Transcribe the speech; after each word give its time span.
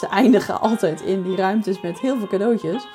ze 0.00 0.06
eindigen 0.08 0.60
altijd 0.66 1.00
in 1.00 1.22
die 1.22 1.36
ruimtes 1.36 1.80
met 1.80 2.00
heel 2.00 2.16
veel 2.18 2.26
cadeautjes. 2.26 2.86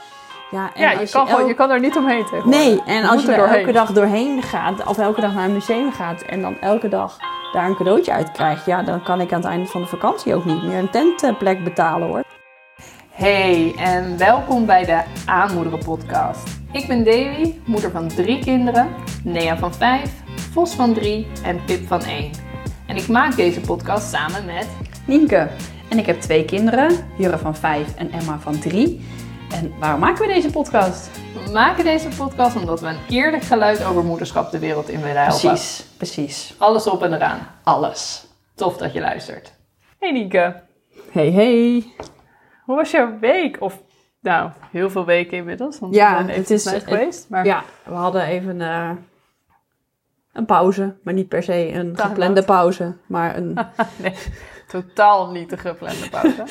Ja, 0.51 0.73
en 0.73 0.81
ja, 0.81 0.91
je 0.91 1.09
kan, 1.09 1.27
gewoon, 1.27 1.47
je 1.47 1.53
kan 1.53 1.69
er 1.69 1.79
niet 1.79 1.97
omheen 1.97 2.23
tegenwoordig. 2.23 2.59
Nee, 2.59 2.81
en 2.85 3.01
Je 3.01 3.07
als 3.07 3.21
je 3.21 3.31
er 3.31 3.37
doorheen. 3.37 3.59
elke 3.59 3.71
dag 3.71 3.91
doorheen 3.91 4.41
gaat, 4.43 4.85
of 4.87 4.97
elke 4.97 5.21
dag 5.21 5.33
naar 5.33 5.45
een 5.45 5.53
museum 5.53 5.91
gaat 5.91 6.21
en 6.21 6.41
dan 6.41 6.59
elke 6.59 6.89
dag 6.89 7.17
daar 7.53 7.65
een 7.65 7.75
cadeautje 7.75 8.11
uit 8.11 8.31
krijgt, 8.31 8.65
ja, 8.65 8.81
dan 8.83 9.03
kan 9.03 9.21
ik 9.21 9.33
aan 9.33 9.41
het 9.41 9.49
einde 9.49 9.65
van 9.65 9.81
de 9.81 9.87
vakantie 9.87 10.35
ook 10.35 10.45
niet 10.45 10.63
meer 10.63 10.77
een 10.77 11.15
tentplek 11.15 11.63
betalen 11.63 12.07
hoor. 12.07 12.23
Hey 13.09 13.73
en 13.77 14.17
welkom 14.17 14.65
bij 14.65 14.85
de 14.85 15.01
Aanmoederen 15.25 15.79
podcast. 15.79 16.47
Ik 16.71 16.87
ben 16.87 17.03
Davy, 17.03 17.53
moeder 17.65 17.91
van 17.91 18.07
drie 18.07 18.39
kinderen, 18.39 18.89
Nea 19.23 19.57
van 19.57 19.73
vijf, 19.73 20.11
Vos 20.51 20.73
van 20.73 20.93
drie 20.93 21.27
en 21.43 21.63
Pip 21.65 21.87
van 21.87 22.01
één. 22.01 22.31
En 22.87 22.95
ik 22.95 23.07
maak 23.07 23.35
deze 23.35 23.61
podcast 23.61 24.09
samen 24.09 24.45
met 24.45 24.67
Nienke. 25.05 25.47
En 25.89 25.97
ik 25.97 26.05
heb 26.05 26.21
twee 26.21 26.45
kinderen, 26.45 26.91
Jurre 27.17 27.37
van 27.37 27.55
vijf 27.55 27.95
en 27.95 28.11
Emma 28.11 28.39
van 28.39 28.59
drie. 28.59 29.05
En 29.51 29.73
waarom 29.79 29.99
maken 29.99 30.27
we 30.27 30.33
deze 30.33 30.49
podcast? 30.49 31.09
We 31.45 31.51
maken 31.51 31.83
deze 31.83 32.07
podcast 32.07 32.55
omdat 32.55 32.79
we 32.81 32.87
een 32.87 32.97
eerlijk 33.09 33.43
geluid 33.43 33.83
over 33.85 34.03
moederschap 34.03 34.51
de 34.51 34.59
wereld 34.59 34.89
in 34.89 35.01
willen 35.01 35.21
helpen. 35.23 35.39
Precies, 35.49 35.85
precies. 35.97 36.55
Alles 36.57 36.87
op 36.87 37.03
en 37.03 37.13
eraan. 37.13 37.39
Alles. 37.63 38.27
Tof 38.55 38.77
dat 38.77 38.93
je 38.93 38.99
luistert. 38.99 39.53
Hey 39.99 40.11
Nienke, 40.11 40.63
Hey, 41.11 41.31
hey. 41.31 41.85
hoe 42.63 42.75
was 42.75 42.91
jouw 42.91 43.19
week? 43.19 43.61
Of 43.61 43.81
nou, 44.21 44.49
heel 44.71 44.89
veel 44.89 45.05
weken 45.05 45.37
inmiddels, 45.37 45.79
want 45.79 45.95
Ja, 45.95 46.25
we 46.25 46.31
het 46.31 46.49
is- 46.49 46.65
het- 46.65 46.83
geweest. 46.83 47.25
Maar 47.29 47.45
Ja, 47.45 47.63
we 47.83 47.93
hadden 47.93 48.21
even 48.23 48.61
eh, 48.61 48.89
een 50.33 50.45
pauze, 50.45 50.95
maar 51.03 51.13
niet 51.13 51.27
per 51.27 51.43
se 51.43 51.71
een 51.73 51.97
geplande 51.97 52.43
pauze, 52.43 52.95
maar 53.07 53.37
een 53.37 53.53
nee, 54.01 54.13
totaal 54.67 55.31
niet 55.31 55.49
de 55.49 55.57
geplande 55.57 56.09
pauze. 56.09 56.43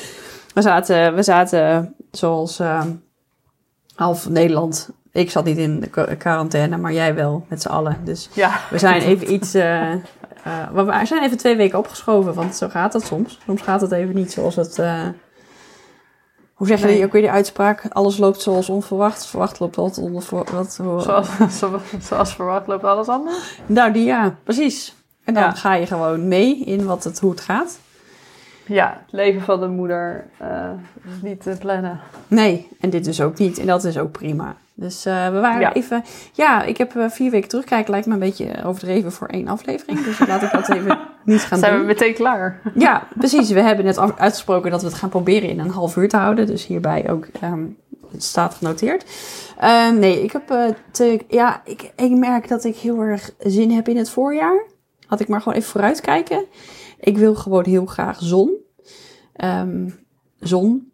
We 0.53 0.61
zaten, 0.61 1.15
we 1.15 1.23
zaten 1.23 1.95
zoals 2.11 2.59
eh, 2.59 2.81
half 3.95 4.29
Nederland. 4.29 4.89
Ik 5.11 5.31
zat 5.31 5.45
niet 5.45 5.57
in 5.57 5.79
de 5.79 5.87
qua- 5.89 6.15
quarantaine, 6.17 6.77
maar 6.77 6.93
jij 6.93 7.15
wel, 7.15 7.45
met 7.49 7.61
z'n 7.61 7.67
allen. 7.67 7.97
Dus 8.03 8.29
ja, 8.33 8.59
we 8.69 8.77
zijn 8.77 9.01
even 9.01 9.33
iets. 9.33 9.53
eh, 9.53 9.91
eh, 9.93 9.99
we 10.73 11.01
zijn 11.05 11.23
even 11.23 11.37
twee 11.37 11.55
weken 11.55 11.79
opgeschoven, 11.79 12.33
want 12.33 12.55
zo 12.55 12.67
gaat 12.69 12.93
het 12.93 13.03
soms. 13.05 13.39
Soms 13.45 13.61
gaat 13.61 13.81
het 13.81 13.91
even 13.91 14.15
niet 14.15 14.31
zoals 14.31 14.55
het. 14.55 14.79
eh, 14.79 15.01
hoe 16.53 16.67
zeg 16.67 16.79
je 16.79 16.85
Nee. 16.85 16.95
die, 16.95 17.05
ook 17.05 17.11
weer 17.11 17.21
die 17.21 17.31
uitspraak? 17.31 17.85
Alles 17.89 18.17
loopt 18.17 18.41
zoals 18.41 18.69
onverwacht. 18.69 19.25
Verwacht 19.25 19.59
loopt 19.59 19.75
wat 19.75 19.97
onverwacht. 19.97 20.51
Wat, 20.51 20.77
hoe- 20.83 21.01
zoals, 21.01 21.27
zo- 21.59 21.79
zoals 22.01 22.33
verwacht 22.35 22.67
loopt 22.67 22.83
alles 22.83 23.07
anders. 23.07 23.59
Nou, 23.65 23.91
die 23.93 24.05
ja, 24.05 24.35
precies. 24.43 24.95
En 25.23 25.33
dan 25.33 25.43
Ja. 25.43 25.51
ga 25.51 25.73
je 25.73 25.85
gewoon 25.85 26.27
mee 26.27 26.59
in 26.59 26.85
wat 26.85 27.03
het, 27.03 27.19
hoe 27.19 27.31
het 27.31 27.41
gaat. 27.41 27.79
Ja, 28.67 29.01
het 29.05 29.11
leven 29.13 29.41
van 29.41 29.59
de 29.59 29.67
moeder 29.67 30.25
eh, 30.37 30.69
is 31.15 31.21
niet 31.21 31.41
te 31.43 31.55
plannen. 31.59 31.99
Nee, 32.27 32.67
en 32.79 32.89
dit 32.89 33.03
dus 33.05 33.21
ook 33.21 33.37
niet. 33.37 33.57
En 33.59 33.65
dat 33.65 33.83
is 33.83 33.97
ook 33.97 34.11
prima. 34.11 34.55
Dus 34.73 35.05
eh, 35.05 35.29
we 35.29 35.39
waren 35.39 35.59
Ja. 35.59 35.73
even... 35.73 36.03
Ja, 36.33 36.63
ik 36.63 36.77
heb 36.77 36.95
eh, 36.95 37.09
vier 37.09 37.31
weken 37.31 37.49
terugkijken. 37.49 37.91
Lijkt 37.91 38.07
me 38.07 38.13
een 38.13 38.19
beetje 38.19 38.63
overdreven 38.65 39.11
voor 39.11 39.27
één 39.27 39.47
aflevering. 39.47 40.03
Dus 40.03 40.19
laat 40.27 40.41
ik 40.41 40.51
dat 40.51 40.69
even 40.69 40.99
niet 41.23 41.41
gaan 41.41 41.59
Zijn 41.59 41.71
we 41.71 41.77
doen. 41.77 41.87
meteen 41.87 42.13
klaar? 42.13 42.61
Ja, 42.73 43.03
precies. 43.17 43.49
We 43.51 43.61
hebben 43.61 43.85
net 43.85 43.97
af- 43.97 44.17
uitgesproken 44.19 44.71
dat 44.71 44.81
we 44.81 44.87
het 44.87 44.95
gaan 44.97 45.09
proberen 45.09 45.49
in 45.49 45.59
een 45.59 45.69
half 45.69 45.95
uur 45.95 46.09
te 46.09 46.17
houden. 46.17 46.45
Dus 46.47 46.65
hierbij 46.65 47.09
ook... 47.09 47.27
ehm, 47.41 47.63
het 48.11 48.23
staat 48.23 48.53
genoteerd. 48.53 49.05
Ehm, 49.59 49.99
nee, 49.99 50.23
ik 50.23 50.31
heb... 50.31 50.73
te, 50.91 51.19
ja, 51.27 51.61
ik, 51.65 51.91
ik 51.95 52.11
merk 52.11 52.47
dat 52.47 52.63
ik 52.63 52.75
heel 52.75 52.99
erg 52.99 53.31
zin 53.39 53.71
heb 53.71 53.87
in 53.87 53.97
het 53.97 54.09
voorjaar. 54.09 54.63
Had 55.07 55.19
ik 55.19 55.27
maar 55.27 55.41
gewoon 55.41 55.57
even 55.57 55.69
vooruitkijken. 55.69 56.43
Ik 57.05 57.17
wil 57.17 57.35
gewoon 57.35 57.65
heel 57.65 57.85
graag 57.85 58.19
zon. 58.21 58.53
Ehm, 59.33 59.89
zon. 60.39 60.91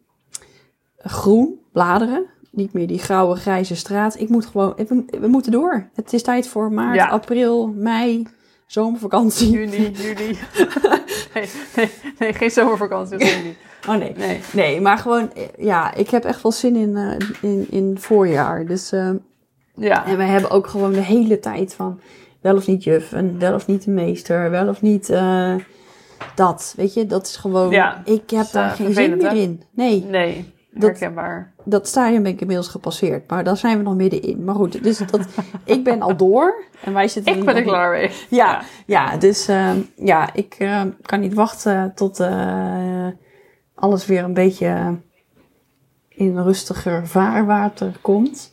Groen. 0.96 1.60
Bladeren. 1.72 2.26
Niet 2.50 2.72
meer 2.72 2.86
die 2.86 2.98
grauwe, 2.98 3.36
grijze 3.36 3.76
straat. 3.76 4.18
Ik 4.20 4.28
moet 4.28 4.46
gewoon... 4.46 4.74
We, 4.76 5.04
we 5.20 5.26
moeten 5.26 5.52
door. 5.52 5.88
Het 5.94 6.12
is 6.12 6.22
tijd 6.22 6.48
voor 6.48 6.72
maart, 6.72 6.94
Ja. 6.96 7.08
april, 7.08 7.68
mei, 7.68 8.26
zomervakantie. 8.66 9.50
Juni, 9.50 9.90
juli. 9.90 10.38
nee, 11.34 11.48
nee, 11.76 11.90
nee, 12.18 12.32
geen 12.32 12.50
zomervakantie. 12.50 13.18
juni. 13.18 13.56
Oh 13.88 13.96
nee. 13.96 14.12
Nee. 14.16 14.40
Nee, 14.52 14.80
maar 14.80 14.98
gewoon... 14.98 15.32
eh, 15.34 15.42
Ja, 15.58 15.94
ik 15.94 16.10
heb 16.10 16.24
echt 16.24 16.42
wel 16.42 16.52
zin 16.52 16.76
in, 16.76 16.96
eh, 16.96 17.28
in, 17.50 17.66
in 17.70 17.98
voorjaar. 17.98 18.66
Dus... 18.66 18.92
ehm, 18.92 19.16
Ja, 19.74 20.06
En 20.06 20.16
wij 20.16 20.26
hebben 20.26 20.50
ook 20.50 20.66
gewoon 20.66 20.92
de 20.92 21.00
hele 21.00 21.38
tijd 21.38 21.74
van 21.74 22.00
wel 22.40 22.56
of 22.56 22.66
niet 22.66 22.84
juf 22.84 23.12
en 23.12 23.38
wel 23.38 23.54
of 23.54 23.66
niet 23.66 23.84
de 23.84 23.90
meester, 23.90 24.50
wel 24.50 24.68
of 24.68 24.82
niet 24.82 25.10
eh, 25.10 25.54
dat. 26.34 26.74
Weet 26.76 26.94
je, 26.94 27.06
dat 27.06 27.26
is 27.26 27.36
gewoon. 27.36 27.70
Ja, 27.70 28.02
ik 28.04 28.30
heb 28.30 28.40
is, 28.44 28.50
daar 28.50 28.70
eh, 28.70 28.76
geen 28.76 28.94
zin 28.94 29.16
meer 29.16 29.28
hè? 29.30 29.34
in. 29.36 29.62
Nee, 29.70 30.04
nee, 30.04 30.52
Dat- 30.70 30.82
herkenbaar. 30.82 31.52
dat 31.64 31.86
stadium 31.88 32.22
ben 32.22 32.32
ik 32.32 32.40
inmiddels 32.40 32.68
gepasseerd, 32.68 33.30
maar 33.30 33.44
daar 33.44 33.56
zijn 33.56 33.76
we 33.76 33.82
nog 33.82 33.94
middenin. 33.94 34.44
Maar 34.44 34.54
goed, 34.54 34.84
dus 34.84 34.98
dat, 34.98 35.20
ik 35.64 35.84
ben 35.84 36.02
al 36.02 36.16
door 36.16 36.64
en 36.84 36.92
wij 36.92 37.08
zitten. 37.08 37.36
Ik 37.38 37.44
ben 37.44 37.56
er 37.56 37.62
klaar 37.62 37.90
mee. 37.90 38.10
Ja, 38.30 38.62
ja, 38.86 39.16
dus 39.16 39.48
ehm, 39.48 39.78
ja, 39.96 40.34
ik 40.34 40.54
ehm, 40.58 40.90
kan 41.02 41.20
niet 41.20 41.34
wachten 41.34 41.92
tot 41.94 42.20
eh, 42.20 43.06
alles 43.74 44.06
weer 44.06 44.24
een 44.24 44.34
beetje 44.34 44.98
in 46.08 46.38
rustiger 46.38 47.06
vaarwater 47.06 47.92
komt. 48.00 48.52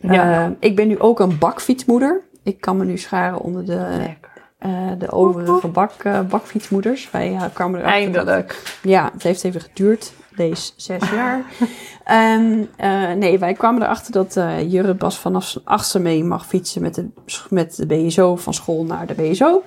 Ja. 0.00 0.44
Eh, 0.44 0.50
ik 0.60 0.76
ben 0.76 0.88
nu 0.88 0.98
ook 0.98 1.20
een 1.20 1.38
bakfietsmoeder. 1.38 2.20
Ik 2.42 2.60
kan 2.60 2.76
me 2.76 2.84
nu 2.84 2.98
scharen 2.98 3.40
onder 3.40 3.64
de, 3.64 3.86
Lekker. 3.98 4.33
Eh, 4.64 4.90
de 4.98 5.10
overige 5.10 5.68
bak, 5.68 5.92
eh, 6.02 6.20
bakfietsmoeders. 6.20 7.10
Wij 7.10 7.32
eh, 7.34 7.42
kwamen 7.52 7.80
erachter. 7.80 8.00
Eindelijk. 8.02 8.78
Ja, 8.82 9.10
het 9.12 9.22
heeft 9.22 9.44
even 9.44 9.60
geduurd. 9.60 10.12
Deze 10.36 10.72
zes 10.76 11.10
jaar. 11.10 11.42
En 12.04 12.68
eh, 12.76 13.12
nee, 13.12 13.38
wij 13.38 13.52
kwamen 13.52 13.82
erachter 13.82 14.12
dat 14.12 14.34
Jurre 14.70 14.94
pas 14.94 15.18
vanaf 15.18 15.44
zijn 15.46 15.64
achtste 15.64 15.98
mee 15.98 16.24
mag 16.24 16.46
fietsen 16.46 16.82
met 16.82 16.94
de, 16.94 17.08
met 17.50 17.76
de 17.76 17.86
BSO 17.86 18.36
van 18.36 18.54
school 18.54 18.84
naar 18.84 19.06
de 19.06 19.14
BSO. 19.14 19.62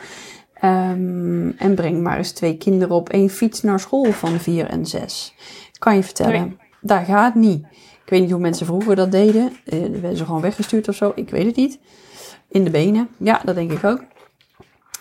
Ehm, 0.54 1.50
en 1.58 1.76
breng 1.76 2.02
maar 2.02 2.18
eens 2.18 2.32
twee 2.32 2.58
kinderen 2.58 2.96
op 2.96 3.10
één 3.10 3.30
fiets 3.30 3.62
naar 3.62 3.80
school 3.80 4.12
van 4.12 4.40
vier 4.40 4.66
en 4.66 4.86
zes. 4.86 5.34
Kan 5.80 5.96
je 5.96 6.04
vertellen, 6.04 6.42
Nee. 6.42 6.58
daar 6.82 7.06
gaat 7.06 7.36
niet. 7.36 7.66
Ik 8.04 8.10
weet 8.10 8.22
niet 8.22 8.32
hoe 8.32 8.40
mensen 8.42 8.66
vroeger 8.66 8.96
dat 8.96 9.12
deden. 9.12 9.58
Werden 10.02 10.18
ze 10.18 10.26
gewoon 10.26 10.42
weggestuurd 10.42 10.88
of 10.88 10.96
zo? 10.96 11.12
Ik 11.16 11.30
weet 11.30 11.46
het 11.46 11.56
niet. 11.56 11.80
In 12.50 12.64
de 12.64 12.70
benen. 12.70 13.08
Ja, 13.18 13.42
dat 13.46 13.56
denk 13.56 13.72
ik 13.72 13.84
ook. 13.84 14.02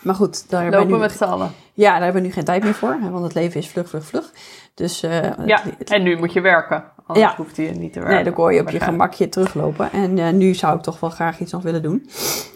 Maar 0.06 0.14
goed, 0.14 0.50
daar 0.50 0.62
hebben 0.62 0.78
we 0.80 0.84
Lopen 0.86 1.00
nu, 1.00 1.06
met 1.08 1.16
z'n 1.16 1.24
allen. 1.24 1.50
ja, 1.74 1.92
daar 1.92 2.02
hebben 2.02 2.20
we 2.22 2.26
nu 2.28 2.34
geen 2.34 2.44
tijd 2.44 2.62
meer 2.64 2.74
voor. 2.74 2.96
hè, 3.00 3.10
Want 3.10 3.24
het 3.24 3.34
leven 3.34 3.60
is 3.60 3.68
vlug, 3.68 3.88
vlug, 3.88 4.04
vlug. 4.04 4.32
Dus 4.74 5.02
eh, 5.02 5.22
Ja, 5.46 5.62
het- 5.78 5.90
en 5.90 6.02
nu 6.02 6.16
moet 6.18 6.32
je 6.32 6.40
werken. 6.40 6.84
Anders 7.06 7.26
Ja. 7.26 7.34
hoeft 7.36 7.56
hij 7.56 7.70
niet 7.70 7.92
te 7.92 7.98
werken. 7.98 8.14
Nee, 8.14 8.24
dan 8.24 8.32
kon 8.32 8.54
je 8.54 8.60
op 8.60 8.70
je 8.70 8.80
gemakje 8.80 9.28
teruglopen. 9.28 9.92
En 9.92 10.18
eh, 10.18 10.30
nu 10.32 10.54
zou 10.54 10.76
ik 10.76 10.82
toch 10.82 11.00
wel 11.00 11.10
graag 11.10 11.38
iets 11.40 11.52
nog 11.52 11.62
willen 11.62 11.82
doen. 11.82 12.10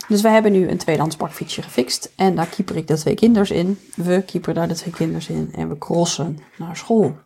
Dus 0.08 0.22
we 0.22 0.28
hebben 0.28 0.52
nu 0.52 0.68
een 0.68 0.78
tweedehands 0.78 1.16
bakfietsje 1.16 1.62
gefixt. 1.62 2.12
En 2.16 2.34
daar 2.34 2.46
keeper 2.46 2.76
ik 2.76 2.86
de 2.86 2.94
twee 2.98 3.14
kinders 3.14 3.50
in. 3.50 3.78
We 3.96 4.22
keeperen 4.22 4.54
daar 4.54 4.68
de 4.68 4.74
twee 4.74 4.94
kinders 4.94 5.28
in. 5.28 5.52
En 5.56 5.68
we 5.68 5.78
crossen 5.78 6.38
naar 6.56 6.76
school. 6.76 7.16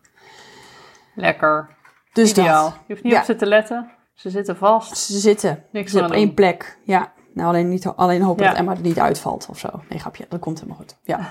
Lekker. 1.15 1.67
Dus 2.13 2.29
Ideaal. 2.31 2.63
dat. 2.63 2.73
Je 2.87 2.93
hoeft 2.93 3.03
niet 3.03 3.13
Ja. 3.13 3.19
op 3.19 3.25
ze 3.25 3.35
te 3.35 3.45
letten. 3.45 3.89
Ze 4.13 4.29
zitten 4.29 4.57
vast. 4.57 4.97
Ze 4.97 5.19
zitten 5.19 5.63
Niks 5.71 5.91
ze 5.91 6.03
op 6.03 6.11
één 6.11 6.33
plek. 6.33 6.77
Ja. 6.83 7.13
Nou, 7.35 7.47
alleen, 7.49 7.69
niet, 7.69 7.85
alleen 7.87 8.21
hopen 8.21 8.43
Ja. 8.43 8.49
dat 8.49 8.59
Emma 8.59 8.71
er 8.71 8.79
niet 8.81 8.99
uitvalt 8.99 9.47
of 9.49 9.59
zo. 9.59 9.67
Nee, 9.89 9.99
grapje. 9.99 10.25
Dat 10.29 10.39
komt 10.39 10.59
helemaal 10.59 10.77
goed. 10.79 10.95
Ja. 11.03 11.19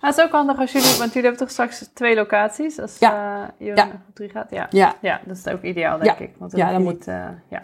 Het 0.00 0.16
is 0.16 0.24
ook 0.24 0.30
handig 0.30 0.58
als 0.58 0.72
jullie, 0.72 0.88
want 0.98 1.12
jullie 1.12 1.28
hebben 1.28 1.38
toch 1.38 1.50
straks 1.50 1.90
twee 1.94 2.14
locaties 2.14 2.80
als 2.80 2.96
Ja. 2.98 3.42
eh, 3.58 3.66
je 3.66 3.72
Ja. 3.76 3.88
drie 4.14 4.28
gaat? 4.28 4.50
Ja. 4.50 4.66
ja. 4.70 4.94
Ja, 5.00 5.20
dat 5.26 5.36
is 5.36 5.46
ook 5.46 5.62
ideaal, 5.62 5.98
denk 5.98 6.18
ik. 6.18 6.30
Want 6.38 6.50
dan 6.50 6.60
Ja, 6.60 6.72
dan 6.72 6.82
moet- 6.82 6.92
niet, 6.92 7.08
eh, 7.08 7.28
ja. 7.48 7.60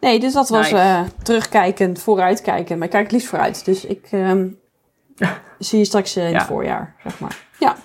Nee, 0.00 0.20
dus 0.20 0.32
dat 0.32 0.48
was 0.48 0.70
Nice. 0.70 0.82
eh, 0.82 1.00
terugkijkend, 1.22 2.02
vooruitkijken. 2.02 2.76
Maar 2.76 2.86
ik 2.86 2.92
kijk 2.92 3.02
het 3.04 3.12
liefst 3.12 3.28
vooruit. 3.28 3.64
Dus 3.64 3.84
ik 3.84 4.08
ehm, 4.10 4.48
zie 5.58 5.78
je 5.78 5.84
straks 5.84 6.16
in 6.16 6.34
het 6.34 6.42
voorjaar, 6.42 6.94
zeg 7.02 7.20
maar. 7.20 7.36
Ja. 7.58 7.76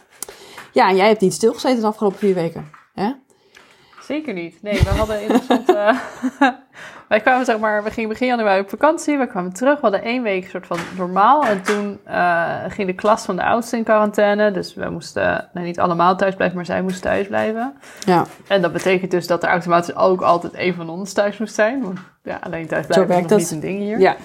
Ja, 0.72 0.90
en 0.90 0.96
jij 0.96 1.08
hebt 1.08 1.22
niet 1.22 1.34
stilgezeten 1.34 1.82
de 1.82 1.88
afgelopen 1.88 2.18
vier 2.20 2.34
weken. 2.34 2.70
Hè? 2.94 3.12
Zeker 4.02 4.34
niet. 4.34 4.62
Nee, 4.62 4.74
we 4.84 4.90
hadden 4.90 5.22
interessant. 5.22 5.68
wij 7.12 7.20
kwamen 7.20 7.46
zeg 7.46 7.60
maar, 7.60 7.84
we 7.84 7.92
gingen 7.92 8.10
begin 8.10 8.28
januari 8.28 8.62
op 8.62 8.70
vakantie. 8.70 9.18
We 9.18 9.28
kwamen 9.28 9.54
terug. 9.54 9.76
We 9.76 9.82
hadden 9.82 10.04
één 10.04 10.24
week 10.24 10.50
soort 10.50 10.68
van 10.68 10.78
normaal. 10.98 11.44
En 11.44 11.62
toen 11.62 12.00
eh, 12.04 12.56
ging 12.68 12.88
de 12.88 12.94
klas 12.94 13.26
van 13.26 13.36
de 13.36 13.44
oudste 13.44 13.78
in 13.78 13.84
quarantaine. 13.84 14.52
Dus 14.52 14.74
we 14.74 14.90
moesten, 14.90 15.50
nou, 15.54 15.66
niet 15.66 15.80
allemaal 15.80 16.16
thuis 16.16 16.36
blijven, 16.36 16.58
maar 16.58 16.66
zij 16.66 16.82
moest 16.82 17.02
thuis 17.02 17.28
blijven. 17.28 17.74
Ja, 18.06 18.26
En 18.48 18.62
dat 18.62 18.74
betekent 18.74 19.12
dus 19.12 19.28
dat 19.28 19.44
er 19.44 19.50
automatisch 19.50 19.96
ook 19.96 20.22
altijd 20.22 20.54
een 20.56 20.74
van 20.74 20.90
ons 20.90 21.14
thuis 21.14 21.38
moest 21.38 21.56
zijn. 21.56 21.82
Want 21.82 22.00
ja, 22.24 22.40
alleen 22.42 22.68
thuis 22.68 22.86
blijven 22.86 23.16
is 23.16 23.22
nog 23.22 23.40
niet 23.40 23.52
een 23.52 23.60
ding 23.60 23.80
hier. 23.80 24.00
ja. 24.00 24.16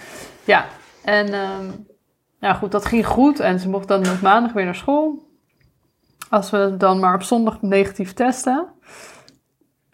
Ja, 0.44 0.64
en 1.04 1.32
ehm 1.32 1.70
nou 2.40 2.56
goed, 2.56 2.72
dat 2.72 2.86
ging 2.86 3.06
goed. 3.06 3.40
En 3.40 3.60
ze 3.60 3.68
mocht 3.68 3.88
dan 3.88 4.10
op 4.10 4.20
maandag 4.20 4.52
weer 4.52 4.64
naar 4.64 4.74
school. 4.74 5.28
Als 6.30 6.50
we 6.50 6.74
dan 6.78 7.00
maar 7.00 7.14
op 7.14 7.22
zondag 7.22 7.62
negatief 7.62 8.12
testen. 8.12 8.66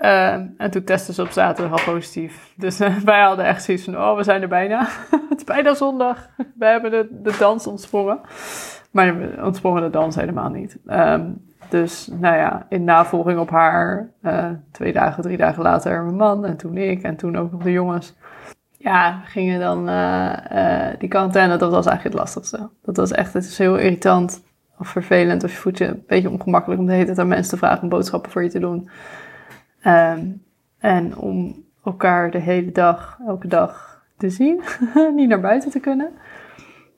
Ehm, 0.03 0.47
en 0.57 0.71
toen 0.71 0.85
testen 0.85 1.15
ze 1.15 1.23
op 1.23 1.31
zaterdag 1.31 1.87
al 1.87 1.93
positief. 1.93 2.53
Dus 2.57 2.81
eh, 2.81 2.97
wij 3.05 3.21
hadden 3.21 3.45
echt 3.45 3.65
zoiets 3.65 3.85
van, 3.85 3.97
oh, 3.97 4.17
we 4.17 4.23
zijn 4.23 4.43
er 4.43 4.49
bijna. 4.49 4.79
het 5.31 5.39
is 5.39 5.45
bijna 5.45 5.75
zondag. 5.75 6.29
We 6.59 6.67
hebben 6.67 6.91
de, 6.91 7.09
de 7.23 7.37
dans 7.39 7.67
ontsprongen. 7.67 8.21
Maar 8.91 9.19
we 9.19 9.45
ontsprongen 9.45 9.83
de 9.83 9.91
dans 9.91 10.17
helemaal 10.17 10.49
niet. 10.49 10.79
Ehm, 10.87 11.31
Dus 11.69 12.09
nou 12.21 12.37
ja, 12.37 12.67
in 12.69 12.85
navolging 12.85 13.39
op 13.39 13.51
haar, 13.51 14.11
eh, 14.23 14.51
twee 14.73 14.93
dagen, 14.93 15.23
drie 15.23 15.37
dagen 15.37 15.63
later 15.63 16.03
mijn 16.03 16.17
man 16.17 16.45
en 16.45 16.57
toen 16.57 16.77
ik 16.77 17.03
en 17.03 17.17
toen 17.17 17.37
ook 17.37 17.53
nog 17.53 17.63
de 17.63 17.73
jongens. 17.73 18.17
Ja, 18.79 19.21
gingen 19.25 19.61
dan 19.61 19.89
eh, 19.89 20.87
die 20.99 21.09
quarantaine, 21.09 21.57
dat 21.57 21.71
was 21.71 21.87
eigenlijk 21.87 22.17
het 22.17 22.25
lastigste. 22.25 22.69
Dat 22.83 22.97
was 22.97 23.11
echt, 23.11 23.33
het 23.33 23.45
is 23.45 23.59
heel 23.59 23.77
irritant 23.77 24.43
of 24.79 24.89
vervelend 24.89 25.45
of 25.45 25.51
je 25.51 25.57
voelt 25.57 25.79
je 25.79 25.87
een 25.87 26.05
beetje 26.07 26.31
ongemakkelijk 26.31 26.81
om 26.81 26.87
de 26.87 26.93
hele 26.93 27.05
tijd 27.05 27.19
aan 27.19 27.29
mensen 27.29 27.53
te 27.53 27.67
vragen 27.67 27.83
om 27.83 27.89
boodschappen 27.89 28.31
voor 28.31 28.43
je 28.43 28.51
te 28.51 28.59
doen. 28.59 28.89
Ehm, 29.83 30.27
en 30.79 31.17
om 31.17 31.65
elkaar 31.85 32.31
de 32.31 32.39
hele 32.39 32.73
dag, 32.73 33.19
elke 33.27 33.49
dag 33.49 34.03
te 34.19 34.31
zien, 34.31 34.61
niet 35.17 35.29
naar 35.29 35.41
buiten 35.41 35.71
te 35.71 35.81
kunnen. 35.81 36.11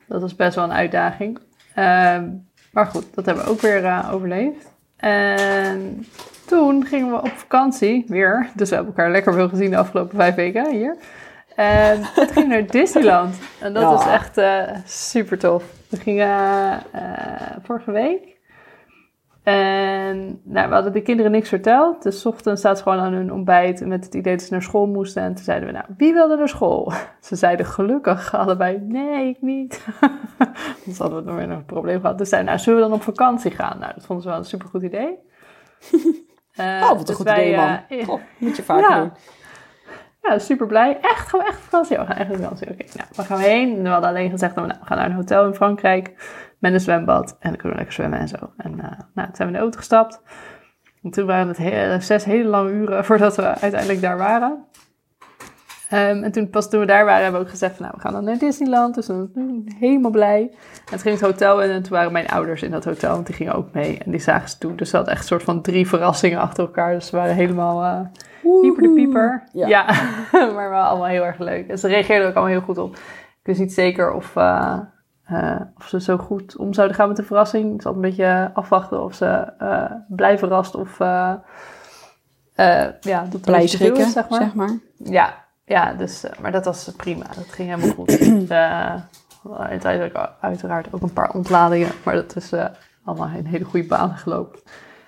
Dat 0.09 0.21
was 0.21 0.37
best 0.37 0.55
wel 0.55 0.65
een 0.65 0.73
uitdaging. 0.73 1.39
Ehm, 1.75 2.29
maar 2.73 2.87
goed, 2.87 3.15
dat 3.15 3.27
hebben 3.27 3.45
we 3.45 3.51
ook 3.51 3.61
weer 3.61 3.85
eh, 3.85 4.09
overleefd. 4.13 4.73
En 4.97 6.07
toen 6.47 6.85
gingen 6.87 7.11
we 7.11 7.17
op 7.23 7.29
vakantie 7.29 8.05
weer. 8.09 8.49
Dus 8.55 8.69
we 8.69 8.75
hebben 8.75 8.95
elkaar 8.95 9.11
lekker 9.13 9.33
veel 9.33 9.49
gezien 9.49 9.71
de 9.71 9.77
afgelopen 9.77 10.17
vijf 10.17 10.35
weken 10.35 10.71
hier. 10.71 10.97
En 11.57 12.01
toen 12.15 12.27
gingen 12.29 12.49
we 12.49 12.55
naar 12.55 12.67
Disneyland. 12.67 13.39
En 13.61 13.73
dat 13.73 13.83
Ja. 13.83 13.89
was 13.91 14.07
echt 14.07 14.39
eh, 14.39 14.63
super 14.85 15.39
tof. 15.39 15.65
We 15.89 15.97
gingen 15.97 16.29
eh, 16.93 17.57
vorige 17.63 17.91
week. 17.91 18.34
En 19.45 20.41
nou, 20.45 20.69
we 20.69 20.75
hadden 20.75 20.93
de 20.93 21.03
kinderen 21.03 21.31
niks 21.31 21.49
verteld. 21.49 22.03
Dus 22.03 22.21
's 22.21 22.25
ochtends 22.27 22.61
staat 22.61 22.77
ze 22.77 22.83
gewoon 22.83 22.99
aan 22.99 23.13
hun 23.13 23.33
ontbijt 23.33 23.87
met 23.87 24.05
het 24.05 24.15
idee 24.15 24.37
dat 24.37 24.45
ze 24.45 24.53
naar 24.53 24.63
school 24.63 24.87
moesten. 24.87 25.23
En 25.23 25.35
toen 25.35 25.45
zeiden 25.45 25.69
we, 25.69 25.75
nou, 25.75 25.85
wie 25.97 26.13
wilde 26.13 26.37
naar 26.37 26.49
school? 26.49 26.93
Ze 27.21 27.37
zeiden 27.37 27.67
gelukkig 27.67 28.35
allebei, 28.35 28.79
nee, 28.79 29.29
ik 29.29 29.37
niet. 29.41 29.85
Anders 30.79 30.99
hadden 31.05 31.19
we 31.19 31.31
nog 31.31 31.37
weer 31.37 31.51
een 31.51 31.65
probleem 31.65 32.01
gehad. 32.01 32.19
Dus 32.19 32.29
zeiden, 32.29 32.51
nou, 32.51 32.63
zullen 32.63 32.83
we 32.83 32.89
dan 32.89 32.97
op 32.97 33.03
vakantie 33.03 33.51
gaan? 33.51 33.79
Nou, 33.79 33.93
dat 33.95 34.07
vonden 34.07 34.25
ze 34.25 34.31
wel 34.31 34.39
een 34.39 34.45
supergoed 34.45 34.83
idee. 34.83 35.19
Eh, 36.55 36.81
Oh, 36.83 36.89
wat 36.89 36.99
een 36.99 37.05
dus 37.05 37.15
goed 37.15 37.25
wij, 37.25 37.49
idee, 37.49 37.57
man. 37.57 38.05
Goh, 38.05 38.21
moet 38.39 38.57
je 38.57 38.63
vaker 38.63 38.91
ja. 38.91 38.99
doen. 38.99 39.13
ja, 40.23 40.39
super 40.39 40.67
blij. 40.67 40.99
Echt, 41.01 41.29
gewoon 41.29 41.47
echt 41.47 41.59
vakantie. 41.59 41.99
We 41.99 42.05
gaan 42.05 42.17
echt 42.17 42.31
op 42.31 42.37
vakantie. 42.37 42.71
Oké, 42.71 42.85
nou, 42.97 43.09
waar 43.15 43.27
gaan 43.27 43.39
we 43.39 43.45
heen? 43.45 43.77
En 43.77 43.83
we 43.83 43.89
hadden 43.89 44.11
alleen 44.11 44.31
gezegd, 44.31 44.55
nou, 44.55 44.69
we 44.69 44.75
gaan 44.83 44.97
naar 44.97 45.07
een 45.07 45.13
hotel 45.13 45.47
in 45.47 45.55
Frankrijk 45.55 46.15
met 46.65 46.73
een 46.73 46.81
zwembad. 46.81 47.37
En 47.41 47.49
dan 47.49 47.57
kunnen 47.57 47.71
we 47.71 47.77
lekker 47.77 47.93
zwemmen 47.93 48.19
en 48.19 48.29
zo. 48.29 48.37
En 48.57 48.81
eh, 48.81 48.99
nou, 49.15 49.27
toen 49.27 49.37
zijn 49.37 49.37
we 49.37 49.45
in 49.45 49.53
de 49.53 49.59
auto 49.59 49.79
gestapt. 49.79 50.23
En 51.03 51.11
toen 51.11 51.27
waren 51.27 51.49
het 51.49 51.57
he- 51.57 52.01
zes 52.01 52.25
hele 52.25 52.49
lange 52.49 52.71
uren 52.71 53.05
voordat 53.09 53.37
we 53.37 53.43
uiteindelijk 53.43 54.01
daar 54.01 54.17
waren. 54.17 54.65
Ehm, 55.89 56.23
en 56.23 56.33
toen, 56.33 56.51
pas 56.51 56.71
toen 56.71 56.81
we 56.81 56.87
daar 56.87 57.05
waren, 57.05 57.23
hebben 57.23 57.41
we 57.41 57.47
ook 57.47 57.53
gezegd, 57.53 57.77
van, 57.77 57.85
nou, 57.85 57.97
we 57.97 58.03
gaan 58.03 58.13
dan 58.13 58.25
naar 58.25 58.39
Disneyland. 58.39 58.95
Dus 58.95 59.07
dan 59.07 59.31
mm, 59.35 59.65
helemaal 59.79 60.11
blij. 60.11 60.41
En 60.51 60.91
toen 60.91 60.99
ging 60.99 61.15
het 61.21 61.25
hotel 61.25 61.63
in 61.63 61.71
en 61.71 61.83
toen 61.83 61.93
waren 61.93 62.13
mijn 62.13 62.29
ouders 62.29 62.63
in 62.63 62.71
dat 62.71 62.85
hotel. 62.85 63.15
Want 63.15 63.27
die 63.27 63.35
gingen 63.35 63.55
ook 63.55 63.73
mee 63.73 63.99
en 64.05 64.11
die 64.11 64.21
zagen 64.21 64.49
ze 64.49 64.59
toen. 64.59 64.77
Dus 64.77 64.91
ze 64.91 64.97
had 64.97 65.09
echt 65.09 65.21
een 65.21 65.27
soort 65.27 65.43
van 65.43 65.63
drie 65.63 65.89
verrassingen 65.89 66.39
achter 66.41 66.65
elkaar. 66.65 66.93
Dus 66.93 67.07
ze 67.07 67.17
waren 67.17 67.35
helemaal... 67.35 68.11
Pieper 68.61 68.83
de 68.83 68.93
pieper. 68.95 69.49
Ja. 69.53 69.67
Ja, 69.67 69.85
maar 70.55 70.71
wel 70.71 70.83
allemaal 70.83 71.09
heel 71.09 71.25
erg 71.25 71.39
leuk. 71.39 71.69
En 71.69 71.79
ze 71.79 71.89
reageerden 71.89 72.29
ook 72.29 72.35
allemaal 72.35 72.53
heel 72.53 72.65
goed 72.65 72.79
op. 72.79 72.95
Ik 72.95 73.51
wist 73.51 73.61
niet 73.61 73.73
zeker 73.73 74.13
of, 74.13 74.37
eh, 74.37 74.79
eh, 75.25 75.61
of 75.77 75.89
ze 75.89 76.01
zo 76.01 76.17
goed 76.17 76.57
om 76.57 76.75
zouden 76.75 76.97
gaan 76.97 77.09
met 77.09 77.17
de 77.17 77.23
verrassing. 77.23 77.75
Ik 77.75 77.83
zat 77.83 77.95
een 77.95 78.01
beetje 78.01 78.51
afwachten 78.55 79.03
of 79.03 79.15
ze 79.15 79.27
eh, 79.59 79.91
blij 80.09 80.39
verrast 80.39 80.75
of 80.75 81.01
uh, 81.01 81.33
uh, 82.57 82.85
ja, 83.01 83.23
dat 83.23 83.33
het 83.33 83.41
Blij 83.41 83.67
schrikken, 83.67 84.11
zeg 84.11 84.29
maar. 84.29 84.41
zeg 84.41 84.55
maar. 84.55 84.79
Ja, 84.97 85.35
ja 85.65 85.93
dus, 85.93 86.25
uh, 86.25 86.31
maar 86.41 86.53
dat 86.53 86.65
was 86.65 86.93
prima. 86.97 87.25
Dat 87.37 87.49
ging 87.49 87.69
helemaal 87.69 87.95
goed. 87.95 88.21
uh, 88.51 88.95
uiteindelijk 89.59 90.31
uiteraard 90.41 90.87
ook 90.91 91.03
een 91.03 91.13
paar 91.13 91.31
ontladingen, 91.31 91.91
maar 92.05 92.15
dat 92.15 92.37
is 92.37 92.53
uh, 92.53 92.65
allemaal 93.05 93.29
een 93.37 93.47
hele 93.47 93.65
goede 93.65 93.87
baan 93.87 94.17
gelopen. 94.17 94.61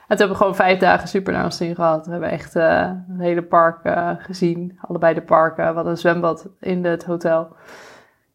En 0.08 0.16
toen 0.16 0.26
hebben 0.26 0.36
we 0.36 0.42
gewoon 0.42 0.66
vijf 0.66 0.78
dagen 0.78 1.08
super 1.08 1.32
naar 1.32 1.44
ons 1.44 1.56
zin 1.56 1.74
gehad. 1.74 2.06
We 2.06 2.12
hebben 2.12 2.30
echt 2.30 2.56
uh, 2.56 2.90
een 3.08 3.20
hele 3.20 3.42
park 3.42 3.84
uh, 3.84 4.10
gezien. 4.18 4.78
Allebei 4.80 5.14
de 5.14 5.22
parken. 5.22 5.68
We 5.68 5.74
hadden 5.74 5.92
een 5.92 5.98
zwembad 5.98 6.48
in 6.60 6.84
het 6.84 7.04
hotel. 7.04 7.56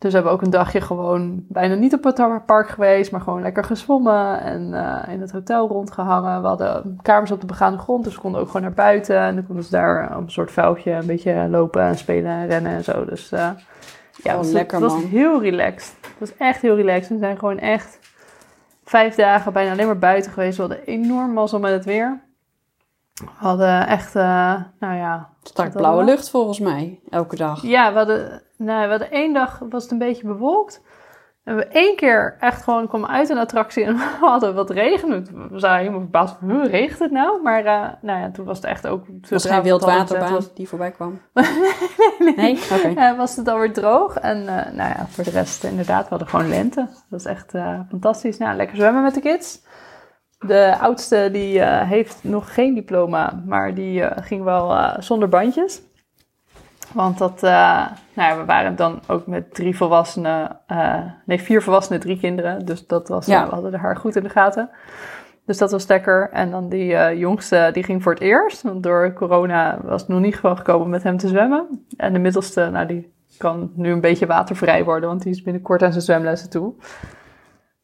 Dus 0.01 0.09
we 0.09 0.15
hebben 0.17 0.31
ook 0.31 0.41
een 0.41 0.49
dagje 0.49 0.81
gewoon 0.81 1.45
bijna 1.47 1.75
niet 1.75 1.93
op 1.93 2.03
het 2.03 2.45
park 2.45 2.69
geweest. 2.69 3.11
Maar 3.11 3.21
gewoon 3.21 3.41
lekker 3.41 3.63
gezwommen 3.63 4.41
en 4.41 4.61
uh, 4.71 5.13
in 5.13 5.21
het 5.21 5.31
hotel 5.31 5.67
rondgehangen. 5.67 6.41
We 6.41 6.47
hadden 6.47 6.99
kamers 7.01 7.31
op 7.31 7.41
de 7.41 7.45
begaande 7.45 7.77
grond. 7.77 8.03
Dus 8.03 8.15
we 8.15 8.21
konden 8.21 8.41
ook 8.41 8.47
gewoon 8.47 8.61
naar 8.61 8.73
buiten. 8.73 9.19
En 9.19 9.35
dan 9.35 9.45
konden 9.45 9.63
ze 9.63 9.71
daar 9.71 10.17
op 10.17 10.23
een 10.23 10.31
soort 10.31 10.51
veldje 10.51 10.91
een 10.91 11.05
beetje 11.05 11.47
lopen 11.49 11.81
en 11.81 11.97
spelen 11.97 12.31
en 12.31 12.47
rennen 12.47 12.71
en 12.71 12.83
zo. 12.83 13.05
Dus 13.05 13.29
ja, 13.29 13.55
oh, 14.25 14.37
het, 14.37 14.51
lekker, 14.51 14.81
het 14.81 14.91
was 14.91 15.01
man. 15.01 15.09
heel 15.09 15.41
relaxed. 15.41 15.95
Het 16.01 16.19
was 16.19 16.37
echt 16.37 16.61
heel 16.61 16.75
relaxed. 16.75 17.09
We 17.09 17.17
zijn 17.17 17.37
gewoon 17.37 17.59
echt 17.59 17.99
vijf 18.83 19.15
dagen 19.15 19.53
bijna 19.53 19.71
alleen 19.71 19.85
maar 19.85 19.97
buiten 19.97 20.31
geweest. 20.31 20.57
We 20.57 20.63
hadden 20.63 20.85
enorm 20.85 21.33
mazzel 21.33 21.59
met 21.59 21.71
het 21.71 21.85
weer. 21.85 22.21
We 23.13 23.27
hadden 23.35 23.87
echt, 23.87 24.15
uh, 24.15 24.55
nou 24.79 24.95
ja... 24.95 25.29
Strak 25.43 25.71
blauwe 25.71 26.03
lucht 26.03 26.29
volgens 26.29 26.59
mij, 26.59 26.99
elke 27.09 27.35
dag. 27.35 27.61
Ja, 27.61 27.91
we 27.91 27.97
hadden, 27.97 28.41
nou, 28.63 28.83
we 28.83 28.89
hadden 28.89 29.11
één 29.11 29.33
dag, 29.33 29.61
was 29.69 29.83
het 29.83 29.91
een 29.91 29.97
beetje 29.97 30.27
bewolkt. 30.27 30.81
En 31.43 31.55
we 31.55 31.65
één 31.65 31.95
keer 31.95 32.35
echt 32.39 32.63
gewoon 32.63 32.87
kwamen 32.87 33.09
uit 33.09 33.29
een 33.29 33.37
attractie 33.37 33.83
en 33.83 33.95
we 33.97 34.17
hadden 34.19 34.55
wat 34.55 34.69
regen. 34.69 35.09
We 35.51 35.59
zagen 35.59 35.77
helemaal 35.77 35.99
verbaasd 35.99 36.35
van, 36.39 36.51
hoe 36.51 36.67
regent 36.67 36.99
het 36.99 37.11
nou? 37.11 37.41
Maar 37.41 37.65
uh, 37.65 37.87
nou 38.01 38.19
ja, 38.19 38.31
toen 38.31 38.45
was 38.45 38.57
het 38.57 38.65
echt 38.65 38.87
ook... 38.87 39.07
Het 39.21 39.29
was 39.29 39.45
geen 39.45 39.61
wildwaterbaan 39.61 40.33
was... 40.33 40.53
die 40.53 40.67
voorbij 40.67 40.91
kwam? 40.91 41.21
nee, 41.33 41.45
nee. 42.19 42.35
nee? 42.35 42.59
Okay. 42.71 43.11
Uh, 43.11 43.17
was 43.17 43.35
het 43.35 43.47
alweer 43.47 43.73
droog. 43.73 44.17
En 44.17 44.37
uh, 44.37 44.47
nou 44.47 44.89
ja, 44.89 45.05
voor 45.09 45.23
de 45.23 45.29
rest 45.29 45.63
inderdaad, 45.63 46.03
we 46.03 46.09
hadden 46.09 46.27
gewoon 46.27 46.49
lente. 46.49 46.81
Dat 46.81 47.05
was 47.09 47.25
echt 47.25 47.53
uh, 47.53 47.79
fantastisch. 47.89 48.37
Nou, 48.37 48.55
lekker 48.55 48.75
zwemmen 48.75 49.03
met 49.03 49.13
de 49.13 49.21
kids. 49.21 49.61
De 50.39 50.77
oudste 50.79 51.29
die 51.31 51.63
heeft 51.65 52.23
nog 52.23 52.53
geen 52.53 52.73
diploma, 52.73 53.41
maar 53.45 53.73
die 53.73 54.03
ging 54.21 54.43
wel 54.43 54.95
zonder 54.99 55.29
bandjes. 55.29 55.81
Want 56.93 57.17
dat, 57.17 57.41
nou 57.41 57.93
ja, 58.13 58.37
we 58.37 58.45
waren 58.45 58.75
dan 58.75 58.99
ook 59.07 59.27
met 59.27 59.53
drie 59.53 59.77
volwassenen, 59.77 60.59
nee 61.25 61.41
vier 61.41 61.61
volwassenen, 61.61 61.99
drie 61.99 62.19
kinderen. 62.19 62.65
Dus 62.65 62.87
dat 62.87 63.07
was, 63.07 63.25
ja. 63.25 63.45
we 63.45 63.53
hadden 63.53 63.79
haar 63.79 63.97
goed 63.97 64.15
in 64.15 64.23
de 64.23 64.29
gaten. 64.29 64.69
Dus 65.45 65.57
dat 65.57 65.71
was 65.71 65.87
lekker. 65.87 66.29
En 66.31 66.51
dan 66.51 66.69
die 66.69 67.17
jongste, 67.17 67.69
die 67.73 67.83
ging 67.83 68.03
voor 68.03 68.13
het 68.13 68.21
eerst. 68.21 68.61
Want 68.61 68.83
door 68.83 69.13
corona 69.13 69.79
was 69.83 70.01
het 70.01 70.09
nog 70.09 70.19
niet 70.19 70.35
gewoon 70.35 70.57
gekomen 70.57 70.89
met 70.89 71.03
hem 71.03 71.17
te 71.17 71.27
zwemmen. 71.27 71.85
En 71.97 72.13
de 72.13 72.19
middelste, 72.19 72.69
nou 72.69 72.85
die 72.85 73.13
kan 73.37 73.71
nu 73.75 73.91
een 73.91 74.01
beetje 74.01 74.25
watervrij 74.25 74.83
worden, 74.83 75.09
want 75.09 75.23
die 75.23 75.31
is 75.31 75.41
binnenkort 75.41 75.83
aan 75.83 75.91
zijn 75.91 76.03
zwemlessen 76.03 76.49
toe. 76.49 76.73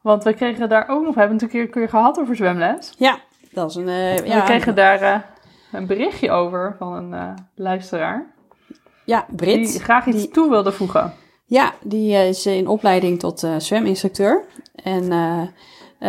Want 0.01 0.24
we 0.24 0.33
kregen 0.33 0.69
daar 0.69 0.88
ook 0.88 1.03
nog, 1.03 1.13
we 1.13 1.19
hebben 1.19 1.38
het 1.38 1.53
een 1.53 1.69
keer, 1.69 1.89
gehad 1.89 2.19
over 2.19 2.36
zwemles. 2.36 2.94
Ja, 2.98 3.18
dat 3.51 3.69
is 3.69 3.75
een. 3.75 3.88
Ja, 3.88 4.36
we 4.36 4.42
kregen 4.44 4.75
daar 4.75 5.25
een 5.72 5.88
berichtje 5.88 6.32
over 6.32 6.75
van 6.77 7.13
een 7.13 7.36
luisteraar. 7.55 8.36
Ja, 9.08 9.26
Brit. 9.36 9.72
Die 9.72 9.80
graag 9.80 10.06
iets 10.06 10.18
die, 10.18 10.30
toe 10.30 10.50
wilde 10.50 10.72
voegen. 10.72 11.14
Ja, 11.46 11.74
die 11.82 12.14
is 12.14 12.46
in 12.46 12.68
opleiding 12.68 13.20
tot 13.20 13.48
zweminstructeur. 13.58 14.44
En 14.76 15.12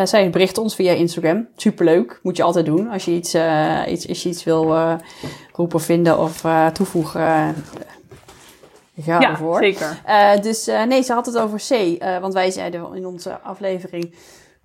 zij 0.04 0.30
bericht 0.30 0.58
ons 0.58 0.74
via 0.74 0.92
Instagram. 0.92 1.48
Superleuk, 1.56 2.20
moet 2.22 2.36
je 2.36 2.42
altijd 2.42 2.66
doen. 2.66 2.88
Als 2.88 3.04
je 3.04 3.10
iets, 3.10 3.34
iets, 3.88 4.08
als 4.08 4.22
je 4.22 4.28
iets 4.28 4.44
wil 4.44 4.74
roepen, 5.52 5.80
vinden 5.80 6.18
of 6.18 6.44
toevoegen. 6.72 7.54
Ga 9.00 9.20
ja, 9.20 9.30
ervoor. 9.30 9.58
zeker. 9.58 10.00
Dus 10.42 10.66
nee, 10.66 11.02
ze 11.02 11.12
had 11.12 11.26
het 11.26 11.38
over 11.38 11.58
C. 11.68 12.02
Want 12.20 12.34
wij 12.34 12.50
zeiden 12.50 12.94
in 12.94 13.06
onze 13.06 13.38
aflevering... 13.40 14.14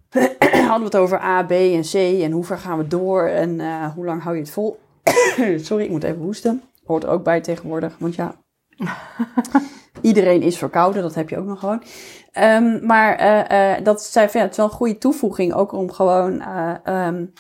hadden 0.70 0.80
we 0.80 0.84
het 0.84 0.96
over 0.96 1.22
A, 1.22 1.44
B 1.44 1.52
en 1.52 1.82
C. 1.82 1.94
En 1.94 2.32
hoe 2.32 2.44
ver 2.44 2.58
gaan 2.58 2.78
we 2.78 2.88
door? 2.88 3.28
En 3.28 3.62
hoe 3.96 4.06
lang 4.06 4.24
hou 4.24 4.36
je 4.36 4.42
het 4.42 4.52
vol? 4.52 4.80
Sorry, 5.58 5.84
ik 5.84 5.90
moet 5.90 6.04
even 6.04 6.22
hoesten. 6.22 6.62
Hoort 6.84 7.06
ook 7.06 7.24
bij 7.24 7.42
tegenwoordig. 7.42 7.96
Want 8.00 8.16
ja, 8.16 8.36
iedereen 10.02 10.42
is 10.42 10.58
verkouden. 10.58 11.02
Dat 11.02 11.16
heb 11.16 11.30
je 11.30 11.38
ook 11.38 11.46
nog 11.46 11.60
gewoon. 11.60 11.84
Um, 12.34 12.86
maar 12.86 13.18
dat 13.84 14.04
zei 14.04 14.30
ja, 14.34 14.40
het 14.40 14.52
is 14.52 14.58
wel 14.58 14.66
een 14.66 14.72
goede 14.72 14.98
toevoeging. 14.98 15.54
Ook 15.54 15.72
om 15.72 15.92
gewoon... 15.92 16.44
Um, 16.86 17.34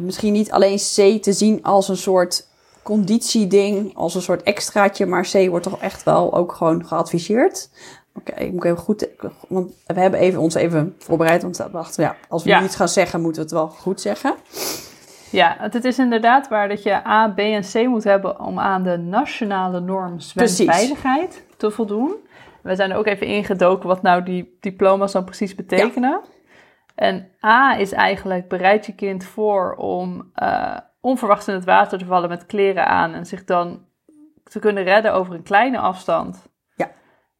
misschien 0.00 0.32
niet 0.32 0.50
alleen 0.50 0.76
C 0.76 1.22
te 1.22 1.32
zien 1.32 1.62
als 1.62 1.88
een 1.88 1.96
soort 1.96 2.48
conditieding 2.86 3.96
als 3.96 4.14
een 4.14 4.22
soort 4.22 4.42
extraatje, 4.42 5.06
maar 5.06 5.28
C 5.32 5.48
wordt 5.48 5.64
toch 5.64 5.80
echt 5.80 6.02
wel 6.02 6.34
ook 6.34 6.52
gewoon 6.52 6.86
geadviseerd. 6.86 7.70
Oké, 8.14 8.30
okay, 8.30 8.46
ik 8.46 8.52
moet 8.52 8.64
even 8.64 8.78
goed, 8.78 9.08
want 9.48 9.72
we 9.86 10.00
hebben 10.00 10.20
even, 10.20 10.40
ons 10.40 10.54
even 10.54 10.94
voorbereid, 10.98 11.42
want 11.42 11.56
we 11.56 11.70
dachten, 11.70 12.04
ja, 12.04 12.16
als 12.28 12.42
we 12.42 12.48
ja. 12.48 12.62
iets 12.62 12.76
gaan 12.76 12.88
zeggen, 12.88 13.20
moeten 13.20 13.42
we 13.42 13.48
het 13.48 13.56
wel 13.58 13.68
goed 13.68 14.00
zeggen. 14.00 14.34
Ja, 15.30 15.56
het 15.58 15.84
is 15.84 15.98
inderdaad 15.98 16.48
waar 16.48 16.68
dat 16.68 16.82
je 16.82 17.06
A, 17.06 17.28
B 17.28 17.38
en 17.38 17.62
C 17.62 17.86
moet 17.86 18.04
hebben 18.04 18.40
om 18.40 18.58
aan 18.58 18.82
de 18.82 18.96
nationale 18.96 19.80
norm 19.80 20.20
zwemveiligheid 20.20 21.28
precies. 21.28 21.56
te 21.56 21.70
voldoen. 21.70 22.14
We 22.62 22.74
zijn 22.74 22.90
er 22.90 22.96
ook 22.96 23.06
even 23.06 23.26
ingedoken 23.26 23.88
wat 23.88 24.02
nou 24.02 24.22
die 24.22 24.56
diploma's 24.60 25.12
dan 25.12 25.24
precies 25.24 25.54
betekenen. 25.54 26.10
Ja. 26.10 26.34
En 26.94 27.30
A 27.44 27.76
is 27.78 27.92
eigenlijk 27.92 28.48
bereid 28.48 28.86
je 28.86 28.94
kind 28.94 29.24
voor 29.24 29.74
om 29.74 30.32
uh, 30.42 30.76
onverwachts 31.00 31.48
in 31.48 31.54
het 31.54 31.64
water 31.64 31.98
te 31.98 32.04
vallen 32.04 32.28
met 32.28 32.46
kleren 32.46 32.86
aan 32.86 33.14
en 33.14 33.26
zich 33.26 33.44
dan 33.44 33.84
te 34.44 34.58
kunnen 34.58 34.82
redden 34.82 35.12
over 35.12 35.34
een 35.34 35.42
kleine 35.42 35.78
afstand. 35.78 36.48
Ja. 36.74 36.90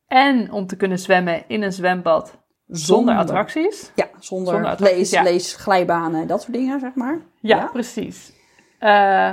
En 0.07 0.53
om 0.53 0.67
te 0.67 0.77
kunnen 0.77 0.99
zwemmen 0.99 1.45
in 1.49 1.63
een 1.63 1.73
zwembad 1.73 2.46
zonder 2.67 3.17
attracties. 3.17 3.93
Ja, 3.95 4.09
zonder, 4.19 4.53
Zonder 4.53 4.71
attracties, 4.71 4.99
lees, 4.99 5.11
ja. 5.11 5.23
lees, 5.23 5.55
glijbanen, 5.57 6.27
dat 6.27 6.43
soort 6.43 6.53
dingen, 6.57 6.81
zeg 6.81 6.95
maar. 6.95 7.19
Ja, 7.41 7.57
Ja. 7.57 7.67
precies. 7.73 8.33
Eh, 8.79 9.33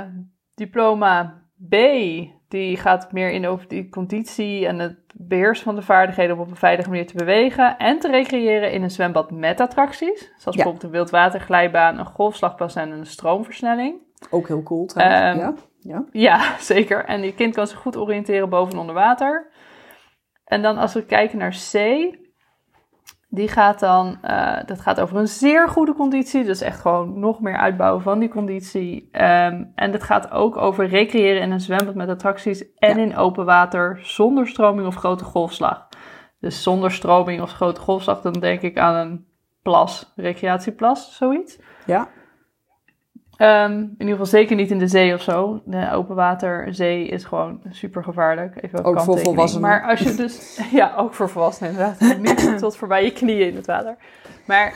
diploma 0.54 1.42
B, 1.68 1.74
die 2.48 2.76
gaat 2.76 3.12
meer 3.12 3.30
in 3.30 3.46
over 3.46 3.68
die 3.68 3.88
conditie 3.88 4.66
en 4.66 4.78
het 4.78 4.96
beheersen 5.14 5.64
van 5.64 5.74
de 5.74 5.82
vaardigheden 5.82 6.36
om 6.36 6.42
op 6.42 6.50
een 6.50 6.56
veilige 6.56 6.88
manier 6.88 7.06
te 7.06 7.16
bewegen 7.16 7.76
en 7.78 7.98
te 7.98 8.10
recreëren 8.10 8.72
in 8.72 8.82
een 8.82 8.90
zwembad 8.90 9.30
met 9.30 9.60
attracties. 9.60 10.32
Zoals 10.36 10.56
bijvoorbeeld 10.56 10.82
een 10.84 10.90
wildwaterglijbaan, 10.90 11.98
een 11.98 12.06
golfslagbassin 12.06 12.82
en 12.82 12.90
een 12.90 13.06
stroomversnelling. 13.06 13.96
Ook 14.30 14.48
heel 14.48 14.62
cool 14.62 14.86
trouwens. 14.86 15.20
Ehm, 15.20 15.38
ja. 15.38 15.54
Ja. 15.80 16.04
Ja, 16.10 16.56
zeker. 16.74 17.04
En 17.04 17.22
je 17.22 17.34
kind 17.34 17.54
kan 17.54 17.66
zich 17.66 17.78
goed 17.78 17.96
oriënteren 17.96 18.48
boven 18.48 18.72
en 18.72 18.78
onder 18.80 18.94
water. 18.94 19.50
En 20.44 20.62
dan 20.62 20.76
als 20.78 20.94
we 20.94 21.04
kijken 21.04 21.38
naar 21.38 21.56
C, 21.72 21.72
die 23.34 23.48
gaat 23.48 23.80
dan, 23.80 24.18
eh, 24.22 24.56
dat 24.66 24.80
gaat 24.80 25.00
over 25.00 25.16
een 25.16 25.28
zeer 25.28 25.68
goede 25.68 25.94
conditie. 25.94 26.44
Dus 26.44 26.60
echt 26.60 26.80
gewoon 26.80 27.18
nog 27.18 27.40
meer 27.40 27.56
uitbouwen 27.56 28.02
van 28.02 28.18
die 28.18 28.28
conditie. 28.28 29.08
Ehm, 29.12 29.64
en 29.74 29.92
dat 29.92 30.02
gaat 30.02 30.30
ook 30.30 30.56
over 30.56 30.86
recreëren 30.86 31.42
in 31.42 31.50
een 31.50 31.60
zwembad 31.60 31.94
met 31.94 32.08
attracties 32.08 32.64
en 32.78 32.96
Ja. 32.98 33.02
in 33.02 33.16
open 33.16 33.44
water 33.44 33.98
zonder 34.02 34.46
stroming 34.48 34.86
of 34.86 34.94
grote 34.94 35.24
golfslag. 35.24 35.88
Dus 36.40 36.62
zonder 36.62 36.90
stroming 36.90 37.40
of 37.42 37.52
grote 37.52 37.80
golfslag, 37.80 38.20
dan 38.20 38.32
denk 38.32 38.60
ik 38.60 38.78
aan 38.78 38.94
een 38.94 39.26
plas, 39.62 40.12
recreatieplas, 40.16 41.16
zoiets. 41.16 41.58
ja. 41.86 42.08
Ehm, 43.36 43.72
in 43.72 43.90
ieder 43.90 44.08
geval 44.08 44.26
zeker 44.26 44.56
niet 44.56 44.70
in 44.70 44.78
de 44.78 44.88
zee 44.88 45.14
of 45.14 45.22
zo. 45.22 45.62
De 45.64 45.90
open 45.92 46.14
water 46.14 46.74
zee 46.74 47.06
is 47.06 47.24
gewoon 47.24 47.60
super 47.70 48.04
gevaarlijk. 48.04 48.62
Even 48.62 48.84
Ook 48.84 49.00
voor 49.00 49.18
volwassenen. 49.18 49.68
Maar 49.68 49.82
als 49.82 50.00
je 50.00 50.14
dus... 50.14 50.60
Ja, 50.72 50.94
ook 50.96 51.14
voor 51.14 51.28
volwassenen 51.28 51.72
inderdaad. 51.72 52.18
niet 52.18 52.58
tot 52.58 52.76
voorbij 52.76 53.04
je 53.04 53.12
knieën 53.12 53.48
in 53.48 53.56
het 53.56 53.66
water. 53.66 53.96
Maar 54.46 54.74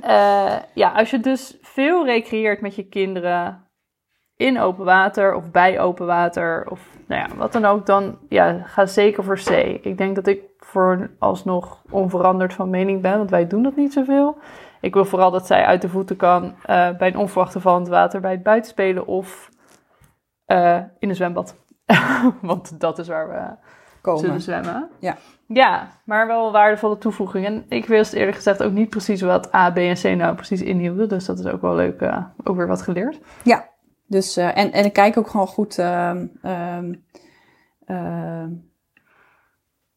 eh, 0.00 0.56
ja, 0.74 0.90
als 0.90 1.10
je 1.10 1.20
dus 1.20 1.58
veel 1.62 2.04
recreëert 2.04 2.60
met 2.60 2.74
je 2.74 2.88
kinderen 2.88 3.64
in 4.36 4.60
open 4.60 4.84
water 4.84 5.34
of 5.34 5.50
bij 5.50 5.80
open 5.80 6.06
water 6.06 6.66
of 6.70 6.80
nou 7.06 7.28
ja, 7.28 7.36
wat 7.36 7.52
dan 7.52 7.64
ook, 7.64 7.86
dan 7.86 8.18
ja, 8.28 8.62
ga 8.64 8.86
zeker 8.86 9.24
voor 9.24 9.40
C. 9.44 9.50
Ik 9.84 9.98
denk 9.98 10.14
dat 10.14 10.26
ik 10.26 10.40
voor 10.58 11.10
alsnog 11.18 11.82
onveranderd 11.90 12.54
van 12.54 12.70
mening 12.70 13.02
ben, 13.02 13.16
want 13.18 13.30
wij 13.30 13.46
doen 13.46 13.62
dat 13.62 13.76
niet 13.76 13.92
zoveel. 13.92 14.36
Ik 14.84 14.94
wil 14.94 15.04
vooral 15.04 15.30
dat 15.30 15.46
zij 15.46 15.64
uit 15.64 15.82
de 15.82 15.88
voeten 15.88 16.16
kan 16.16 16.54
eh, 16.62 16.96
bij 16.96 17.08
een 17.08 17.16
onverwachte 17.16 17.60
val 17.60 17.74
in 17.74 17.80
het 17.80 17.90
water, 17.90 18.20
bij 18.20 18.30
het 18.30 18.42
buitenspelen 18.42 19.06
of 19.06 19.48
eh, 20.44 20.80
in 20.98 21.08
een 21.08 21.14
zwembad. 21.14 21.56
want 22.40 22.80
dat 22.80 22.98
is 22.98 23.08
waar 23.08 23.28
we 23.28 23.56
Komen. 24.00 24.20
zullen 24.20 24.40
zwemmen. 24.40 24.90
Ja. 24.98 25.16
Ja, 25.46 25.88
maar 26.04 26.26
wel 26.26 26.46
een 26.46 26.52
waardevolle 26.52 26.98
toevoeging. 26.98 27.46
En 27.46 27.64
ik 27.68 27.86
wist 27.86 28.12
eerlijk 28.12 28.36
gezegd 28.36 28.62
ook 28.62 28.72
niet 28.72 28.88
precies 28.90 29.20
wat 29.20 29.54
A, 29.54 29.70
B 29.70 29.76
en 29.76 29.94
C 29.94 30.02
nou 30.02 30.34
precies 30.34 30.62
inhielden. 30.62 31.08
Dus 31.08 31.24
dat 31.24 31.38
is 31.38 31.46
ook 31.46 31.60
wel 31.60 31.74
leuk, 31.74 32.00
eh, 32.00 32.24
ook 32.44 32.56
weer 32.56 32.66
wat 32.66 32.82
geleerd. 32.82 33.20
Ja, 33.42 33.68
dus, 34.06 34.36
en, 34.36 34.72
en 34.72 34.84
ik 34.84 34.92
kijk 34.92 35.16
ook 35.16 35.28
gewoon 35.28 35.46
goed 35.46 35.78
ehm, 35.78 36.26
ehm, 36.42 36.94
ehm, 37.84 38.50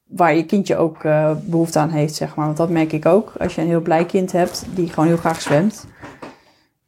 waar 0.08 0.36
je 0.36 0.46
kindje 0.46 0.78
ook 0.78 1.04
eh, 1.04 1.32
behoefte 1.44 1.80
aan 1.80 1.90
heeft, 1.90 2.16
zeg 2.16 2.36
maar. 2.36 2.46
Want 2.46 2.58
dat 2.58 2.70
merk 2.70 2.92
ik 2.92 3.06
ook. 3.06 3.32
Als 3.40 3.56
je 3.56 3.62
een 3.62 3.68
heel 3.68 3.82
blij 3.82 4.06
kind 4.06 4.32
hebt, 4.32 4.66
die 4.74 4.90
gewoon 4.90 5.08
heel 5.08 5.18
graag 5.18 5.42
zwemt. 5.42 5.86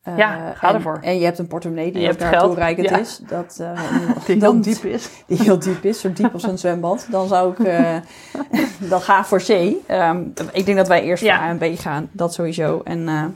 Eh, 0.02 0.18
Ja, 0.18 0.54
ga 0.56 0.70
en, 0.70 0.76
ervoor. 0.76 1.00
En 1.02 1.20
je 1.20 1.26
hebt 1.26 1.40
een 1.40 1.48
portemonnee 1.48 1.92
die 1.92 2.10
ook 2.12 2.18
naar 2.18 2.34
geld, 2.34 2.46
toereikend 2.52 2.90
ja. 2.90 2.98
is. 2.98 3.22
Dat, 3.28 3.58
eh, 3.62 3.82
Die 4.26 4.40
heel 4.40 4.62
diep 4.62 4.84
is. 4.84 5.10
die 5.28 5.42
heel 5.42 5.60
diep 5.60 5.84
is, 5.84 6.00
zo 6.00 6.14
diep 6.14 6.34
als 6.34 6.44
een 6.44 6.58
zwembad, 6.68 7.08
dan 7.12 7.28
zou 7.28 7.52
ik 7.52 7.72
dan 8.90 9.02
ga 9.02 9.26
voor 9.26 9.42
C. 9.42 9.50
Ehm, 9.88 10.22
ik 10.52 10.66
denk 10.66 10.78
dat 10.78 10.88
wij 10.88 11.04
eerst 11.04 11.24
Ja. 11.24 11.36
voor 11.36 11.46
A 11.46 11.50
en 11.50 11.76
B 11.76 11.80
gaan, 11.80 12.10
dat 12.12 12.34
sowieso. 12.34 12.82
En 12.84 13.36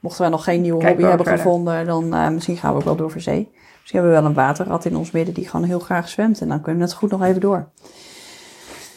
mochten 0.00 0.20
wij 0.20 0.30
nog 0.30 0.44
geen 0.44 0.60
nieuwe 0.60 0.86
hobby 0.86 1.02
hebben 1.02 1.26
verder. 1.26 1.42
gevonden, 1.42 1.86
dan 1.86 2.34
misschien 2.34 2.56
gaan 2.56 2.72
we 2.72 2.78
ook 2.78 2.84
wel 2.84 2.96
door 2.96 3.10
voor 3.10 3.20
C. 3.20 3.26
Misschien 3.26 4.00
hebben 4.00 4.10
we 4.10 4.20
wel 4.20 4.24
een 4.24 4.34
waterrat 4.34 4.84
in 4.84 4.96
ons 4.96 5.10
midden 5.10 5.34
die 5.34 5.48
gewoon 5.48 5.66
heel 5.66 5.78
graag 5.78 6.08
zwemt. 6.08 6.40
En 6.40 6.48
dan 6.48 6.60
kunnen 6.60 6.80
we 6.80 6.86
net 6.86 6.96
goed 6.96 7.10
nog 7.10 7.22
even 7.22 7.40
door. 7.40 7.68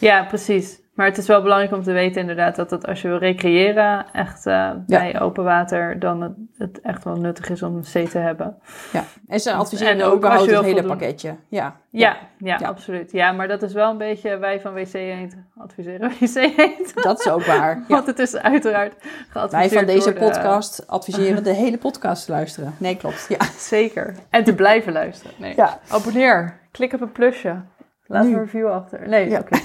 Ja, 0.00 0.24
precies. 0.24 0.82
Maar 0.94 1.06
het 1.06 1.18
is 1.18 1.26
wel 1.26 1.42
belangrijk 1.42 1.72
om 1.72 1.82
te 1.82 1.92
weten 1.92 2.20
inderdaad 2.20 2.56
dat 2.56 2.70
het 2.70 2.86
als 2.86 3.02
je 3.02 3.08
wil 3.08 3.16
recreëren, 3.18 4.06
echt 4.12 4.46
eh, 4.46 4.70
bij 4.86 5.20
open 5.20 5.44
water, 5.44 5.98
dan 5.98 6.20
het, 6.20 6.32
het 6.58 6.80
echt 6.80 7.04
wel 7.04 7.16
nuttig 7.16 7.48
is 7.50 7.62
om 7.62 7.76
een 7.76 7.82
C 8.06 8.08
te 8.10 8.18
hebben. 8.18 8.56
Ja. 8.92 9.04
En 9.28 9.40
ze 9.40 9.52
adviseren 9.52 9.92
En 9.92 10.02
ook 10.02 10.16
überhaupt 10.16 10.46
het 10.50 10.60
hele 10.60 10.64
voldoen. 10.72 10.86
pakketje. 10.90 11.34
Ja. 11.48 11.76
Ja, 11.90 12.16
ja, 12.38 12.58
Ja. 12.58 12.66
absoluut. 12.66 13.12
Ja, 13.12 13.32
maar 13.32 13.48
dat 13.48 13.62
is 13.62 13.72
wel 13.72 13.90
een 13.90 13.98
beetje, 13.98 14.36
wij 14.36 14.60
van 14.60 14.72
WC 14.74 14.92
Eend 14.94 15.36
adviseren 15.58 16.10
WC 16.20 16.34
Eend. 16.56 17.02
Dat 17.02 17.18
is 17.20 17.28
ook 17.28 17.44
waar. 17.44 17.76
Ja. 17.76 17.84
Want 17.94 18.06
het 18.06 18.18
is 18.18 18.36
uiteraard 18.36 18.94
geadviseerd 19.28 19.70
Wij 19.70 19.78
van 19.78 19.86
deze 19.94 20.12
de- 20.12 20.18
podcast 20.20 20.86
adviseren 20.88 21.44
de 21.44 21.52
hele 21.52 21.78
podcast 21.78 22.24
te 22.26 22.32
luisteren. 22.32 22.74
Nee, 22.78 22.96
klopt. 22.96 23.26
Ja. 23.28 23.38
Zeker. 23.58 24.14
En 24.30 24.44
te 24.44 24.54
blijven 24.54 24.92
luisteren. 24.92 25.32
Nee. 25.38 25.52
Ja. 25.56 25.78
Abonneer. 25.88 26.62
Klik 26.70 26.92
op 26.92 27.00
een 27.00 27.12
plusje. 27.12 27.54
Laat 28.06 28.24
een 28.24 28.38
review 28.38 28.66
achter. 28.66 29.08
Nee, 29.08 29.30
Ja. 29.30 29.38
oké. 29.38 29.58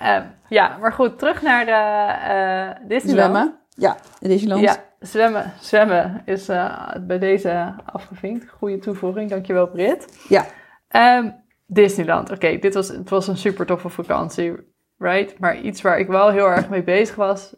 Ehm, 0.00 0.22
ja, 0.48 0.76
maar 0.80 0.92
goed. 0.92 1.18
Terug 1.18 1.42
naar 1.42 1.66
eh 1.66 2.68
eh 2.68 2.76
Disneyland. 2.88 3.30
Zwemmen. 3.36 3.58
Ja, 3.68 3.96
Disneyland. 4.20 4.62
Ja, 4.62 4.76
zwemmen. 5.00 5.52
Zwemmen 5.60 6.22
is 6.24 6.48
eh, 6.48 6.88
bij 7.00 7.18
deze 7.18 7.74
afgevinkt. 7.84 8.48
Goede 8.48 8.78
toevoeging. 8.78 9.30
Dankjewel, 9.30 9.68
Brit. 9.68 10.24
Ja. 10.28 10.44
Ehm, 10.88 11.30
Disneyland. 11.66 12.30
Oké, 12.30 12.58
dit 12.58 12.74
was, 12.74 12.88
het 12.88 13.10
was 13.10 13.28
een 13.28 13.36
super 13.36 13.66
toffe 13.66 13.88
vakantie, 13.88 14.54
right? 14.98 15.38
Maar 15.38 15.60
iets 15.60 15.82
waar 15.82 15.98
ik 15.98 16.06
wel 16.06 16.30
heel 16.30 16.46
erg 16.46 16.68
mee 16.68 16.82
bezig 16.82 17.14
was 17.14 17.56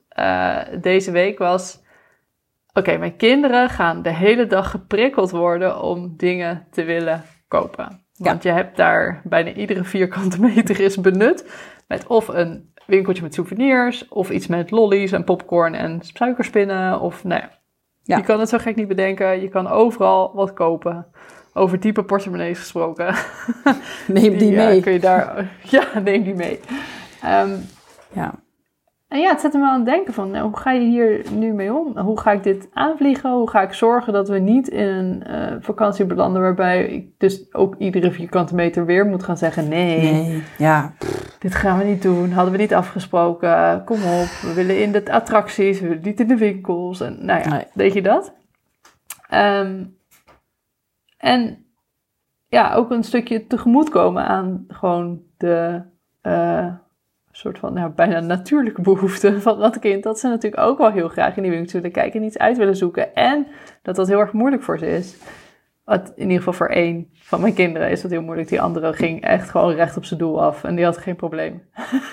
deze 0.80 1.10
week 1.10 1.38
was... 1.38 1.80
Oké, 2.74 2.96
mijn 2.96 3.16
kinderen 3.16 3.68
gaan 3.68 4.02
de 4.02 4.10
hele 4.14 4.46
dag 4.46 4.70
geprikkeld 4.70 5.30
worden 5.30 5.82
om 5.82 6.16
dingen 6.16 6.66
te 6.70 6.84
willen 6.84 7.22
kopen. 7.48 8.01
Want 8.16 8.42
je 8.42 8.50
hebt 8.50 8.76
daar 8.76 9.21
bijna 9.25 9.52
iedere 9.52 9.85
vierkante 9.85 10.40
meter 10.40 10.81
is 10.81 10.97
benut. 11.00 11.45
Met 11.88 12.07
of 12.07 12.28
een 12.28 12.73
winkeltje 12.87 13.23
met 13.23 13.35
souvenirs, 13.35 14.09
of 14.09 14.31
iets 14.31 14.47
met 14.47 14.71
lollies 14.71 15.12
en 15.12 15.25
popcorn 15.25 15.75
en 15.75 15.99
suikerspinnen. 16.02 17.00
Of 17.00 17.25
nou 17.25 17.40
ja, 17.40 17.50
Ja. 18.02 18.16
je 18.16 18.23
kan 18.23 18.40
het 18.40 18.49
zo 18.49 18.59
gek 18.59 18.76
niet 18.76 18.88
bedenken. 18.88 19.40
Je 19.40 19.49
kan 19.49 19.66
overal 19.69 20.31
wat 20.35 20.52
kopen. 20.52 21.07
Over 21.54 21.81
diepe 21.81 22.04
portemonnees 22.04 22.59
gesproken. 22.59 23.14
Neem 24.07 24.38
die 24.38 24.57
eh, 24.57 24.66
mee. 24.66 24.81
kun 24.83 24.92
je 24.92 25.00
daar, 25.00 25.50
ja, 25.71 25.99
neem 26.04 26.23
die 26.23 26.35
mee. 26.35 26.61
Ehm, 27.23 27.50
Ja. 28.12 28.35
En 29.12 29.21
ja, 29.21 29.31
het 29.31 29.40
zet 29.40 29.52
me 29.52 29.59
wel 29.59 29.69
aan 29.69 29.76
het 29.76 29.88
denken 29.88 30.12
van, 30.14 30.31
nou, 30.31 30.45
hoe 30.49 30.57
ga 30.57 30.71
je 30.71 30.81
hier 30.81 31.25
nu 31.33 31.52
mee 31.52 31.75
om? 31.75 31.99
Hoe 31.99 32.21
ga 32.21 32.31
ik 32.33 32.42
dit 32.42 32.69
aanvliegen? 32.73 33.31
Hoe 33.31 33.50
ga 33.50 33.62
ik 33.62 33.73
zorgen 33.73 34.12
dat 34.12 34.28
we 34.28 34.38
niet 34.38 34.69
in 34.69 34.87
een 34.88 35.23
eh, 35.23 35.57
vakantie 35.61 36.04
belanden 36.04 36.42
waarbij 36.42 36.87
ik 36.87 37.09
dus 37.19 37.54
ook 37.54 37.75
iedere 37.78 38.11
vierkante 38.12 38.54
meter 38.54 38.85
weer 38.87 39.07
moet 39.07 39.23
gaan 39.23 39.37
zeggen, 39.37 39.69
nee, 39.69 40.12
Nee. 40.12 40.42
Ja. 40.59 40.92
dit 41.38 41.54
gaan 41.54 41.78
we 41.78 41.85
niet 41.85 42.02
doen, 42.02 42.31
hadden 42.33 42.52
we 42.52 42.59
niet 42.59 42.75
afgesproken, 42.75 43.85
kom 43.85 43.97
op, 43.97 44.28
we 44.42 44.52
willen 44.54 44.83
in 44.83 44.92
de 44.92 45.12
attracties, 45.12 45.81
we 45.81 45.88
willen 45.88 46.02
niet 46.04 46.21
in 46.21 46.28
de 46.28 46.37
winkels. 46.37 47.00
En 47.00 47.25
nou 47.25 47.40
ja, 47.40 47.49
Nee. 47.49 47.64
weet 47.75 47.92
je 47.92 48.02
dat? 48.02 48.35
Ehm, 49.28 49.85
en 51.19 51.64
ja, 52.49 52.75
ook 52.75 52.90
een 52.90 53.04
stukje 53.04 53.47
tegemoetkomen 53.47 54.25
aan 54.26 54.64
gewoon 54.69 55.21
de 55.37 55.83
eh, 56.21 56.66
soort 57.32 57.58
van 57.58 57.72
nou, 57.72 57.90
bijna 57.90 58.20
natuurlijke 58.20 58.82
behoeften 58.82 59.40
van 59.42 59.58
dat 59.58 59.78
kind. 59.78 60.02
Dat 60.02 60.18
ze 60.18 60.28
natuurlijk 60.28 60.62
ook 60.62 60.78
wel 60.78 60.90
heel 60.90 61.08
graag 61.08 61.36
in 61.36 61.42
die 61.42 61.52
winkel 61.52 61.72
willen 61.72 61.92
kijken 61.92 62.20
en 62.20 62.26
iets 62.26 62.38
uit 62.38 62.56
willen 62.56 62.76
zoeken. 62.76 63.14
En 63.14 63.46
dat 63.82 63.96
dat 63.96 64.08
heel 64.08 64.18
erg 64.20 64.32
moeilijk 64.32 64.62
voor 64.62 64.78
ze 64.78 64.86
is. 64.86 65.16
Wat, 65.84 66.12
in 66.14 66.22
ieder 66.22 66.36
geval 66.36 66.52
voor 66.52 66.68
één 66.68 67.10
van 67.14 67.40
mijn 67.40 67.54
kinderen 67.54 67.90
is 67.90 68.02
dat 68.02 68.10
heel 68.10 68.22
moeilijk. 68.22 68.48
Die 68.48 68.60
andere 68.60 68.92
ging 68.92 69.22
echt 69.22 69.50
gewoon 69.50 69.74
recht 69.74 69.96
op 69.96 70.04
zijn 70.04 70.20
doel 70.20 70.42
af. 70.42 70.64
En 70.64 70.74
die 70.74 70.84
had 70.84 70.98
geen 70.98 71.16
probleem. 71.16 71.62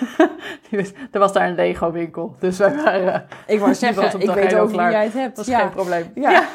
Die 0.68 0.78
wist- 0.78 0.96
er 1.10 1.18
was 1.18 1.32
daar 1.32 1.48
een 1.48 1.54
Lego 1.54 1.92
winkel. 1.92 2.36
Dus 2.38 2.58
wij 2.58 2.74
waren... 2.74 3.26
Ik 3.46 3.58
wou 3.58 3.74
zeggen, 3.74 4.20
ik 4.20 4.30
weet 4.30 4.54
ook 4.54 4.70
hoe 4.70 4.80
jij 4.80 5.04
het 5.04 5.12
hebt. 5.12 5.36
Dat 5.36 5.46
was 5.46 5.54
ja. 5.54 5.60
geen 5.60 5.70
probleem. 5.70 6.10
Ja. 6.14 6.44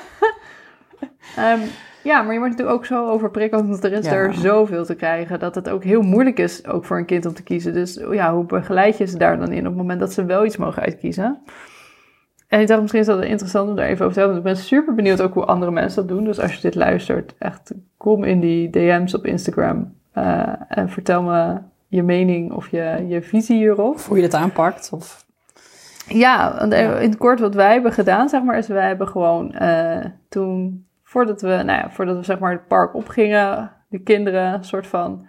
Ehm, 1.35 1.59
ja, 2.05 2.21
maar 2.21 2.33
je 2.33 2.39
wordt 2.39 2.51
natuurlijk 2.51 2.77
ook 2.77 2.85
zo 2.85 3.07
overprikkeld, 3.09 3.67
want 3.67 3.83
er 3.83 3.91
is 3.91 4.05
Ja. 4.05 4.11
er 4.13 4.33
zoveel 4.33 4.85
te 4.85 4.95
krijgen, 4.95 5.39
dat 5.39 5.55
het 5.55 5.69
ook 5.69 5.83
heel 5.83 6.01
moeilijk 6.01 6.39
is, 6.39 6.67
ook 6.67 6.85
voor 6.85 6.97
een 6.97 7.05
kind 7.05 7.25
om 7.25 7.33
te 7.33 7.43
kiezen. 7.43 7.73
Dus 7.73 7.99
ja, 8.11 8.33
hoe 8.33 8.45
begeleid 8.45 8.97
je 8.97 9.05
ze 9.05 9.17
daar 9.17 9.37
dan 9.37 9.51
in 9.51 9.59
op 9.59 9.65
het 9.65 9.75
moment 9.75 9.99
dat 9.99 10.13
ze 10.13 10.25
wel 10.25 10.45
iets 10.45 10.57
mogen 10.57 10.81
uitkiezen? 10.83 11.37
En 12.47 12.59
ik 12.61 12.67
dacht, 12.67 12.81
misschien 12.81 13.01
is 13.01 13.07
dat 13.07 13.23
interessant 13.23 13.69
om 13.69 13.75
daar 13.75 13.85
even 13.85 14.01
over 14.05 14.13
te 14.13 14.19
hebben, 14.19 14.37
want 14.43 14.47
ik 14.47 14.53
ben 14.55 14.63
super 14.63 14.95
benieuwd 14.95 15.21
ook 15.21 15.33
hoe 15.33 15.45
andere 15.45 15.71
mensen 15.71 16.07
dat 16.07 16.17
doen. 16.17 16.25
Dus 16.25 16.39
als 16.39 16.53
je 16.55 16.61
dit 16.61 16.75
luistert, 16.75 17.35
echt 17.39 17.71
kom 17.97 18.23
in 18.23 18.39
die 18.39 18.69
DM's 18.69 19.13
op 19.13 19.25
Instagram 19.25 19.93
eh, 20.11 20.43
en 20.67 20.89
vertel 20.89 21.23
me 21.23 21.57
je 21.87 22.03
mening 22.03 22.51
of 22.51 22.69
je, 22.69 23.05
je 23.07 23.21
visie 23.21 23.57
hierop. 23.57 23.93
Of 23.95 24.07
hoe 24.07 24.15
je 24.17 24.23
dat 24.29 24.33
aanpakt. 24.33 24.89
Of... 24.93 25.25
Ja, 26.07 26.55
want 26.59 26.73
Ja. 26.73 26.97
in 26.97 27.09
het 27.09 27.17
kort 27.17 27.39
wat 27.39 27.53
wij 27.55 27.71
hebben 27.73 27.91
gedaan, 27.91 28.29
zeg 28.29 28.43
maar, 28.43 28.57
is 28.57 28.67
wij 28.67 28.87
hebben 28.87 29.07
gewoon 29.07 29.53
eh, 29.53 30.05
toen, 30.29 30.84
voordat 31.07 31.41
we, 31.41 31.47
nou 31.47 31.65
ja, 31.79 31.89
voordat 31.89 32.15
we 32.17 32.23
zeg 32.23 32.39
maar 32.39 32.51
het 32.51 32.67
park 32.67 32.93
opgingen, 32.95 33.71
de 33.89 33.99
kinderen 33.99 34.53
een 34.53 34.63
soort 34.63 34.87
van 34.87 35.27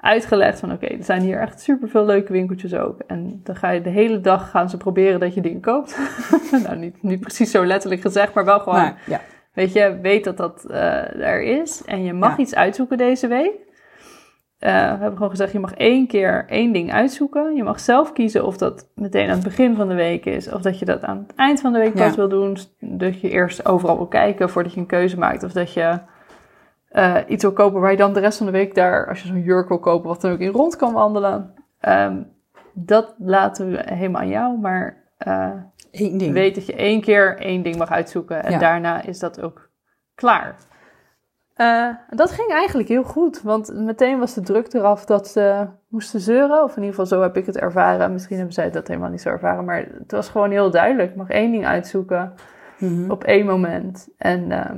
uitgelegd 0.00 0.60
van 0.60 0.72
oké, 0.72 0.86
er 0.86 1.04
zijn 1.04 1.20
hier 1.22 1.40
echt 1.40 1.60
superveel 1.60 2.04
leuke 2.06 2.32
winkeltjes 2.32 2.74
ook. 2.74 3.00
En 3.06 3.40
dan 3.44 3.56
ga 3.56 3.70
je 3.70 3.80
de 3.80 3.90
hele 3.90 4.20
dag 4.20 4.50
gaan 4.50 4.70
ze 4.70 4.76
proberen 4.76 5.20
dat 5.20 5.34
je 5.34 5.40
dingen 5.40 5.60
koopt. 5.60 5.98
nou, 6.64 6.76
niet, 6.76 7.02
niet 7.02 7.20
precies 7.20 7.50
zo 7.50 7.64
letterlijk 7.66 8.00
gezegd, 8.02 8.34
maar 8.34 8.44
wel 8.44 8.58
gewoon, 8.60 8.78
Maar, 8.78 9.02
ja. 9.06 9.20
weet 9.52 9.72
je, 9.72 9.98
weet 10.02 10.24
dat 10.24 10.36
dat 10.36 10.64
eh, 10.64 11.20
er 11.20 11.42
is. 11.42 11.84
En 11.84 12.04
je 12.04 12.12
mag 12.12 12.36
Ja. 12.36 12.42
iets 12.42 12.54
uitzoeken 12.54 12.98
deze 12.98 13.26
week. 13.26 13.54
Eh, 14.58 14.72
we 14.72 14.78
hebben 14.98 15.12
gewoon 15.12 15.30
gezegd, 15.30 15.52
je 15.52 15.58
mag 15.58 15.74
één 15.74 16.06
keer 16.06 16.44
één 16.48 16.72
ding 16.72 16.92
uitzoeken. 16.92 17.54
Je 17.54 17.62
mag 17.62 17.80
zelf 17.80 18.12
kiezen 18.12 18.44
of 18.46 18.56
dat 18.56 18.88
meteen 18.94 19.28
aan 19.28 19.34
het 19.34 19.44
begin 19.44 19.76
van 19.76 19.88
de 19.88 19.94
week 19.94 20.24
is, 20.24 20.52
of 20.52 20.62
dat 20.62 20.78
je 20.78 20.84
dat 20.84 21.02
aan 21.04 21.24
het 21.26 21.36
eind 21.36 21.60
van 21.60 21.72
de 21.72 21.78
week 21.78 21.98
Ja. 21.98 22.04
pas 22.06 22.16
wil 22.16 22.28
doen. 22.28 22.56
Dat 22.80 23.20
je 23.20 23.30
eerst 23.30 23.66
overal 23.66 23.96
wil 23.96 24.06
kijken 24.06 24.50
voordat 24.50 24.72
je 24.74 24.80
een 24.80 24.86
keuze 24.86 25.18
maakt. 25.18 25.42
Of 25.42 25.52
dat 25.52 25.72
je 25.72 25.98
eh, 26.88 27.14
iets 27.26 27.42
wil 27.42 27.52
kopen 27.52 27.80
waar 27.80 27.90
je 27.90 27.96
dan 27.96 28.12
de 28.12 28.20
rest 28.20 28.36
van 28.38 28.46
de 28.46 28.52
week 28.52 28.74
daar, 28.74 29.08
als 29.08 29.22
je 29.22 29.28
zo'n 29.28 29.42
jurk 29.42 29.68
wil 29.68 29.78
kopen, 29.78 30.08
wat 30.08 30.20
dan 30.20 30.32
ook 30.32 30.38
in 30.38 30.50
rond 30.52 30.76
kan 30.76 30.92
wandelen. 30.92 31.54
Ehm, 31.80 32.16
dat 32.72 33.14
laten 33.18 33.70
we 33.70 33.82
helemaal 33.94 34.20
aan 34.20 34.28
jou, 34.28 34.58
maar 34.58 34.96
eh, 35.18 35.50
Eén 35.92 36.18
ding. 36.18 36.32
weet 36.32 36.54
dat 36.54 36.66
je 36.66 36.74
één 36.74 37.00
keer 37.00 37.38
één 37.38 37.62
ding 37.62 37.76
mag 37.76 37.90
uitzoeken 37.90 38.44
en 38.44 38.52
Ja. 38.52 38.58
daarna 38.58 39.02
is 39.02 39.18
dat 39.18 39.40
ook 39.42 39.68
klaar. 40.14 40.56
Eh, 41.58 41.88
dat 42.10 42.30
ging 42.30 42.50
eigenlijk 42.50 42.88
heel 42.88 43.02
goed, 43.02 43.42
want 43.42 43.74
meteen 43.74 44.18
was 44.18 44.34
de 44.34 44.40
druk 44.40 44.72
eraf 44.72 45.04
dat 45.04 45.28
ze 45.28 45.66
moesten 45.88 46.20
zeuren. 46.20 46.62
Of 46.62 46.70
in 46.70 46.82
ieder 46.82 46.90
geval 46.90 47.06
zo 47.06 47.22
heb 47.22 47.36
ik 47.36 47.46
het 47.46 47.58
ervaren. 47.58 48.12
Misschien 48.12 48.36
hebben 48.36 48.54
zij 48.54 48.70
dat 48.70 48.88
helemaal 48.88 49.10
niet 49.10 49.20
zo 49.20 49.28
ervaren, 49.28 49.64
maar 49.64 49.86
het 49.98 50.10
was 50.12 50.28
gewoon 50.28 50.50
heel 50.50 50.70
duidelijk. 50.70 51.10
Ik 51.10 51.16
mag 51.16 51.28
één 51.28 51.50
ding 51.52 51.66
uitzoeken 51.66 52.32
Mhm. 52.78 53.10
op 53.10 53.24
één 53.24 53.46
moment. 53.46 54.08
En 54.18 54.52
ehm, 54.52 54.76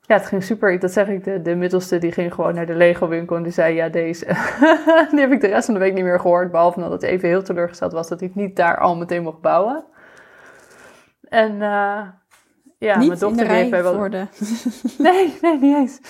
ja, 0.00 0.14
het 0.16 0.26
ging 0.26 0.42
super. 0.42 0.78
Dat 0.78 0.92
zeg 0.92 1.08
ik, 1.08 1.24
de, 1.24 1.42
de 1.42 1.54
middelste 1.54 1.98
die 1.98 2.12
ging 2.12 2.34
gewoon 2.34 2.54
naar 2.54 2.66
de 2.66 2.74
Lego 2.74 3.08
winkel 3.08 3.36
en 3.36 3.42
die 3.42 3.52
zei 3.52 3.74
ja 3.74 3.88
deze. 3.88 4.24
die 5.10 5.20
heb 5.20 5.32
ik 5.32 5.40
de 5.40 5.46
rest 5.46 5.64
van 5.64 5.74
de 5.74 5.80
week 5.80 5.94
niet 5.94 6.04
meer 6.04 6.20
gehoord. 6.20 6.50
Behalve 6.50 6.80
dat 6.80 6.90
het 6.90 7.02
even 7.02 7.28
heel 7.28 7.42
teleurgesteld 7.42 7.92
was 7.92 8.08
dat 8.08 8.20
het 8.20 8.34
niet 8.34 8.56
daar 8.56 8.78
al 8.78 8.96
meteen 8.96 9.22
mocht 9.22 9.40
bouwen. 9.40 9.84
En 11.28 11.62
eh, 11.62 12.00
ja, 12.82 12.98
Niet 12.98 13.08
mijn 13.08 13.20
dochter 13.20 13.46
heeft 13.48 13.70
mij 13.70 13.82
wel... 13.82 14.10
de... 14.10 14.26
Nee, 14.98 15.38
nee, 15.40 15.58
niet 15.58 15.76
eens. 15.76 16.00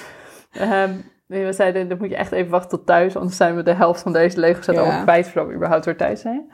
Ehm, 0.52 0.90
nee, 1.26 1.44
we 1.44 1.52
zeiden, 1.52 1.88
dan 1.88 1.98
moet 1.98 2.10
je 2.10 2.16
echt 2.16 2.32
even 2.32 2.50
wachten 2.50 2.70
tot 2.70 2.86
thuis, 2.86 3.16
anders 3.16 3.36
zijn 3.36 3.56
we 3.56 3.62
de 3.62 3.72
helft 3.72 4.02
van 4.02 4.12
deze 4.12 4.40
Lego 4.40 4.62
set 4.62 4.74
Ja. 4.74 4.80
al 4.80 5.02
kwijt 5.02 5.26
voordat 5.26 5.46
we 5.46 5.54
überhaupt 5.54 5.84
weer 5.84 5.96
thuis 5.96 6.20
zijn. 6.20 6.50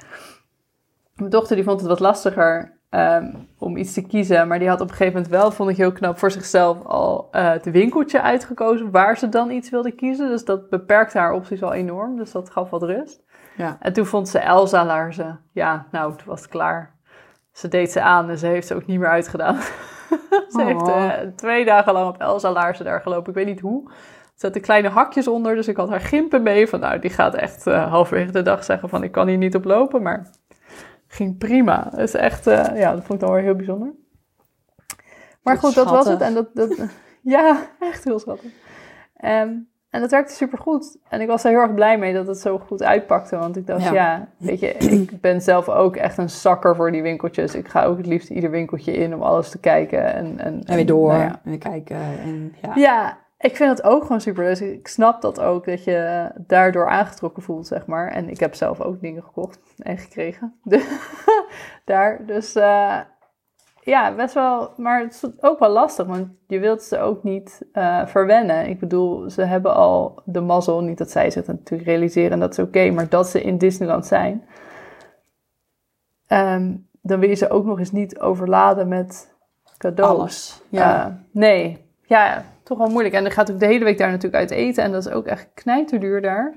Mijn 1.14 1.30
dochter 1.30 1.56
die 1.56 1.64
vond 1.64 1.80
het 1.80 1.88
wat 1.88 2.00
lastiger 2.00 2.78
ehm, 2.90 3.34
om 3.58 3.76
iets 3.76 3.92
te 3.92 4.06
kiezen, 4.06 4.48
maar 4.48 4.58
die 4.58 4.68
had 4.68 4.80
op 4.80 4.88
een 4.88 4.94
gegeven 4.96 5.12
moment 5.12 5.32
wel, 5.32 5.50
vond 5.50 5.70
ik 5.70 5.76
heel 5.76 5.92
knap, 5.92 6.18
voor 6.18 6.30
zichzelf 6.30 6.84
al 6.84 7.28
eh, 7.30 7.50
het 7.50 7.70
winkeltje 7.70 8.22
uitgekozen 8.22 8.90
waar 8.90 9.18
ze 9.18 9.28
dan 9.28 9.50
iets 9.50 9.70
wilde 9.70 9.92
kiezen. 9.92 10.28
Dus 10.28 10.44
dat 10.44 10.68
beperkte 10.70 11.18
haar 11.18 11.32
opties 11.32 11.62
al 11.62 11.72
enorm, 11.72 12.16
dus 12.16 12.32
dat 12.32 12.50
gaf 12.50 12.70
wat 12.70 12.82
rust. 12.82 13.22
Ja. 13.56 13.76
En 13.80 13.92
toen 13.92 14.06
vond 14.06 14.28
ze 14.28 14.38
Elsa 14.38 14.84
laarzen. 14.84 15.40
Ja, 15.52 15.87
nou, 15.90 16.16
toen 16.16 16.26
was 16.26 16.40
het 16.40 16.50
klaar. 16.50 16.96
Ze 17.52 17.68
deed 17.68 17.92
ze 17.92 18.00
aan 18.00 18.30
en 18.30 18.38
ze 18.38 18.46
heeft 18.46 18.66
ze 18.66 18.75
ook 18.75 18.87
niet 18.87 18.98
meer 18.98 19.08
uitgedaan. 19.08 19.56
ze 20.53 20.59
Oh. 20.59 20.65
heeft 20.65 20.88
eh, 20.88 21.29
twee 21.37 21.65
dagen 21.65 21.93
lang 21.93 22.09
op 22.09 22.21
Elsa 22.21 22.53
laarzen 22.53 22.85
daar 22.85 23.00
gelopen. 23.00 23.29
Ik 23.29 23.35
weet 23.35 23.47
niet 23.47 23.61
hoe. 23.61 23.83
Er 23.88 24.45
zaten 24.45 24.61
kleine 24.61 24.88
hakjes 24.88 25.29
onder, 25.29 25.55
dus 25.55 25.69
ik 25.69 25.77
had 25.77 25.88
haar 25.88 26.00
gimpen 26.00 26.43
mee. 26.43 26.69
Van 26.69 26.81
nou, 26.81 26.99
die 26.99 27.11
gaat 27.11 27.35
echt 27.35 27.67
eh, 27.67 27.91
halverwege 27.91 28.33
de 28.33 28.43
dag 28.43 28.65
zeggen 28.65 28.88
van 28.88 29.03
ik 29.03 29.12
kan 29.12 29.29
hier 29.29 29.37
niet 29.37 29.55
op 29.55 29.65
lopen. 29.65 30.03
Maar 30.03 30.31
ging 31.07 31.38
prima. 31.38 31.88
Dat 31.91 32.00
is 32.00 32.15
echt, 32.15 32.47
eh, 32.47 32.79
ja, 32.79 32.93
dat 32.95 33.05
vond 33.05 33.21
ik 33.21 33.27
dan 33.27 33.35
weer 33.35 33.45
heel 33.45 33.57
bijzonder. 33.57 33.95
Maar 35.43 35.59
goed, 35.59 35.75
dat 35.75 35.91
was 35.91 36.07
het. 36.07 36.21
En 36.21 36.35
dat, 36.35 36.49
dat, 36.55 36.77
ja, 37.23 37.67
echt 37.81 38.05
heel 38.05 38.19
schattig. 38.19 38.50
Ehm, 39.17 39.55
en 39.90 40.00
dat 40.00 40.11
werkte 40.11 40.35
supergoed. 40.35 40.99
En 41.09 41.21
ik 41.21 41.26
was 41.26 41.45
er 41.45 41.50
heel 41.50 41.61
erg 41.61 41.75
blij 41.75 41.99
mee 41.99 42.12
dat 42.14 42.26
het 42.26 42.38
zo 42.38 42.59
goed 42.59 42.83
uitpakte. 42.83 43.37
Want 43.38 43.57
ik 43.57 43.66
dacht, 43.66 43.83
Ja. 43.83 43.92
ja, 43.92 44.28
weet 44.38 44.61
je, 44.61 44.68
ik 44.75 45.21
ben 45.21 45.40
zelf 45.40 45.68
ook 45.68 45.97
echt 45.97 46.18
een 46.18 46.30
zakker 46.30 46.76
voor 46.76 46.92
die 46.92 47.02
winkeltjes. 47.02 47.54
Ik 47.54 47.68
ga 47.68 47.85
ook 47.85 47.97
het 47.97 48.07
liefst 48.07 48.30
ieder 48.30 48.50
winkeltje 48.50 48.92
in 48.92 49.14
om 49.14 49.23
alles 49.23 49.50
te 49.50 49.59
kijken. 49.61 50.14
En, 50.14 50.38
en, 50.38 50.62
En 50.64 50.75
weer 50.76 50.87
door. 50.87 51.09
nou 51.12 51.23
ja. 51.23 51.40
En 51.45 51.50
weer 51.50 51.59
kijken. 51.59 51.97
En, 51.97 52.54
ja. 52.62 52.73
Ja, 52.75 53.18
ik 53.38 53.57
vind 53.57 53.71
het 53.71 53.83
ook 53.87 54.02
gewoon 54.02 54.21
super. 54.21 54.45
Dus 54.45 54.61
ik 54.61 54.88
snap 54.88 55.23
dat 55.23 55.40
ook, 55.40 55.64
dat 55.64 55.85
je 55.85 56.29
daardoor 56.37 56.88
aangetrokken 56.88 57.42
voelt, 57.42 57.66
zeg 57.66 57.87
maar. 57.87 58.09
En 58.11 58.29
ik 58.29 58.40
heb 58.40 58.55
zelf 58.55 58.81
ook 58.81 59.01
dingen 59.01 59.22
gekocht 59.22 59.59
en 59.79 59.98
gekregen. 59.98 60.55
Daar, 61.85 62.27
dus 62.27 62.55
eh, 62.55 62.98
ja, 63.88 64.14
best 64.14 64.35
wel. 64.35 64.72
Maar 64.77 65.01
het 65.01 65.14
is 65.14 65.31
ook 65.40 65.59
wel 65.59 65.70
lastig, 65.70 66.07
want 66.07 66.29
je 66.46 66.59
wilt 66.59 66.83
ze 66.83 66.98
ook 66.98 67.22
niet 67.22 67.62
eh, 67.72 68.07
verwennen. 68.07 68.68
Ik 68.68 68.79
bedoel, 68.79 69.31
ze 69.31 69.42
hebben 69.42 69.74
al 69.74 70.22
de 70.24 70.40
mazzel, 70.40 70.81
niet 70.81 70.98
dat 70.98 71.11
zij 71.11 71.31
zich 71.31 71.46
natuurlijk 71.46 71.88
realiseren, 71.88 72.31
en 72.31 72.40
dat 72.40 72.51
is 72.53 72.59
oké, 72.59 72.90
maar 72.90 73.09
dat 73.09 73.27
ze 73.29 73.42
in 73.42 73.59
Disneyland 73.59 74.07
zijn. 74.07 74.44
Ehm, 76.27 76.74
dan 77.03 77.20
wil 77.20 77.29
je 77.29 77.35
ze 77.35 77.51
ook 77.51 77.64
nog 77.64 77.79
eens 77.79 77.92
niet 77.92 78.18
overladen 78.18 78.88
met 78.88 79.35
cadeaus. 79.79 80.09
Alles. 80.09 80.62
Ja. 80.68 81.07
Eh, 81.07 81.12
nee, 81.31 81.85
ja, 82.07 82.44
toch 82.62 82.79
wel 82.79 82.88
moeilijk. 82.88 83.14
En 83.14 83.22
dan 83.22 83.33
gaat 83.33 83.51
ook 83.51 83.61
de 83.61 83.66
hele 83.66 83.85
week 83.85 83.98
daar 83.98 84.11
natuurlijk 84.11 84.42
uit 84.42 84.51
eten. 84.51 84.85
En 84.85 84.92
dat 84.92 85.07
is 85.07 85.12
ook 85.12 85.27
echt 85.27 85.48
knijterduur 85.55 86.22
daar. 86.22 86.55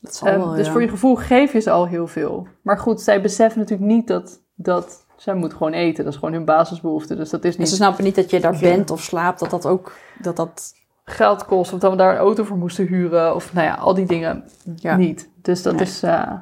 dat 0.00 0.14
zal 0.14 0.28
Ehm, 0.28 0.38
wel, 0.38 0.54
dus 0.54 0.66
ja. 0.66 0.72
voor 0.72 0.82
je 0.82 0.88
gevoel 0.88 1.14
geef 1.16 1.52
je 1.52 1.60
ze 1.60 1.70
al 1.70 1.86
heel 1.86 2.06
veel. 2.06 2.46
Maar 2.62 2.78
goed, 2.78 3.00
zij 3.00 3.20
beseffen 3.20 3.60
natuurlijk 3.60 3.90
niet 3.90 4.06
dat, 4.06 4.42
dat 4.54 5.05
zij 5.16 5.34
moeten 5.34 5.58
gewoon 5.58 5.72
eten. 5.72 6.04
Dat 6.04 6.12
is 6.12 6.18
gewoon 6.18 6.34
hun 6.34 6.44
basisbehoefte. 6.44 7.16
Dus 7.16 7.30
dat 7.30 7.44
is 7.44 7.54
En 7.54 7.60
niet 7.60 7.68
ze 7.68 7.74
snappen 7.74 8.04
niet 8.04 8.14
dat 8.14 8.30
je 8.30 8.40
daar 8.40 8.58
bent 8.60 8.90
of 8.90 9.00
slaapt. 9.02 9.38
Dat 9.40 9.50
dat 9.50 9.66
ook... 9.66 9.92
Dat 10.18 10.36
dat... 10.36 10.72
geld 11.04 11.44
kost. 11.44 11.72
Of 11.72 11.78
dat 11.80 11.90
we 11.90 11.96
daar 11.96 12.12
een 12.12 12.18
auto 12.20 12.44
voor 12.44 12.56
moesten 12.56 12.86
huren. 12.86 13.34
Of 13.34 13.52
nou 13.52 13.66
ja, 13.66 13.74
al 13.74 13.94
die 13.94 14.06
dingen 14.06 14.44
Ja. 14.76 14.96
niet. 14.96 15.28
Dus 15.42 15.62
dat 15.62 15.72
Nee. 15.74 15.82
is... 15.82 16.02
eh, 16.02 16.32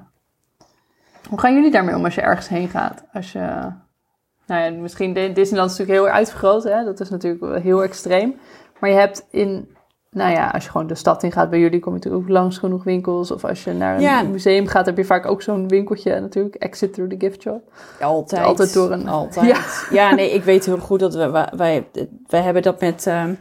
Hoe 1.28 1.40
gaan 1.40 1.54
jullie 1.54 1.70
daarmee 1.70 1.94
om 1.96 2.04
als 2.04 2.14
je 2.14 2.20
ergens 2.20 2.48
heen 2.48 2.68
gaat? 2.68 3.04
Als 3.12 3.32
je... 3.32 3.70
Nou 4.46 4.62
ja, 4.62 4.70
misschien 4.80 5.12
Disneyland 5.14 5.70
is 5.70 5.78
natuurlijk 5.78 5.90
heel 5.90 6.06
erg 6.06 6.14
uitvergroot. 6.16 6.64
Hè? 6.64 6.84
Dat 6.84 7.00
is 7.00 7.10
natuurlijk 7.10 7.42
wel 7.42 7.54
heel 7.60 7.82
extreem. 7.82 8.34
Maar 8.80 8.90
je 8.90 8.96
hebt 8.96 9.26
in... 9.30 9.73
Nou 10.14 10.30
ja, 10.32 10.48
als 10.48 10.64
je 10.64 10.70
gewoon 10.70 10.86
de 10.86 10.94
stad 10.94 11.22
in 11.22 11.32
gaat 11.32 11.50
bij 11.50 11.58
jullie, 11.58 11.80
kom 11.80 11.92
je 11.92 11.98
natuurlijk 11.98 12.24
ook 12.24 12.30
langs 12.30 12.58
genoeg 12.58 12.84
winkels. 12.84 13.30
Of 13.30 13.44
als 13.44 13.64
je 13.64 13.72
naar 13.72 13.94
een 13.94 14.00
Ja. 14.00 14.22
museum 14.22 14.66
gaat, 14.66 14.86
heb 14.86 14.96
je 14.96 15.04
vaak 15.04 15.26
ook 15.26 15.42
zo'n 15.42 15.68
winkeltje 15.68 16.20
natuurlijk. 16.20 16.54
Exit 16.54 16.92
through 16.92 17.12
the 17.16 17.26
gift 17.26 17.42
shop. 17.42 17.72
Altijd. 18.00 18.44
Altijd 18.44 18.72
door 18.74 18.90
een- 18.92 19.08
Altijd. 19.08 19.46
Ja. 19.46 19.58
Ja. 20.08 20.14
nee, 20.14 20.30
ik 20.30 20.42
weet 20.44 20.64
heel 20.66 20.78
goed 20.78 21.00
dat 21.00 21.14
we... 21.14 21.48
Wij, 21.56 21.86
wij, 22.26 22.40
hebben 22.42 22.62
dat 22.62 22.80
met... 22.80 23.06
ehm, 23.06 23.34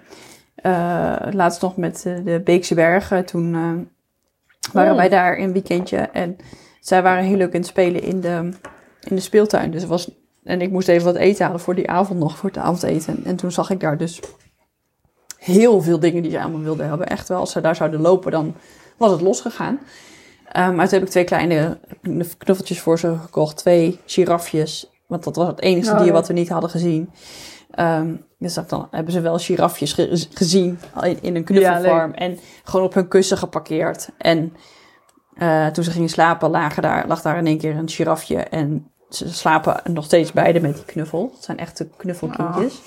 eh, 0.56 1.16
laatst 1.32 1.62
nog 1.62 1.78
met 1.78 2.04
eh, 2.06 2.14
de 2.26 2.42
Beekse 2.44 2.76
Bergen. 2.76 3.26
Toen 3.26 3.54
eh, 3.54 3.70
waren 4.74 4.92
Oh. 4.92 4.98
wij 4.98 5.10
daar 5.10 5.38
een 5.38 5.52
weekendje. 5.54 5.98
En 5.98 6.38
zij 6.80 7.02
waren 7.02 7.24
heel 7.24 7.38
leuk 7.38 7.54
aan 7.54 7.60
het 7.60 7.70
spelen 7.70 8.04
in 8.04 8.22
de, 8.22 8.50
in 9.10 9.16
de 9.16 9.20
speeltuin. 9.22 9.72
Dus 9.72 9.82
het 9.82 9.90
was... 9.90 10.12
En 10.44 10.62
ik 10.62 10.72
moest 10.72 10.88
even 10.88 11.06
wat 11.06 11.16
eten 11.16 11.46
halen 11.46 11.60
voor 11.60 11.76
die 11.76 11.90
avond 11.90 12.20
nog, 12.20 12.38
voor 12.38 12.50
het 12.50 12.58
avondeten. 12.58 13.22
En 13.26 13.36
toen 13.36 13.52
zag 13.52 13.70
ik 13.70 13.80
daar 13.80 13.98
dus 13.98 14.22
heel 15.44 15.82
veel 15.82 16.00
dingen 16.00 16.22
die 16.22 16.32
ze 16.32 16.42
allemaal 16.42 16.62
wilden 16.62 16.88
hebben. 16.90 17.08
Echt 17.08 17.28
wel, 17.28 17.40
als 17.40 17.52
ze 17.52 17.62
daar 17.62 17.76
zouden 17.76 18.02
lopen, 18.02 18.32
dan 18.32 18.56
was 18.98 19.12
het 19.12 19.22
losgegaan. 19.22 19.80
Ehm 20.52 20.76
maar 20.76 20.86
toen 20.88 20.94
heb 20.98 21.04
ik 21.08 21.10
twee 21.10 21.24
kleine 21.24 21.80
knuffeltjes 22.40 22.80
voor 22.80 23.00
ze 23.00 23.16
gekocht. 23.22 23.58
Twee 23.58 24.00
girafjes. 24.06 24.92
Want 25.08 25.24
dat 25.24 25.36
was 25.36 25.48
het 25.48 25.62
enige 25.62 25.92
Oh, 25.92 25.98
dier 25.98 26.06
ja. 26.08 26.12
wat 26.14 26.28
we 26.28 26.34
niet 26.34 26.50
hadden 26.50 26.70
gezien. 26.70 27.10
Ehm, 27.72 28.16
dus 28.40 28.54
dan 28.54 28.88
hebben 28.92 29.14
ze 29.14 29.22
wel 29.22 29.38
girafjes 29.38 29.94
ge- 29.94 30.28
gezien 30.34 30.80
in, 31.02 31.18
in 31.22 31.36
een 31.36 31.44
knuffelfarm. 31.44 32.12
en 32.14 32.40
gewoon 32.64 32.86
op 32.86 32.94
hun 32.94 33.08
kussen 33.08 33.38
geparkeerd. 33.38 34.10
En 34.18 34.54
eh, 35.36 35.68
toen 35.68 35.84
ze 35.84 35.92
gingen 35.92 36.10
slapen, 36.10 36.50
lagen 36.50 36.82
daar, 36.82 37.08
lag 37.08 37.22
daar 37.22 37.38
in 37.38 37.48
één 37.48 37.58
keer 37.58 37.76
een 37.76 37.90
girafje. 37.90 38.36
En 38.38 38.92
ze 39.10 39.34
slapen 39.34 39.94
nog 39.94 40.06
steeds 40.06 40.32
beide 40.32 40.60
met 40.60 40.76
die 40.76 40.86
knuffel. 40.86 41.32
Het 41.36 41.44
zijn 41.44 41.58
echte 41.58 41.88
knuffelkindjes. 41.98 42.82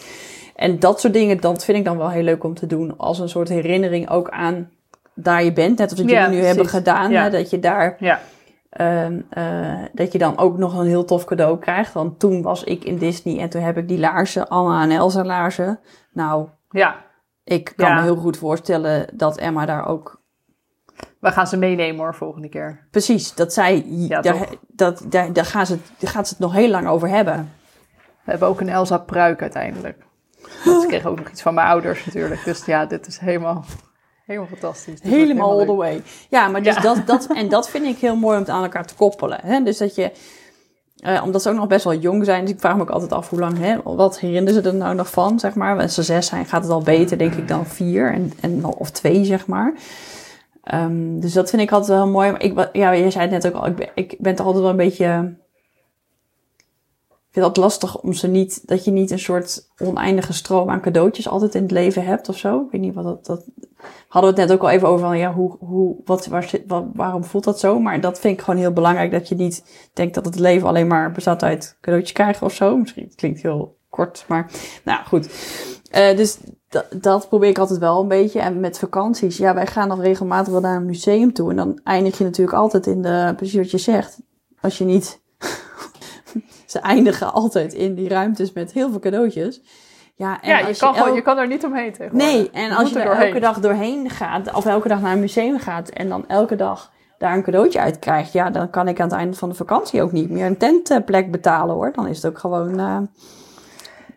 En 0.57 0.79
dat 0.79 1.01
soort 1.01 1.13
dingen, 1.13 1.41
dat 1.41 1.65
vind 1.65 1.79
ik 1.79 1.85
dan 1.85 1.99
wel 1.99 2.11
heel 2.11 2.23
leuk 2.23 2.45
om 2.45 2.55
te 2.55 2.67
doen. 2.67 2.99
Als 2.99 3.19
een 3.19 3.29
soort 3.29 3.49
herinnering 3.49 4.11
ook 4.11 4.31
aan 4.31 4.71
daar 5.15 5.45
je 5.45 5.53
bent. 5.53 5.79
Net 5.79 5.91
als 5.91 6.01
Ja, 6.01 6.07
jullie 6.07 6.39
nu 6.39 6.45
hebben 6.45 6.67
gedaan. 6.67 7.11
Ja. 7.11 7.23
Hè, 7.23 7.31
dat 7.31 7.51
je 7.51 7.59
daar 7.59 7.97
Ja. 7.99 8.21
Ehm, 8.71 9.21
eh, 9.31 9.83
dat 9.93 10.13
je 10.13 10.19
dan 10.19 10.39
ook 10.39 10.59
nog 10.59 10.79
een 10.79 10.87
heel 10.87 11.05
tof 11.05 11.25
cadeau 11.25 11.59
krijgt. 11.59 11.93
Want 11.93 12.19
toen 12.19 12.43
was 12.43 12.65
ik 12.65 12.85
in 12.85 12.99
Disney 12.99 13.39
en 13.39 13.49
toen 13.49 13.63
heb 13.63 13.77
ik 13.77 13.89
die 13.89 13.99
laarzen, 13.99 14.49
Anna 14.49 14.83
en 14.83 14.91
Elsa 14.91 15.25
laarzen. 15.25 15.81
Nou, 16.13 16.49
Ja, 16.71 17.05
ik 17.45 17.73
kan 17.77 17.95
me 17.95 18.03
heel 18.03 18.17
goed 18.17 18.37
voorstellen 18.37 19.07
dat 19.13 19.39
Emma 19.39 19.67
daar 19.67 19.87
ook... 19.87 20.21
we 21.21 21.31
gaan 21.31 21.47
ze 21.47 21.57
meenemen 21.57 21.97
hoor, 22.01 22.15
volgende 22.15 22.49
keer. 22.49 22.87
Precies, 22.91 23.35
dat 23.35 23.53
zij... 23.53 23.85
Ja, 23.87 24.21
daar, 24.21 24.49
dat, 24.69 25.05
daar, 25.09 25.33
daar, 25.33 25.45
gaan 25.45 25.67
ze, 25.67 25.79
daar 25.99 26.11
gaat 26.11 26.29
ze 26.29 26.35
het 26.35 26.43
nog 26.43 26.53
heel 26.53 26.71
lang 26.71 26.87
over 26.89 27.09
hebben. 27.09 27.53
We 27.95 28.31
hebben 28.31 28.49
ook 28.49 28.61
een 28.61 28.69
Elsa 28.69 28.99
pruik 28.99 29.43
uiteindelijk. 29.43 30.07
Want 30.65 30.83
ze 30.83 30.89
kregen 30.89 31.11
ook 31.11 31.19
nog 31.19 31.29
iets 31.31 31.43
van 31.43 31.55
mijn 31.55 31.67
ouders 31.67 32.05
natuurlijk. 32.05 32.45
Dus 32.45 32.65
ja, 32.65 32.87
dit 32.87 33.07
is 33.07 33.19
helemaal, 33.19 33.65
helemaal 34.27 34.49
fantastisch. 34.49 35.01
Dit 35.01 35.13
Helemaal 35.13 35.51
all 35.51 35.59
the 35.59 35.67
leuk. 35.67 35.77
way. 35.77 36.03
Ja, 36.29 36.49
maar 36.49 36.63
dus 36.63 36.75
Ja. 36.75 36.81
Dat, 36.81 37.07
dat, 37.07 37.27
en 37.35 37.49
dat 37.49 37.69
vind 37.71 37.85
ik 37.87 37.99
heel 37.99 38.17
mooi 38.17 38.35
om 38.37 38.43
het 38.43 38.51
aan 38.51 38.63
elkaar 38.63 38.87
te 38.87 38.95
koppelen. 38.95 39.39
Hè? 39.43 39.63
Dus 39.63 39.79
dat 39.79 39.95
je, 39.95 40.11
eh, 40.97 41.23
omdat 41.25 41.43
ze 41.43 41.49
ook 41.51 41.57
nog 41.57 41.67
best 41.67 41.85
wel 41.85 41.95
jong 41.95 42.25
zijn, 42.25 42.45
dus 42.45 42.51
ik 42.55 42.61
vraag 42.61 42.77
me 42.77 42.83
ook 42.83 42.91
altijd 42.91 43.13
af 43.13 43.31
hoe 43.31 43.39
lang, 43.39 43.59
hè, 43.59 43.77
wat 43.83 44.21
herinneren 44.21 44.63
ze 44.63 44.69
er 44.69 44.75
nou 44.75 44.95
nog 44.95 45.11
van, 45.11 45.39
zeg 45.39 45.55
maar. 45.55 45.81
Als 45.81 45.95
ze 45.95 46.03
zes 46.03 46.27
zijn, 46.27 46.47
gaat 46.47 46.63
het 46.63 46.73
al 46.73 46.83
beter, 46.83 47.19
denk 47.19 47.35
ik, 47.35 47.49
dan 47.49 47.67
vier 47.67 48.13
en, 48.13 48.33
en, 48.41 48.65
of 48.65 48.91
twee, 48.91 49.25
zeg 49.25 49.47
maar. 49.47 49.75
Ehm, 50.63 51.21
dus 51.21 51.33
dat 51.33 51.51
vind 51.51 51.63
ik 51.63 51.71
altijd 51.73 51.91
wel 51.91 52.03
heel 52.03 52.13
mooi. 52.13 52.31
Maar 52.31 52.43
ik, 52.43 52.69
ja, 52.73 52.91
je 52.91 53.11
zei 53.11 53.23
het 53.25 53.43
net 53.43 53.47
ook 53.55 53.61
al, 53.63 53.67
ik 53.67 53.77
ben, 53.77 53.89
ik 53.95 54.15
ben 54.19 54.35
toch 54.35 54.47
altijd 54.47 54.63
wel 54.63 54.73
een 54.73 54.79
beetje... 54.79 55.35
Vind 57.37 57.49
het 57.49 57.57
lastig 57.57 58.01
om 58.01 58.13
ze 58.13 58.29
niet, 58.29 58.69
dat 58.69 58.85
je 58.85 58.91
niet 58.91 59.11
een 59.11 59.19
soort 59.19 59.69
oneindige 59.79 60.33
stroom 60.33 60.71
aan 60.71 60.81
cadeautjes 60.81 61.29
altijd 61.29 61.55
in 61.55 61.63
het 61.63 61.71
leven 61.71 62.05
hebt 62.05 62.29
of 62.29 62.37
zo. 62.37 62.61
Ik 62.61 62.71
weet 62.71 62.81
niet 62.81 62.95
wat 62.95 63.05
dat, 63.05 63.27
dat 63.27 63.45
hadden 64.09 64.35
we 64.35 64.41
het 64.41 64.49
net 64.49 64.59
ook 64.59 64.63
al 64.63 64.71
even 64.71 64.89
over 64.89 65.07
van, 65.07 65.19
ja, 65.19 65.33
hoe, 65.33 65.57
hoe, 65.59 65.97
wat, 66.05 66.27
wat, 66.27 66.85
waarom 66.95 67.25
voelt 67.25 67.45
dat 67.45 67.61
zo? 67.61 67.81
Maar 67.81 68.01
dat 68.01 68.19
vind 68.19 68.39
ik 68.39 68.45
gewoon 68.45 68.61
heel 68.61 68.73
belangrijk, 68.73 69.11
dat 69.11 69.29
je 69.29 69.35
niet 69.35 69.65
denkt 69.93 70.15
dat 70.15 70.25
het 70.25 70.39
leven 70.39 70.69
alleen 70.69 70.87
maar 70.87 71.13
bestaat 71.13 71.43
uit 71.43 71.77
cadeautjes 71.81 72.13
krijgen 72.13 72.47
of 72.47 72.55
zo. 72.55 72.77
Misschien 72.77 73.13
klinkt 73.15 73.43
heel 73.43 73.77
kort, 73.91 74.25
maar 74.29 74.51
nou 74.85 75.05
goed. 75.05 75.29
Eh, 75.91 76.17
dus 76.17 76.39
dat, 76.69 76.87
dat 77.01 77.29
probeer 77.29 77.49
ik 77.49 77.59
altijd 77.59 77.79
wel 77.79 78.01
een 78.01 78.09
beetje. 78.09 78.41
En 78.41 78.61
met 78.61 78.79
vakanties, 78.79 79.37
ja, 79.37 79.55
wij 79.55 79.67
gaan 79.67 79.89
dan 79.89 80.01
regelmatig 80.01 80.53
wel 80.53 80.61
naar 80.61 80.77
een 80.77 80.87
museum 80.87 81.33
toe. 81.33 81.51
En 81.51 81.57
dan 81.57 81.81
eindig 81.85 82.19
je 82.19 82.25
natuurlijk 82.25 82.57
altijd 82.57 82.87
in 82.87 83.03
de, 83.03 83.33
precies 83.37 83.57
wat 83.57 83.71
je 83.71 83.79
zegt. 83.79 84.19
Als 84.61 84.79
je 84.79 84.85
niet, 84.85 85.21
ze 86.67 86.79
eindigen 86.79 87.33
altijd 87.33 87.73
in 87.73 87.95
die 87.95 88.09
ruimtes 88.09 88.53
met 88.53 88.73
heel 88.73 88.91
veel 88.91 89.01
cadeautjes. 89.01 89.61
Ja, 90.15 90.43
en 90.43 90.49
ja, 90.51 90.59
je 90.59 90.67
als 90.67 90.79
kan, 90.79 90.95
gewoon, 90.95 91.15
je 91.15 91.23
kan 91.23 91.39
er 91.39 91.47
niet 91.47 91.65
omheen 91.65 91.93
tegenwoordig. 91.93 92.29
Nee, 92.33 92.51
en 92.51 92.71
als 92.71 92.91
je 92.91 92.99
er 93.01 93.11
er 93.11 93.27
elke 93.27 93.41
dag 93.41 93.61
doorheen 93.61 94.11
gaat, 94.11 94.55
of 94.55 94.67
elke 94.67 94.89
dag 94.89 95.01
naar 95.01 95.13
een 95.13 95.21
museum 95.21 95.59
gaat 95.59 95.89
en 95.89 96.09
dan 96.09 96.29
elke 96.29 96.57
dag 96.57 96.93
daar 97.19 97.35
een 97.35 97.43
cadeautje 97.43 97.81
uit 97.81 97.99
krijgt, 97.99 98.33
ja, 98.33 98.51
dan 98.51 98.71
kan 98.71 98.89
ik 98.89 99.01
aan 99.01 99.09
het 99.09 99.17
einde 99.19 99.37
van 99.37 99.49
de 99.49 99.55
vakantie 99.55 100.03
ook 100.03 100.13
niet 100.13 100.31
meer 100.31 100.47
een 100.47 100.57
tentplek 100.57 101.31
betalen 101.31 101.75
hoor. 101.75 101.93
Dan 101.93 102.07
is 102.07 102.17
het 102.17 102.27
ook 102.27 102.39
gewoon. 102.39 102.79
eh, 102.79 102.99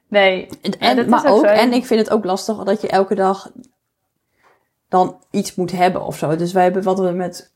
Nee, 0.08 0.50
en, 0.80 0.98
is 0.98 1.06
maar 1.06 1.32
ook 1.32 1.44
en 1.44 1.74
ik 1.74 1.86
vind 1.86 2.00
het 2.00 2.10
ook 2.10 2.26
lastig 2.26 2.64
dat 2.64 2.82
je 2.82 2.88
elke 2.88 3.16
dag 3.16 3.52
dan 4.88 5.24
iets 5.32 5.56
moet 5.56 5.72
hebben 5.72 6.06
of 6.06 6.18
zo. 6.18 6.36
Dus 6.36 6.54
wij 6.54 6.64
hebben 6.64 6.84
wat 6.84 7.00
we 7.00 7.10
met, 7.12 7.54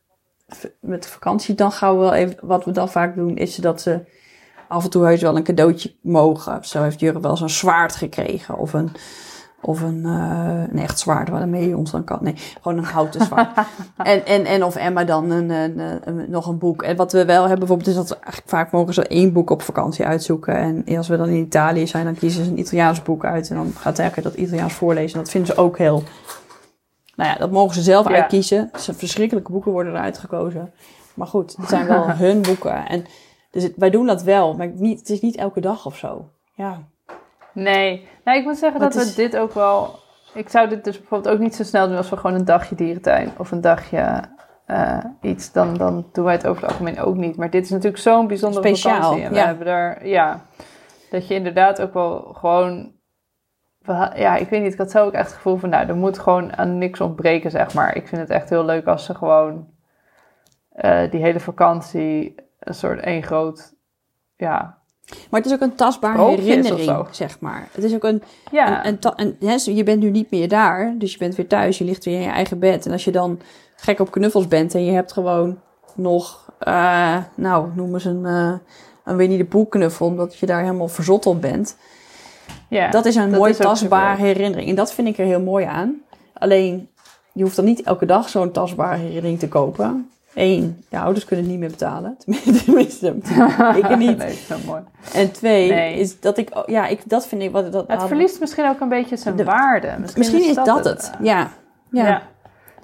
met 0.80 1.06
vakantie 1.08 1.56
dan 1.56 1.72
gauw 1.72 1.98
wel 1.98 2.14
even, 2.14 2.38
wat 2.42 2.66
we 2.66 2.72
dan 2.72 2.90
vaak 2.90 3.16
doen, 3.16 3.38
is 3.38 3.56
dat 3.56 3.82
ze 3.82 4.00
af 4.74 4.84
en 4.84 4.90
toe 4.90 5.06
heus 5.06 5.22
wel 5.22 5.36
een 5.38 5.44
cadeautje 5.44 5.94
mogen. 6.02 6.66
Zo 6.66 6.82
heeft 6.82 7.00
Jurre 7.00 7.20
wel 7.20 7.38
zo'n 7.38 7.50
zwaard 7.50 7.96
gekregen 7.96 8.58
of 8.58 8.74
een, 8.74 8.92
of 9.62 9.82
een, 9.82 10.06
eh, 10.06 10.64
een 10.72 10.80
echt 10.80 11.00
zwaard 11.00 11.30
waarmee 11.30 11.68
je 11.70 11.78
ons 11.78 11.92
dan 11.92 12.04
kan. 12.04 12.18
Nee, 12.22 12.36
gewoon 12.62 12.78
een 12.78 12.84
houten 12.84 13.26
zwaard. 13.26 13.58
en, 13.98 14.26
en, 14.26 14.46
en 14.46 14.64
of 14.64 14.76
Emma 14.76 15.04
dan 15.04 15.30
een, 15.30 15.50
een, 15.50 15.80
een- 15.80 16.26
nog 16.30 16.48
een 16.48 16.58
boek. 16.58 16.82
En 16.84 16.96
wat 16.96 17.12
we 17.12 17.26
wel 17.26 17.40
hebben 17.42 17.60
bijvoorbeeld 17.60 17.88
is 17.90 17.96
dat 17.96 18.10
we 18.10 18.16
eigenlijk 18.16 18.50
vaak 18.50 18.72
mogen 18.72 18.94
ze 18.94 19.08
één 19.08 19.34
boek 19.34 19.50
op 19.50 19.62
vakantie 19.62 20.06
uitzoeken. 20.06 20.56
En 20.86 20.98
als 20.98 21.08
we 21.08 21.18
dan 21.18 21.28
in 21.28 21.36
Italië 21.46 21.88
zijn, 21.88 22.06
dan 22.06 22.16
kiezen 22.16 22.46
ze 22.46 22.52
een 22.52 22.60
Italiaans 22.60 23.04
boek 23.04 23.26
uit. 23.26 23.50
En 23.50 23.56
dan 23.56 23.74
gaat 23.78 23.96
Terke 23.96 24.22
dat 24.22 24.34
Italiaans 24.34 24.74
voorlezen. 24.74 25.18
En 25.18 25.24
dat 25.24 25.32
vinden 25.32 25.56
ze 25.56 25.62
ook 25.62 25.78
heel... 25.78 26.04
Nou 27.16 27.30
ja, 27.30 27.36
dat 27.38 27.52
mogen 27.52 27.76
ze 27.76 27.82
zelf 27.82 28.10
Ja. 28.10 28.16
uitkiezen. 28.16 28.70
Verschrikkelijke 28.74 29.52
boeken 29.52 29.72
worden 29.72 29.94
eruit 29.94 30.18
gekozen. 30.18 30.72
Maar 31.14 31.28
goed, 31.28 31.56
het 31.58 31.70
zijn 31.70 31.88
wel 31.88 32.08
hun 32.26 32.42
boeken. 32.42 32.88
En 32.88 33.06
dus 33.54 33.64
het- 33.64 33.74
wij 33.76 33.90
doen 33.90 34.06
dat 34.06 34.24
wel, 34.24 34.54
maar 34.54 34.68
niet, 34.68 35.00
het 35.00 35.10
is 35.10 35.22
niet 35.22 35.36
elke 35.36 35.60
dag 35.60 35.86
of 35.86 35.98
zo. 35.98 36.30
Ja, 36.56 36.82
nee. 37.54 38.08
Nou, 38.24 38.38
ik 38.38 38.44
moet 38.44 38.58
zeggen 38.58 38.80
Maar 38.80 38.92
dat 38.92 39.06
we 39.06 39.16
dit 39.16 39.38
ook 39.38 39.54
wel... 39.54 40.00
Ik 40.34 40.50
zou 40.50 40.70
dit 40.70 40.84
dus 40.84 41.00
bijvoorbeeld 41.00 41.36
ook 41.36 41.42
niet 41.42 41.56
zo 41.56 41.64
snel 41.64 41.88
doen 41.88 41.98
als 41.98 42.10
we 42.10 42.18
gewoon 42.18 42.36
een 42.36 42.46
dagje 42.46 42.76
dierentuin 42.76 43.32
of 43.38 43.52
een 43.52 43.62
dagje 43.62 44.22
eh, 44.66 44.98
iets. 45.22 45.52
Dan, 45.52 45.74
dan 45.74 46.06
doen 46.12 46.24
wij 46.24 46.34
het 46.34 46.48
over 46.48 46.62
het 46.62 46.72
algemeen 46.72 47.00
ook 47.00 47.16
niet. 47.16 47.38
Maar 47.38 47.50
dit 47.50 47.64
is 47.64 47.70
natuurlijk 47.70 48.02
zo'n 48.02 48.28
bijzondere 48.28 48.68
Speciaal, 48.68 48.96
vakantie. 49.02 49.24
En 49.24 49.30
we 49.30 49.36
ja. 49.36 49.46
hebben 49.46 49.66
daar, 49.66 50.08
ja, 50.08 50.46
dat 51.10 51.28
je 51.28 51.34
inderdaad 51.34 51.82
ook 51.82 51.94
wel 51.94 52.20
gewoon... 52.34 52.92
we 53.80 54.12
Ja, 54.16 54.36
ik 54.36 54.50
weet 54.50 54.62
niet, 54.62 54.74
ik 54.74 54.78
had 54.78 54.92
zo 54.92 55.06
ook 55.06 55.14
echt 55.14 55.26
het 55.26 55.36
gevoel 55.36 55.58
van, 55.58 55.70
nou, 55.70 55.88
er 55.88 55.96
moet 55.96 56.20
gewoon 56.20 56.58
aan 56.58 56.78
niks 56.78 57.02
ontbreken, 57.02 57.52
zeg 57.52 57.74
maar. 57.74 57.96
Ik 57.96 58.08
vind 58.08 58.22
het 58.22 58.30
echt 58.30 58.50
heel 58.50 58.66
leuk 58.66 58.86
als 58.86 59.06
ze 59.06 59.16
gewoon 59.16 59.68
eh, 60.70 61.12
die 61.12 61.22
hele 61.22 61.40
vakantie 61.40 62.36
een 62.64 62.74
soort 62.76 63.00
één 63.00 63.24
groot, 63.24 63.74
ja, 64.36 64.78
maar 65.30 65.40
het 65.42 65.46
is 65.50 65.56
ook 65.56 65.62
een 65.62 65.76
tastbare 65.76 66.18
herinnering, 66.24 67.08
zeg 67.12 67.40
maar. 67.40 67.68
Het 67.72 67.84
is 67.84 67.94
ook 67.94 68.04
een, 68.04 68.24
ja, 68.52 68.78
En, 68.78 68.84
en, 68.84 69.00
ta- 69.00 69.16
en 69.16 69.36
hè, 69.40 69.56
je 69.66 69.84
bent 69.84 70.02
nu 70.02 70.10
niet 70.10 70.32
meer 70.32 70.48
daar, 70.48 70.96
dus 70.98 71.12
je 71.12 71.18
bent 71.18 71.36
weer 71.36 71.48
thuis, 71.48 71.78
je 71.78 71.84
ligt 71.84 72.06
weer 72.06 72.16
in 72.16 72.22
je 72.22 72.30
eigen 72.30 72.60
bed. 72.60 72.86
En 72.86 72.92
als 72.92 73.04
je 73.04 73.12
dan 73.12 73.40
gek 73.76 74.00
op 74.00 74.12
knuffels 74.12 74.48
bent 74.48 74.76
en 74.76 74.86
je 74.86 74.92
hebt 74.92 75.12
gewoon 75.12 75.60
nog, 75.96 76.52
eh, 76.60 77.18
nou, 77.36 77.70
noem 77.76 77.94
eens 77.94 78.06
een, 78.06 78.26
eh 78.26 78.54
een 79.04 79.16
Winnie 79.16 79.38
de 79.38 79.46
Pooh 79.46 79.70
knuffel, 79.70 80.06
omdat 80.06 80.38
je 80.38 80.46
daar 80.46 80.62
helemaal 80.62 80.88
verzot 80.88 81.26
op 81.26 81.42
bent. 81.42 81.78
ja. 82.70 82.90
dat 82.90 83.06
is 83.06 83.16
een 83.16 83.30
dat 83.30 83.40
mooi 83.40 83.54
tastbare 83.54 84.22
herinnering. 84.22 84.70
En 84.70 84.76
dat 84.76 84.94
vind 84.94 85.08
ik 85.08 85.18
er 85.18 85.26
heel 85.26 85.42
mooi 85.42 85.66
aan. 85.66 86.02
Alleen, 86.34 86.90
je 87.34 87.44
hoeft 87.44 87.56
dan 87.56 87.66
niet 87.66 87.82
elke 87.82 88.06
dag 88.06 88.30
zo'n 88.30 88.52
tastbare 88.52 88.98
herinnering 88.98 89.40
te 89.40 89.48
kopen. 89.48 90.10
Eén, 90.36 90.84
je 90.90 91.00
ouders 91.00 91.26
kunnen 91.26 91.46
het 91.46 91.54
niet 91.54 91.62
meer 91.64 91.70
betalen. 91.70 92.18
Tenminste, 92.66 93.16
ik 93.76 93.98
niet. 93.98 94.18
nee, 94.18 94.38
mooi. 94.66 94.82
En 95.14 95.32
twee, 95.32 95.70
Nee. 95.72 96.00
is 96.00 96.20
dat 96.20 96.38
ik, 96.38 96.58
oh, 96.58 96.64
ja, 96.66 96.88
ik, 96.88 97.02
dat 97.06 97.28
vind 97.28 97.42
ik, 97.42 97.52
wat, 97.52 97.72
dat, 97.72 97.88
Het 97.88 98.04
verliest 98.04 98.40
misschien 98.40 98.70
ook 98.70 98.80
een 98.80 98.90
beetje 98.90 99.18
zijn 99.18 99.36
De- 99.36 99.44
waarde. 99.44 99.96
Misschien, 100.00 100.20
Misschien 100.22 100.50
is 100.50 100.56
dat 100.56 100.86
het. 100.86 101.12
Ja. 101.22 101.50
Ja. 101.92 102.08
Ja. 102.08 102.22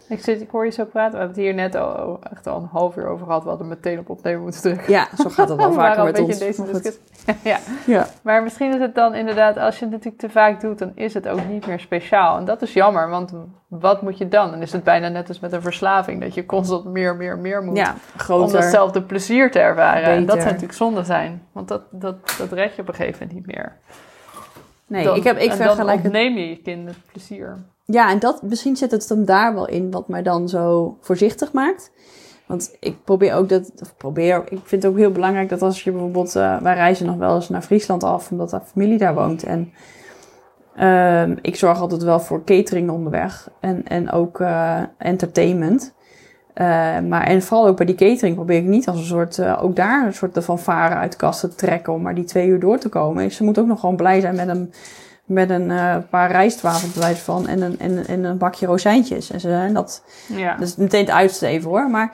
Ik, 0.09 0.19
zit, 0.23 0.41
ik 0.41 0.49
hoor 0.49 0.65
je 0.65 0.71
zo 0.71 0.85
praten. 0.85 1.11
We 1.11 1.17
hebben 1.17 1.35
het 1.35 1.45
hier 1.45 1.53
net 1.53 1.75
al, 1.75 2.19
echt 2.31 2.47
al 2.47 2.57
een 2.57 2.67
half 2.71 2.95
uur 2.97 3.07
over 3.07 3.25
gehad. 3.25 3.43
We 3.43 3.49
hadden 3.49 3.67
meteen 3.67 3.99
op 3.99 4.09
opnemen 4.09 4.41
moeten 4.41 4.61
drukken. 4.61 4.91
Ja, 4.93 5.07
zo 5.17 5.29
gaat 5.29 5.49
het 5.49 5.57
wel 5.57 5.73
vaker 5.83 6.03
met 6.03 6.19
ons. 6.19 6.37
deze 6.39 6.63
discussie. 6.65 7.01
ja. 7.43 7.57
Ja. 7.85 8.07
Maar 8.21 8.43
misschien 8.43 8.73
is 8.73 8.79
het 8.79 8.95
dan 8.95 9.15
inderdaad, 9.15 9.57
als 9.57 9.75
je 9.79 9.81
het 9.85 9.93
natuurlijk 9.93 10.21
te 10.21 10.29
vaak 10.29 10.61
doet, 10.61 10.79
dan 10.79 10.91
is 10.95 11.13
het 11.13 11.27
ook 11.27 11.45
niet 11.47 11.67
meer 11.67 11.79
speciaal. 11.79 12.37
En 12.37 12.45
dat 12.45 12.61
is 12.61 12.73
jammer, 12.73 13.09
want 13.09 13.33
wat 13.67 14.01
moet 14.01 14.17
je 14.17 14.27
dan? 14.27 14.51
Dan 14.51 14.61
is 14.61 14.71
het 14.71 14.83
bijna 14.83 15.07
net 15.07 15.27
als 15.27 15.39
met 15.39 15.51
een 15.53 15.61
verslaving, 15.61 16.21
dat 16.21 16.33
je 16.33 16.45
constant 16.45 16.85
meer, 16.85 17.15
meer, 17.15 17.37
meer 17.37 17.63
moet. 17.63 17.77
ja, 17.77 17.91
om 18.13 18.19
groter. 18.19 18.59
datzelfde 18.61 19.01
plezier 19.01 19.51
te 19.51 19.59
ervaren. 19.59 20.03
En 20.03 20.25
dat 20.25 20.35
zou 20.35 20.45
natuurlijk 20.45 20.73
zonde 20.73 21.03
zijn. 21.03 21.43
Want 21.51 21.67
dat, 21.67 21.81
dat, 21.91 22.15
dat 22.37 22.51
red 22.51 22.75
je 22.75 22.81
op 22.81 22.87
een 22.87 22.93
gegeven 22.93 23.27
moment 23.27 23.47
niet 23.47 23.55
meer. 23.55 23.77
Nee, 24.87 25.03
Dan- 25.03 25.15
ik, 25.15 25.23
heb, 25.23 25.37
ik 25.37 25.47
dan 25.49 25.57
vergelijk 25.57 25.97
het. 25.97 26.05
ontneem 26.05 26.37
je 26.37 26.49
je 26.49 26.57
kind 26.61 26.87
het 26.87 26.97
plezier. 27.11 27.57
Ja, 27.91 28.09
en 28.09 28.19
dat, 28.19 28.41
misschien 28.41 28.75
zit 28.75 28.91
het 28.91 29.09
hem 29.09 29.25
daar 29.25 29.53
wel 29.53 29.67
in 29.67 29.91
wat 29.91 30.07
mij 30.07 30.21
dan 30.21 30.49
zo 30.49 30.97
voorzichtig 31.01 31.51
maakt. 31.51 31.91
Want 32.47 32.75
ik 32.79 33.03
probeer 33.03 33.33
ook 33.33 33.49
dat, 33.49 33.71
probeer, 33.97 34.43
ik 34.49 34.59
vind 34.63 34.83
het 34.83 34.91
ook 34.91 34.97
heel 34.97 35.11
belangrijk 35.11 35.49
dat 35.49 35.61
als 35.61 35.83
je 35.83 35.91
bijvoorbeeld, 35.91 36.35
eh, 36.35 36.61
wij 36.61 36.73
reizen 36.73 37.05
nog 37.05 37.15
wel 37.15 37.35
eens 37.35 37.49
naar 37.49 37.61
Friesland 37.61 38.03
af, 38.03 38.31
omdat 38.31 38.49
daar 38.49 38.61
familie 38.61 38.97
daar 38.97 39.13
woont. 39.13 39.43
En 39.43 39.73
ehm, 40.75 41.35
ik 41.41 41.55
zorg 41.55 41.79
altijd 41.79 42.03
wel 42.03 42.19
voor 42.19 42.43
catering 42.43 42.89
onderweg 42.89 43.49
en, 43.59 43.87
en 43.87 44.11
ook 44.11 44.39
eh, 44.39 44.81
entertainment. 44.97 45.93
Eh, 46.53 46.65
maar 46.99 47.23
en 47.23 47.41
vooral 47.41 47.67
ook 47.67 47.77
bij 47.77 47.85
die 47.85 47.95
catering 47.95 48.35
probeer 48.35 48.57
ik 48.57 48.65
niet 48.65 48.87
als 48.87 48.97
een 48.97 49.05
soort, 49.05 49.41
ook 49.41 49.75
daar 49.75 50.05
een 50.05 50.13
soort 50.13 50.33
de 50.33 50.41
fanfare 50.41 50.95
uit 50.95 51.11
de 51.11 51.17
kast 51.17 51.39
te 51.39 51.55
trekken 51.55 51.93
om 51.93 52.01
maar 52.01 52.15
die 52.15 52.23
twee 52.23 52.47
uur 52.47 52.59
door 52.59 52.77
te 52.77 52.89
komen. 52.89 53.31
Ze 53.31 53.43
moet 53.43 53.59
ook 53.59 53.67
nog 53.67 53.79
gewoon 53.79 53.95
blij 53.95 54.19
zijn 54.19 54.35
met 54.35 54.47
een, 54.47 54.73
met 55.29 55.49
een 55.49 55.71
eh, 55.71 55.95
paar 56.09 56.29
wijze 56.29 57.21
van 57.23 57.47
en 57.47 57.61
een, 57.61 57.79
en, 57.79 58.07
en 58.07 58.23
een 58.23 58.37
bakje 58.37 58.65
rozijntjes. 58.65 59.31
En 59.31 59.39
ze 59.39 59.47
zijn 59.47 59.73
dat, 59.73 60.03
Ja. 60.27 60.55
dat 60.57 60.67
is 60.67 60.75
meteen 60.75 61.05
het 61.05 61.09
uitsteven 61.13 61.69
hoor, 61.69 61.89
maar 61.89 62.13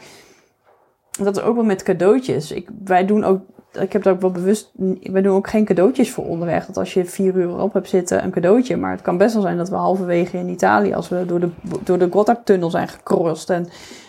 dat 1.19 1.38
is 1.38 1.43
ook 1.43 1.56
wel 1.56 1.63
met 1.63 1.84
cadeautjes. 1.84 2.51
Ik, 2.51 2.69
wij 2.84 3.06
doen 3.06 3.23
ook, 3.23 3.41
ik 3.71 3.93
heb 3.93 4.04
het 4.04 4.08
ook 4.13 4.21
wel 4.21 4.32
bewust, 4.32 4.71
wij 5.01 5.21
doen 5.21 5.36
ook 5.36 5.47
geen 5.49 5.65
cadeautjes 5.65 6.12
voor 6.12 6.25
onderweg. 6.25 6.65
Dat 6.65 6.78
als 6.78 6.93
je 6.93 7.06
vier 7.06 7.36
uur 7.36 7.58
op 7.58 7.73
hebt 7.73 7.89
zitten, 7.89 8.23
een 8.23 8.32
cadeautje. 8.32 8.78
Maar 8.78 8.91
het 8.91 9.01
kan 9.01 9.17
best 9.17 9.34
wel 9.34 9.41
zijn 9.41 9.58
dat 9.58 9.69
we 9.69 9.75
halverwege 9.75 10.38
in 10.38 10.49
Italië, 10.49 10.93
als 10.93 11.10
we 11.10 11.25
door 11.25 11.39
de, 11.39 11.49
door 11.84 11.97
de 11.97 12.08
Gotthardtunnel 12.12 12.69
zijn 12.69 12.88
gecrossed 12.88 13.49
en, 13.49 13.67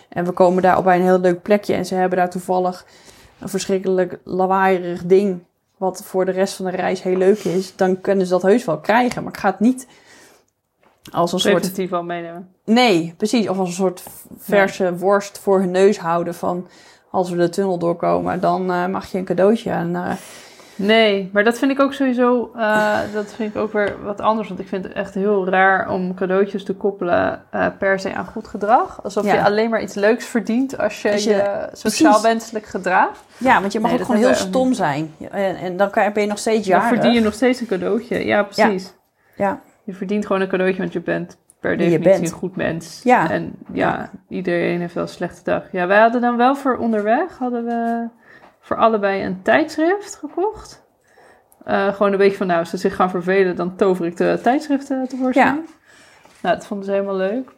en 0.09 0.25
we 0.25 0.31
komen 0.31 0.61
daar 0.63 0.77
op 0.77 0.83
bij 0.83 0.95
een 0.97 1.03
heel 1.03 1.19
leuk 1.19 1.41
plekje 1.41 1.73
en 1.73 1.85
ze 1.85 1.95
hebben 1.95 2.17
daar 2.17 2.29
toevallig 2.29 2.85
een 3.39 3.49
verschrikkelijk 3.49 4.19
lawaaierig 4.23 5.05
ding, 5.05 5.39
wat 5.77 6.03
voor 6.03 6.25
de 6.25 6.31
rest 6.31 6.53
van 6.53 6.65
de 6.65 6.71
reis 6.71 7.03
heel 7.03 7.17
leuk 7.17 7.39
is, 7.39 7.75
dan 7.75 8.01
kunnen 8.01 8.25
ze 8.25 8.31
dat 8.31 8.41
heus 8.41 8.65
wel 8.65 8.79
krijgen. 8.79 9.23
Maar 9.23 9.33
ik 9.33 9.39
ga 9.39 9.49
het 9.49 9.59
niet 9.59 9.87
als 11.11 11.33
een 11.33 11.39
soort 11.39 11.53
Preventief 11.53 11.93
al 11.93 12.03
meenemen. 12.03 12.49
Nee, 12.63 13.13
precies. 13.17 13.49
Of 13.49 13.57
als 13.57 13.67
een 13.67 13.75
soort 13.75 14.03
verse 14.37 14.97
worst 14.97 15.39
voor 15.39 15.59
hun 15.59 15.71
neus 15.71 15.97
houden 15.99 16.35
van 16.35 16.67
als 17.11 17.29
we 17.29 17.37
de 17.37 17.49
tunnel 17.49 17.77
doorkomen, 17.77 18.39
dan 18.39 18.71
eh, 18.71 18.87
mag 18.87 19.11
je 19.11 19.17
een 19.17 19.25
cadeautje. 19.25 19.69
En, 19.69 19.95
Nee, 20.77 21.29
maar 21.33 21.43
dat 21.43 21.57
vind 21.59 21.71
ik 21.71 21.79
ook 21.79 21.93
sowieso, 21.93 22.51
eh, 22.55 22.97
dat 23.13 23.33
vind 23.33 23.55
ik 23.55 23.61
ook 23.61 23.71
weer 23.73 23.95
wat 24.03 24.21
anders. 24.21 24.47
Want 24.47 24.59
ik 24.59 24.67
vind 24.67 24.83
het 24.83 24.93
echt 24.93 25.13
heel 25.13 25.49
raar 25.49 25.89
om 25.89 26.13
cadeautjes 26.13 26.63
te 26.63 26.73
koppelen 26.75 27.41
eh, 27.51 27.65
per 27.79 27.99
se 27.99 28.13
aan 28.13 28.25
goed 28.25 28.47
gedrag. 28.47 29.03
Alsof 29.03 29.25
Ja. 29.25 29.33
je 29.33 29.43
alleen 29.43 29.69
maar 29.69 29.81
iets 29.81 29.93
leuks 29.93 30.25
verdient 30.25 30.77
als 30.77 31.01
je 31.01 31.11
Als 31.11 31.23
je, 31.23 31.29
je- 31.29 31.69
sociaal 31.73 32.21
wenselijk 32.21 32.65
gedraagt. 32.65 33.23
ja, 33.37 33.59
want 33.59 33.71
je 33.73 33.79
mag 33.79 33.91
Nee, 33.91 33.99
ook 33.99 34.05
gewoon 34.05 34.21
heel 34.21 34.33
stom 34.33 34.73
zijn. 34.73 35.13
En, 35.31 35.55
en 35.55 35.77
dan 35.77 35.89
kan, 35.89 36.13
ben 36.13 36.23
je 36.23 36.29
nog 36.29 36.37
steeds 36.39 36.67
Dan 36.67 36.79
jarig. 36.79 36.93
verdien 36.93 37.13
je 37.13 37.21
nog 37.21 37.33
steeds 37.33 37.59
een 37.61 37.67
cadeautje. 37.67 38.25
Ja, 38.25 38.43
precies. 38.43 38.93
Ja, 39.35 39.59
Je 39.83 39.93
verdient 39.93 40.25
gewoon 40.25 40.41
een 40.41 40.47
cadeautje, 40.47 40.79
want 40.81 40.93
je 40.93 41.01
bent 41.01 41.37
per 41.59 41.77
definitie 41.77 42.03
bent. 42.11 42.31
een 42.31 42.37
goed 42.37 42.55
mens. 42.55 43.01
Ja. 43.03 43.29
En 43.31 43.53
ja, 43.73 44.09
iedereen 44.29 44.79
heeft 44.79 44.93
wel 44.93 45.03
een 45.03 45.09
slechte 45.09 45.43
dag. 45.43 45.63
Ja, 45.71 45.87
wij 45.87 45.99
hadden 45.99 46.21
dan 46.21 46.37
wel 46.37 46.55
voor 46.55 46.77
onderweg, 46.77 47.37
hadden 47.37 47.65
we 47.65 48.07
voor 48.67 48.77
allebei 48.77 49.25
een 49.25 49.41
tijdschrift 49.41 50.15
gekocht. 50.15 50.85
Eh, 51.63 51.93
gewoon 51.93 52.11
een 52.11 52.17
beetje 52.17 52.37
van, 52.37 52.47
nou, 52.47 52.59
als 52.59 52.69
ze 52.69 52.77
zich 52.77 52.95
gaan 52.95 53.09
vervelen, 53.09 53.55
dan 53.55 53.75
tover 53.75 54.05
ik 54.05 54.17
de 54.17 54.39
tijdschriften 54.43 55.07
tevoorschijn. 55.07 55.55
Ja. 55.55 55.61
Nou, 56.41 56.55
dat 56.55 56.65
vonden 56.65 56.85
ze 56.85 56.91
helemaal 56.91 57.15
leuk. 57.15 57.51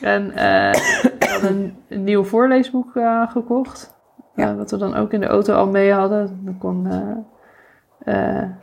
En 0.00 0.30
eh, 0.30 0.72
hadden 1.32 1.76
een, 1.88 2.04
nieuw 2.04 2.24
voorleesboek 2.24 2.96
eh, 2.96 3.30
gekocht. 3.30 3.94
Ja. 4.34 4.54
Wat 4.54 4.70
we 4.70 4.76
dan 4.76 4.94
ook 4.94 5.12
in 5.12 5.20
de 5.20 5.26
auto 5.26 5.54
al 5.54 5.66
mee 5.66 5.92
hadden. 5.92 6.40
Dan 6.44 6.58
kon, 6.58 6.88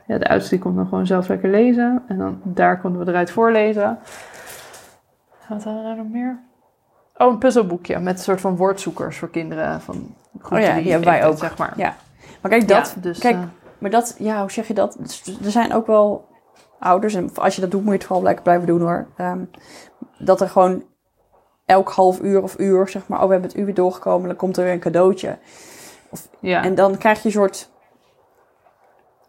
ja, 0.07 0.17
de 0.17 0.29
oudste 0.29 0.49
die 0.49 0.59
kon 0.59 0.75
dan 0.75 0.87
gewoon 0.87 1.07
zelf 1.07 1.27
lekker 1.27 1.49
lezen. 1.49 2.03
En 2.07 2.17
dan 2.17 2.41
daar 2.43 2.81
konden 2.81 3.05
we 3.05 3.11
eruit 3.11 3.31
voorlezen. 3.31 3.99
Wat 5.47 5.63
hadden 5.63 5.81
we 5.81 5.87
daar 5.87 5.97
nog 5.97 6.09
meer? 6.09 6.39
Oh, 7.17 7.31
een 7.31 7.37
puzzelboekje 7.37 7.99
met 7.99 8.13
een 8.13 8.23
soort 8.23 8.41
van 8.41 8.55
woordzoekers 8.55 9.17
voor 9.17 9.29
kinderen. 9.29 9.81
Van 9.81 10.15
Oh 10.51 10.59
ja, 10.59 10.75
die 10.75 10.91
hebben 10.91 11.09
wij 11.09 11.25
ook. 11.25 11.37
Zeg 11.37 11.57
maar. 11.57 11.73
Ja. 11.75 11.95
Maar 12.41 12.51
kijk, 12.51 12.67
dat, 12.67 12.91
Ja, 12.95 13.01
dus, 13.01 13.19
kijk, 13.19 13.35
eh, 13.35 13.43
maar 13.77 13.89
dat, 13.89 14.15
ja, 14.17 14.39
hoe 14.41 14.51
zeg 14.51 14.67
je 14.67 14.73
dat? 14.73 14.95
Dus 14.99 15.37
Er 15.43 15.51
zijn 15.51 15.73
ook 15.73 15.87
wel 15.87 16.27
ouders, 16.79 17.13
en 17.13 17.29
als 17.35 17.55
je 17.55 17.61
dat 17.61 17.71
doet, 17.71 17.81
moet 17.81 17.91
je 17.91 17.97
het 17.97 18.05
vooral 18.07 18.23
lekker 18.23 18.43
blijven 18.43 18.67
doen 18.67 18.81
hoor. 18.81 19.07
Ehm, 19.17 19.39
dat 20.17 20.41
er 20.41 20.49
gewoon 20.49 20.83
elk 21.65 21.91
half 21.91 22.19
uur 22.19 22.41
of 22.43 22.59
uur, 22.59 22.89
zeg 22.89 23.07
maar, 23.07 23.19
oh, 23.19 23.25
we 23.25 23.31
hebben 23.31 23.49
het 23.49 23.59
uur 23.59 23.65
weer 23.65 23.73
doorgekomen, 23.73 24.27
dan 24.27 24.37
komt 24.37 24.57
er 24.57 24.63
weer 24.63 24.73
een 24.73 24.79
cadeautje. 24.79 25.37
ja. 26.39 26.63
En 26.63 26.75
dan 26.75 26.97
krijg 26.97 27.19
je 27.19 27.25
een 27.25 27.31
soort, 27.31 27.69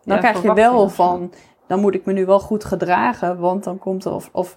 dan 0.05 0.15
Ja, 0.15 0.21
krijg 0.23 0.43
je 0.43 0.55
wel 0.55 0.81
of 0.81 0.95
van, 0.95 1.33
dan 1.67 1.81
moet 1.81 1.95
ik 1.95 2.05
me 2.05 2.13
nu 2.13 2.27
wel 2.27 2.41
goed 2.41 2.65
gedragen, 2.65 3.39
want 3.39 3.65
dan 3.65 3.79
komt 3.79 4.05
er, 4.05 4.13
of, 4.13 4.29
of 4.33 4.57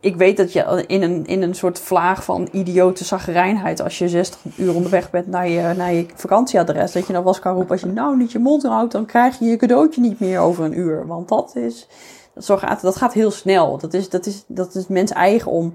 ik 0.00 0.16
weet 0.16 0.36
dat 0.36 0.52
je 0.52 0.84
in 0.86 1.02
een, 1.02 1.26
in 1.26 1.42
een 1.42 1.54
soort 1.54 1.78
vlaag 1.78 2.24
van 2.24 2.48
idiote 2.52 3.04
zaggerijnheid, 3.04 3.80
als 3.80 3.98
je 3.98 4.08
60 4.08 4.40
uur 4.56 4.74
onderweg 4.74 5.10
bent 5.10 5.26
naar 5.26 5.48
je, 5.48 5.74
naar 5.76 5.92
je 5.92 6.06
vakantieadres, 6.14 6.92
dat 6.92 7.06
je 7.06 7.12
dan 7.12 7.26
eens 7.26 7.38
kan 7.38 7.54
roepen, 7.54 7.70
als 7.70 7.80
je 7.80 7.86
nou 7.86 8.16
niet 8.16 8.32
je 8.32 8.38
mond 8.38 8.62
houdt, 8.62 8.92
dan 8.92 9.06
krijg 9.06 9.38
je 9.38 9.44
je 9.44 9.56
cadeautje 9.56 10.00
niet 10.00 10.20
meer 10.20 10.38
over 10.38 10.64
een 10.64 10.78
uur. 10.78 11.06
Want 11.06 11.28
dat 11.28 11.56
is, 11.56 11.88
dat, 12.34 12.44
zo 12.44 12.56
gaat, 12.56 12.80
dat 12.80 12.96
gaat 12.96 13.12
heel 13.12 13.30
snel. 13.30 13.78
Dat 13.78 13.94
is, 13.94 14.08
dat 14.08 14.26
is, 14.26 14.44
dat 14.46 14.74
is 14.74 14.86
mens 14.86 15.10
eigen 15.10 15.50
om 15.50 15.74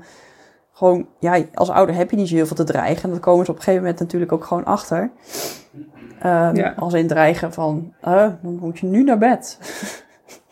gewoon, 0.73 1.08
ja, 1.19 1.43
als 1.53 1.69
ouder 1.69 1.95
heb 1.95 2.10
je 2.10 2.15
niet 2.17 2.27
zo 2.27 2.36
heel 2.36 2.45
veel 2.47 2.56
te 2.56 2.63
dreigen. 2.63 3.03
En 3.03 3.10
dat 3.10 3.19
komen 3.19 3.45
ze 3.45 3.51
op 3.51 3.58
een 3.58 3.63
gegeven 3.63 3.84
moment 3.84 3.99
natuurlijk 4.01 4.32
ook 4.32 4.45
gewoon 4.45 4.65
achter. 4.65 5.12
Ehm, 6.19 6.56
Ja. 6.56 6.73
Als 6.77 6.93
in 6.93 7.08
dreigen 7.08 7.53
van, 7.53 7.93
dan 8.01 8.38
moet 8.41 8.80
je 8.80 8.86
nu 8.86 9.03
naar 9.03 9.17
bed. 9.17 9.58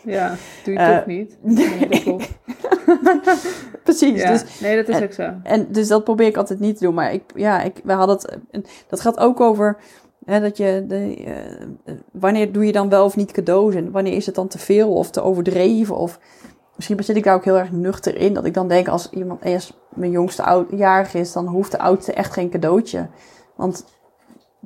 ja, 0.05 0.35
doe 0.63 0.73
je 0.73 0.79
Eh, 0.79 0.97
toch 0.97 1.05
niet? 1.05 1.37
Nee. 1.41 2.15
Precies. 3.83 4.21
Ja, 4.21 4.31
Dus 4.31 4.59
nee, 4.59 4.75
dat 4.75 4.87
is 4.87 4.95
en- 4.95 5.03
ook 5.03 5.13
zo. 5.13 5.33
En 5.43 5.67
dus 5.71 5.87
dat 5.87 6.03
probeer 6.03 6.27
ik 6.27 6.37
altijd 6.37 6.59
niet 6.59 6.77
te 6.77 6.83
doen. 6.83 6.93
Maar 6.93 7.13
ik, 7.13 7.23
ja, 7.35 7.61
ik, 7.61 7.81
we 7.83 7.93
hadden 7.93 8.15
het. 8.51 8.69
Dat 8.89 9.01
gaat 9.01 9.19
ook 9.19 9.39
over. 9.39 9.77
Hè, 10.25 10.39
dat 10.41 10.57
je 10.57 10.83
de, 10.87 11.15
eh, 11.85 11.93
wanneer 12.11 12.51
doe 12.51 12.65
je 12.65 12.71
dan 12.71 12.89
wel 12.89 13.05
of 13.05 13.15
niet 13.15 13.31
cadeaus? 13.31 13.75
En 13.75 13.91
wanneer 13.91 14.13
is 14.13 14.25
het 14.25 14.35
dan 14.35 14.47
te 14.47 14.57
veel 14.57 14.93
of 14.93 15.09
te 15.11 15.21
overdreven? 15.21 15.95
Of 15.97 16.19
misschien 16.75 17.03
zit 17.03 17.15
ik 17.15 17.23
daar 17.23 17.35
ook 17.35 17.43
heel 17.45 17.57
erg 17.57 17.71
nuchter 17.71 18.15
in. 18.17 18.33
Dat 18.33 18.45
ik 18.45 18.53
dan 18.53 18.67
denk 18.67 18.87
als 18.87 19.09
iemand 19.09 19.43
eerst 19.43 19.73
mijn 19.89 20.11
jongste 20.11 20.43
oud, 20.43 20.67
jarig 20.71 21.13
is, 21.13 21.31
dan 21.31 21.47
hoeft 21.47 21.71
de 21.71 21.79
oudste 21.79 22.13
echt 22.13 22.33
geen 22.33 22.49
cadeautje. 22.49 23.07
Want 23.55 23.85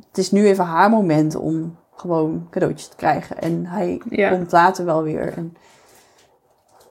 het 0.07 0.17
is 0.17 0.31
nu 0.31 0.45
even 0.47 0.65
haar 0.65 0.89
moment 0.89 1.35
om 1.35 1.77
gewoon 1.99 2.47
cadeautjes 2.49 2.87
te 2.87 2.95
krijgen. 2.95 3.41
En 3.41 3.65
hij 3.65 4.01
Ja. 4.09 4.29
komt 4.29 4.51
later 4.51 4.85
wel 4.85 5.03
weer. 5.03 5.33
En, 5.33 5.57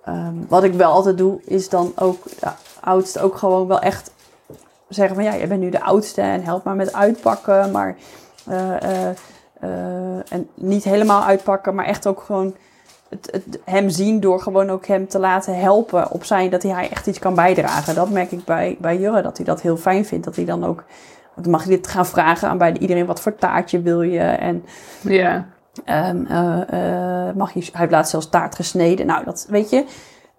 ehm, 0.05 0.35
wat 0.49 0.65
ik 0.65 0.73
wel 0.75 0.93
altijd 0.93 1.19
doe, 1.19 1.41
is 1.45 1.69
dan 1.69 1.93
ook 1.97 2.25
de 2.41 2.51
oudste 2.81 3.21
ook 3.21 3.37
gewoon 3.37 3.67
wel 3.67 3.81
echt 3.81 4.11
zeggen 4.89 5.15
van 5.15 5.25
ja, 5.25 5.37
jij 5.37 5.49
bent 5.49 5.61
nu 5.61 5.71
de 5.71 5.83
oudste 5.83 6.21
en 6.21 6.45
help 6.45 6.65
maar 6.65 6.77
met 6.77 6.93
uitpakken. 6.93 7.71
Maar 7.71 7.97
eh, 8.47 8.83
eh, 8.83 9.09
eh, 9.61 10.33
en 10.33 10.49
niet 10.55 10.85
helemaal 10.85 11.23
uitpakken, 11.23 11.75
maar 11.75 11.85
echt 11.85 12.07
ook 12.07 12.21
gewoon 12.23 12.55
het, 13.09 13.29
het, 13.33 13.59
hem 13.65 13.89
zien 13.91 14.21
door 14.21 14.41
gewoon 14.41 14.71
ook 14.71 14.87
hem 14.87 15.09
te 15.09 15.19
laten 15.19 15.61
helpen 15.61 16.11
op 16.11 16.25
zijn 16.25 16.51
dat 16.51 16.63
hij 16.63 16.91
echt 16.91 17.07
iets 17.07 17.19
kan 17.19 17.35
bijdragen. 17.35 17.95
Dat 17.95 18.11
merk 18.11 18.33
ik 18.33 18.45
bij, 18.45 18.77
bij 18.81 18.99
Jurre, 18.99 19.23
dat 19.23 19.37
hij 19.37 19.47
dat 19.47 19.61
heel 19.61 19.77
fijn 19.77 20.05
vindt. 20.05 20.25
Dat 20.25 20.37
hij 20.37 20.45
dan 20.45 20.65
ook, 20.65 20.85
dan 21.43 21.51
mag 21.51 21.63
je 21.65 21.71
dit 21.71 21.87
gaan 21.87 22.07
vragen 22.07 22.49
aan 22.49 22.59
bij 22.59 22.77
iedereen, 22.79 23.07
wat 23.07 23.21
voor 23.21 23.35
taartje 23.35 23.81
wil 23.81 24.03
je? 24.03 24.21
En 24.21 24.65
Ja, 25.03 25.47
Ehm, 25.85 26.25
eh, 26.25 27.29
eh, 27.29 27.35
mag 27.37 27.53
je, 27.53 27.61
hij 27.61 27.81
heeft 27.81 27.93
laatst 27.93 28.11
zelfs 28.11 28.29
taart 28.29 28.55
gesneden. 28.55 29.07
Nou, 29.07 29.25
dat 29.25 29.47
weet 29.51 29.71
je. 29.71 29.85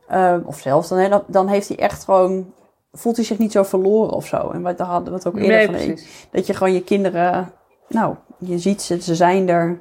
Ehm, 0.07 0.41
of 0.45 0.59
zelfs, 0.59 0.89
dan, 0.89 1.23
dan, 1.27 1.47
heeft 1.47 1.67
hij 1.67 1.77
echt 1.77 2.03
gewoon... 2.03 2.53
Voelt 2.91 3.15
hij 3.15 3.25
zich 3.25 3.38
niet 3.38 3.51
zo 3.51 3.63
verloren 3.63 4.13
of 4.13 4.25
zo. 4.25 4.49
En 4.49 4.62
wat, 4.62 4.79
hadden 4.79 5.09
we 5.09 5.17
het 5.17 5.27
ook 5.27 5.38
eerder 5.38 5.55
nee, 5.55 5.65
van. 5.65 5.75
precies. 5.75 6.27
Dat 6.31 6.47
je 6.47 6.53
gewoon 6.53 6.73
je 6.73 6.83
kinderen... 6.83 7.51
Nou, 7.88 8.15
je 8.38 8.57
ziet 8.57 8.81
ze, 8.81 9.01
ze 9.01 9.15
zijn 9.15 9.49
er. 9.49 9.79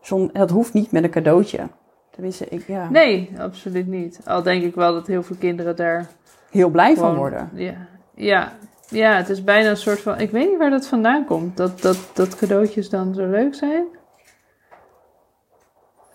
Zon, 0.00 0.30
dat 0.32 0.50
hoeft 0.50 0.72
niet 0.72 0.90
met 0.90 1.04
een 1.04 1.10
cadeautje. 1.10 1.68
Tenminste, 2.10 2.46
ik 2.48 2.66
ja, 2.66 2.90
Nee, 2.90 3.30
absoluut 3.38 3.86
niet. 3.86 4.20
Al 4.24 4.42
denk 4.42 4.62
ik 4.62 4.74
wel 4.74 4.92
dat 4.92 5.06
heel 5.06 5.22
veel 5.22 5.36
kinderen 5.38 5.76
daar 5.76 6.06
heel 6.50 6.68
blij 6.68 6.96
van 6.96 7.16
worden. 7.16 7.50
Ja, 7.54 7.74
ja, 8.14 8.52
ja, 8.88 9.16
het 9.16 9.28
is 9.28 9.44
bijna 9.44 9.70
een 9.70 9.76
soort 9.76 10.00
van... 10.00 10.18
Ik 10.20 10.30
weet 10.30 10.48
niet 10.48 10.58
waar 10.58 10.70
dat 10.70 10.86
vandaan 10.86 11.24
komt. 11.24 11.56
Dat, 11.56 11.80
dat, 11.80 12.10
dat 12.14 12.36
cadeautjes 12.36 12.88
dan 12.90 13.14
zo 13.14 13.26
leuk 13.26 13.54
zijn. 13.54 13.84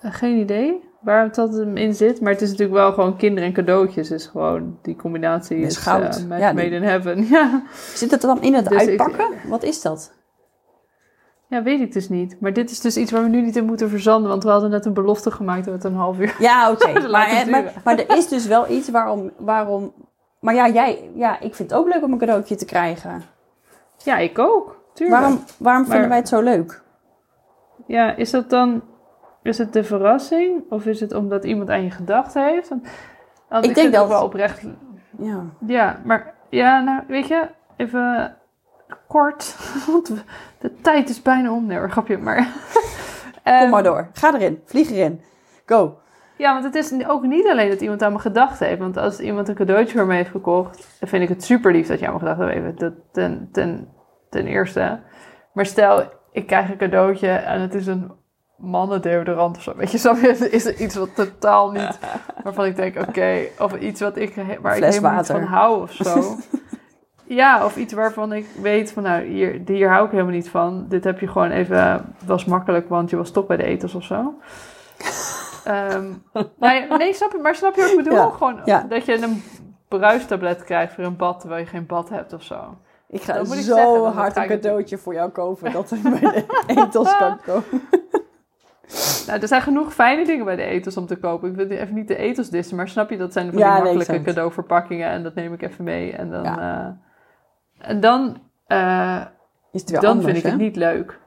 Eh, 0.01 0.13
geen 0.13 0.37
idee 0.37 0.89
waar 0.99 1.23
het 1.23 1.35
dat 1.35 1.55
in 1.73 1.93
zit. 1.95 2.21
Maar 2.21 2.31
het 2.31 2.41
is 2.41 2.49
natuurlijk 2.49 2.77
wel 2.77 2.93
gewoon 2.93 3.17
kinderen 3.17 3.47
en 3.49 3.53
cadeautjes. 3.55 4.11
Is 4.11 4.25
gewoon 4.25 4.77
die 4.81 4.95
combinatie 4.95 5.57
Is 5.57 5.67
is, 5.67 5.77
goud. 5.77 6.25
eh, 6.29 6.39
Ja, 6.39 6.51
made 6.53 6.69
in 6.75 6.83
heaven. 6.83 7.25
Ja. 7.31 7.63
Zit 7.93 8.11
het 8.11 8.21
er 8.23 8.27
dan 8.29 8.41
in 8.41 8.53
het 8.53 8.67
Dus 8.69 8.81
ik- 8.83 8.87
uitpakken? 8.89 9.49
Wat 9.49 9.63
is 9.63 9.81
dat? 9.81 10.13
ja, 11.47 11.63
weet 11.63 11.79
ik 11.81 11.93
dus 11.93 12.09
niet. 12.09 12.37
Maar 12.39 12.53
dit 12.53 12.71
is 12.71 12.79
dus 12.79 12.97
iets 12.97 13.11
waar 13.11 13.23
we 13.23 13.29
nu 13.29 13.41
niet 13.41 13.55
in 13.55 13.65
moeten 13.65 13.89
verzanden. 13.89 14.29
Want 14.29 14.43
we 14.43 14.49
hadden 14.49 14.69
net 14.69 14.85
een 14.85 14.93
belofte 14.93 15.31
gemaakt 15.31 15.65
dat 15.65 15.73
het 15.73 15.83
een 15.83 15.95
half 15.95 16.19
uur... 16.19 16.35
Ja, 16.39 16.71
oké. 16.71 16.91
Maar, 17.09 17.45
maar, 17.49 17.73
maar 17.83 17.99
er 17.99 18.17
is 18.17 18.27
dus 18.27 18.47
wel 18.47 18.69
iets 18.69 18.89
waarom... 18.89 19.31
waarom 19.37 19.93
maar 20.41 20.53
ja, 20.53 20.67
jij, 20.69 21.09
ja, 21.15 21.39
ik 21.39 21.55
vind 21.55 21.69
het 21.69 21.79
ook 21.79 21.87
leuk 21.93 22.03
om 22.03 22.11
een 22.11 22.17
cadeautje 22.17 22.55
te 22.55 22.65
krijgen. 22.65 23.21
Ja, 23.97 24.17
ik 24.17 24.39
ook. 24.39 24.79
Tuurlijk. 24.93 25.19
Waarom, 25.21 25.43
waarom 25.57 25.85
vinden 25.85 26.07
wij 26.09 26.17
het 26.17 26.27
zo 26.27 26.41
leuk? 26.41 26.81
Ja, 27.85 28.15
is 28.15 28.31
dat 28.31 28.49
dan... 28.49 28.81
Is 29.43 29.57
het 29.57 29.73
de 29.73 29.83
verrassing? 29.83 30.63
Of 30.69 30.85
is 30.85 30.99
het 30.99 31.13
omdat 31.13 31.43
iemand 31.43 31.69
aan 31.69 31.83
je 31.83 31.91
gedacht 31.91 32.33
heeft? 32.33 32.69
Want, 32.69 32.87
want 33.49 33.63
Ik 33.63 33.69
ik, 33.69 33.75
denk 33.75 33.93
dat- 33.93 34.07
wel 34.07 34.23
oprecht... 34.23 34.61
Ja. 35.17 35.43
Ja, 35.65 35.99
maar... 36.03 36.33
Ja, 36.49 36.79
nou, 36.81 37.01
weet 37.07 37.27
je... 37.27 37.47
Even 37.77 38.35
kort. 39.07 39.55
Want 39.91 40.11
de 40.59 40.73
tijd 40.81 41.09
is 41.09 41.21
bijna 41.21 41.51
om. 41.51 41.65
Nee 41.65 41.77
hoor, 41.77 41.91
grapje. 41.91 42.17
Maar... 42.17 42.37
Kom 42.37 43.53
Ehm, 43.53 43.69
maar 43.69 43.83
door. 43.83 44.07
Ga 44.13 44.33
erin. 44.33 44.61
Vlieg 44.65 44.89
erin. 44.91 45.21
Go. 45.65 45.97
Ja, 46.41 46.53
want 46.53 46.63
het 46.63 46.75
is 46.75 47.07
ook 47.07 47.23
niet 47.23 47.47
alleen 47.47 47.69
dat 47.69 47.81
iemand 47.81 48.03
aan 48.03 48.13
me 48.13 48.19
gedacht 48.19 48.59
heeft. 48.59 48.79
Want 48.79 48.97
als 48.97 49.19
iemand 49.19 49.47
een 49.47 49.55
cadeautje 49.55 49.97
voor 49.97 50.07
me 50.07 50.15
heeft 50.15 50.29
gekocht, 50.29 50.97
dan 50.99 51.09
vind 51.09 51.23
ik 51.23 51.29
het 51.29 51.43
super 51.43 51.71
lief 51.71 51.87
dat 51.87 51.99
je 51.99 52.07
aan 52.07 52.13
me 52.13 52.19
gedacht 52.19 52.39
hebt. 52.39 52.51
Even 52.51 52.75
dat 52.75 52.93
ten, 53.11 53.49
ten, 53.51 53.87
ten 54.29 54.45
eerste. 54.45 54.99
Maar 55.53 55.65
stel, 55.65 56.03
ik 56.31 56.47
krijg 56.47 56.69
een 56.69 56.77
cadeautje 56.77 57.29
en 57.29 57.61
het 57.61 57.73
is 57.73 57.87
een 57.87 58.11
mannendeodorant 58.57 59.57
of 59.57 59.63
zo. 59.63 59.75
Weet 59.75 59.91
je, 59.91 59.97
snap 59.97 60.17
je? 60.17 60.27
Het 60.27 60.51
is 60.51 60.65
iets 60.65 60.95
wat 60.95 61.15
totaal 61.15 61.71
niet, 61.71 61.99
waarvan 62.43 62.65
ik 62.65 62.75
denk, 62.75 62.99
oké. 63.07 63.37
of 63.59 63.75
iets 63.79 64.01
wat 64.01 64.17
ik, 64.17 64.35
waar 64.61 64.77
ik 64.77 64.83
helemaal 64.83 65.15
niet 65.15 65.27
van 65.27 65.43
hou 65.43 65.81
of 65.81 65.91
zo. 65.91 66.23
Ja, 67.23 67.65
of 67.65 67.75
iets 67.75 67.93
waarvan 67.93 68.33
ik 68.33 68.45
weet 68.61 68.91
van, 68.91 69.03
nou, 69.03 69.23
hier, 69.23 69.61
hier 69.65 69.89
hou 69.89 70.05
ik 70.05 70.11
helemaal 70.11 70.33
niet 70.33 70.49
van. 70.49 70.85
Dit 70.89 71.03
heb 71.03 71.19
je 71.19 71.27
gewoon 71.27 71.51
even, 71.51 72.15
was 72.25 72.45
makkelijk, 72.45 72.89
want 72.89 73.09
je 73.09 73.15
was 73.15 73.31
toch 73.31 73.47
bij 73.47 73.57
de 73.57 73.63
eters 73.63 73.95
of 73.95 74.03
zo. 74.03 74.33
Ehm, 75.65 76.11
nee, 76.59 76.87
nee, 76.87 77.13
snap 77.13 77.31
je, 77.31 77.37
maar 77.37 77.55
snap 77.55 77.75
je 77.75 77.81
wat 77.81 77.91
ik 77.91 77.97
bedoel? 77.97 78.13
Ja, 78.13 78.29
Gewoon 78.29 78.61
ja. 78.65 78.85
dat 78.89 79.05
je 79.05 79.21
een 79.23 79.43
bruistablet 79.87 80.63
krijgt 80.63 80.93
voor 80.93 81.03
een 81.03 81.15
bad, 81.17 81.39
terwijl 81.39 81.61
je 81.61 81.67
geen 81.67 81.85
bad 81.85 82.09
hebt 82.09 82.33
of 82.33 82.43
zo. 82.43 82.77
Ik 83.09 83.21
ga 83.21 83.37
moet 83.37 83.53
ik 83.53 83.61
zo 83.61 83.75
zeggen, 83.75 84.03
hard 84.11 84.35
een 84.35 84.43
ik 84.43 84.49
cadeautje 84.49 84.97
voor 84.97 85.13
jou 85.13 85.29
kopen 85.29 85.71
dat 85.71 85.91
er 85.91 85.97
bij 86.01 86.19
de 86.19 86.45
etels 86.81 87.17
kan 87.17 87.39
komen. 87.45 87.63
Nou, 89.27 89.39
er 89.41 89.47
zijn 89.47 89.61
genoeg 89.61 89.93
fijne 89.93 90.25
dingen 90.25 90.45
bij 90.45 90.55
de 90.55 90.63
etels 90.63 90.97
om 90.97 91.05
te 91.05 91.15
kopen. 91.15 91.49
Ik 91.49 91.55
wil 91.55 91.67
even 91.69 91.95
niet 91.95 92.07
de 92.07 92.15
etels 92.15 92.49
dissen, 92.49 92.75
maar 92.75 92.87
snap 92.87 93.09
je, 93.09 93.17
dat 93.17 93.33
zijn 93.33 93.45
van 93.45 93.55
die 93.55 93.65
makkelijke 93.65 94.13
ik 94.15 94.23
cadeauverpakkingen 94.23 95.09
en 95.09 95.23
dat 95.23 95.35
neem 95.35 95.53
ik 95.53 95.61
even 95.61 95.83
mee. 95.83 96.11
En 96.11 96.29
dan, 96.29 96.43
Ja. 96.43 96.95
eh, 97.79 97.89
en 97.89 97.99
dan, 97.99 98.37
eh, 98.67 99.21
Is 99.71 99.81
het 99.81 99.89
weer 99.89 99.99
dan 99.99 100.09
anders, 100.09 100.25
vind 100.31 100.45
ik 100.45 100.51
het 100.51 100.59
niet 100.59 100.75
leuk. 100.75 101.19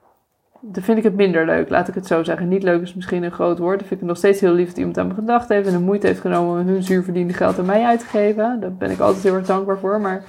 Dan 0.66 0.82
vind 0.82 0.98
ik 0.98 1.04
het 1.04 1.14
minder 1.14 1.46
leuk, 1.46 1.68
laat 1.68 1.88
ik 1.88 1.94
het 1.94 2.06
zo 2.06 2.22
zeggen. 2.22 2.48
Niet 2.48 2.62
leuk 2.62 2.82
is 2.82 2.94
misschien 2.94 3.22
een 3.22 3.32
groot 3.32 3.58
woord. 3.58 3.78
Dan 3.78 3.88
vind 3.88 3.92
ik 3.92 3.98
het 3.98 4.08
nog 4.08 4.16
steeds 4.16 4.40
heel 4.40 4.52
lief 4.52 4.68
dat 4.68 4.76
iemand 4.76 4.98
aan 4.98 5.06
me 5.06 5.14
gedacht 5.14 5.48
heeft... 5.48 5.66
en 5.66 5.72
de 5.72 5.78
moeite 5.78 6.06
heeft 6.06 6.20
genomen 6.20 6.60
om 6.60 6.66
hun 6.66 6.82
zuurverdiende 6.82 7.32
geld 7.32 7.58
aan 7.58 7.66
mij 7.66 7.84
uit 7.84 8.00
te 8.00 8.06
geven. 8.06 8.60
Daar 8.60 8.74
ben 8.74 8.90
ik 8.90 8.98
altijd 9.00 9.24
heel 9.24 9.34
erg 9.34 9.46
dankbaar 9.46 9.78
voor. 9.78 10.00
Maar 10.00 10.24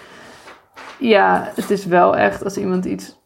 ja, 0.99 1.49
het 1.55 1.69
is 1.69 1.85
wel 1.85 2.17
echt 2.17 2.43
als 2.43 2.57
iemand 2.57 2.85
iets... 2.85 3.21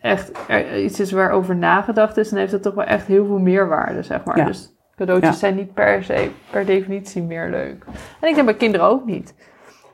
echt 0.00 0.32
er, 0.48 0.82
iets 0.82 1.00
is 1.00 1.12
waarover 1.12 1.56
nagedacht 1.56 2.16
is... 2.16 2.28
dan 2.28 2.38
heeft 2.38 2.52
het 2.52 2.62
toch 2.62 2.74
wel 2.74 2.84
echt 2.84 3.06
heel 3.06 3.26
veel 3.26 3.38
meerwaarde, 3.38 4.02
zeg 4.02 4.24
maar. 4.24 4.36
Ja. 4.36 4.44
Dus 4.44 4.74
cadeautjes 4.96 5.32
Ja. 5.32 5.38
zijn 5.38 5.54
niet 5.54 5.74
per 5.74 6.04
se, 6.04 6.30
per 6.50 6.66
definitie 6.66 7.22
meer 7.22 7.50
leuk. 7.50 7.84
En 8.20 8.28
ik 8.28 8.34
denk 8.34 8.46
bij 8.46 8.56
kinderen 8.56 8.86
ook 8.86 9.04
niet. 9.04 9.34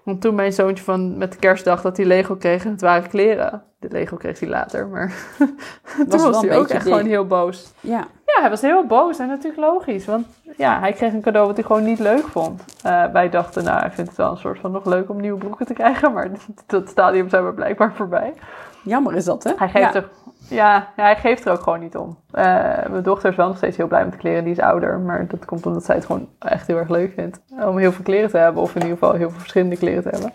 Want 0.04 0.20
toen 0.20 0.34
mijn 0.34 0.52
zoontje 0.52 0.84
van 0.84 1.18
met 1.18 1.32
de 1.32 1.38
kerstdag 1.38 1.82
dat 1.82 1.96
hij 1.96 2.06
Lego 2.06 2.36
kreeg 2.36 2.64
en 2.64 2.70
het 2.70 2.80
waren 2.80 3.08
kleren. 3.08 3.62
De 3.80 3.88
Lego 3.90 4.16
kreeg 4.16 4.40
hij 4.40 4.48
later, 4.48 4.86
maar 4.86 5.12
toen 6.08 6.20
was 6.20 6.40
hij 6.40 6.58
ook 6.58 6.68
echt 6.68 6.84
dik. 6.84 6.92
gewoon 6.92 7.06
heel 7.06 7.26
boos. 7.26 7.72
Ja. 7.80 8.06
Ja, 8.26 8.40
hij 8.40 8.50
was 8.50 8.60
heel 8.60 8.86
boos 8.86 9.18
en 9.18 9.28
natuurlijk 9.28 9.60
logisch. 9.60 10.06
Want 10.06 10.26
ja, 10.56 10.80
hij 10.80 10.92
kreeg 10.92 11.12
een 11.12 11.20
cadeau 11.20 11.46
wat 11.46 11.56
hij 11.56 11.64
gewoon 11.64 11.84
niet 11.84 11.98
leuk 11.98 12.26
vond. 12.26 12.64
Eh, 12.82 13.04
wij 13.12 13.28
dachten, 13.28 13.64
nou, 13.64 13.80
hij 13.80 13.90
vindt 13.90 14.10
het 14.10 14.18
wel 14.18 14.30
een 14.30 14.36
soort 14.36 14.58
van 14.58 14.70
nog 14.70 14.84
leuk 14.84 15.08
om 15.10 15.20
nieuwe 15.20 15.38
broeken 15.38 15.66
te 15.66 15.72
krijgen. 15.72 16.12
Maar 16.12 16.30
dat 16.66 16.88
stadium 16.88 17.28
zijn 17.28 17.46
we 17.46 17.52
blijkbaar 17.52 17.92
voorbij. 17.92 18.34
Jammer 18.82 19.14
is 19.14 19.24
dat, 19.24 19.44
hè? 19.44 19.52
Hij 19.56 19.68
geeft, 19.68 19.92
ja. 19.92 20.00
er, 20.00 20.08
ja, 20.48 20.74
ja, 20.96 21.02
hij 21.02 21.16
geeft 21.16 21.44
er 21.44 21.52
ook 21.52 21.62
gewoon 21.62 21.80
niet 21.80 21.96
om. 21.96 22.18
Eh, 22.30 22.44
mijn 22.88 23.02
dochter 23.02 23.30
is 23.30 23.36
wel 23.36 23.48
nog 23.48 23.56
steeds 23.56 23.76
heel 23.76 23.86
blij 23.86 24.04
met 24.04 24.12
de 24.12 24.18
kleren. 24.18 24.44
Die 24.44 24.52
is 24.52 24.60
ouder. 24.60 24.98
Maar 24.98 25.26
dat 25.26 25.44
komt 25.44 25.66
omdat 25.66 25.84
zij 25.84 25.94
het 25.94 26.06
gewoon 26.06 26.28
echt 26.38 26.66
heel 26.66 26.76
erg 26.76 26.88
leuk 26.88 27.12
vindt. 27.12 27.40
Om 27.64 27.78
heel 27.78 27.92
veel 27.92 28.04
kleren 28.04 28.30
te 28.30 28.38
hebben. 28.38 28.62
Of 28.62 28.74
in 28.74 28.82
ieder 28.82 28.98
geval 28.98 29.14
heel 29.14 29.30
veel 29.30 29.38
verschillende 29.38 29.76
kleren 29.76 30.02
te 30.02 30.08
hebben. 30.08 30.32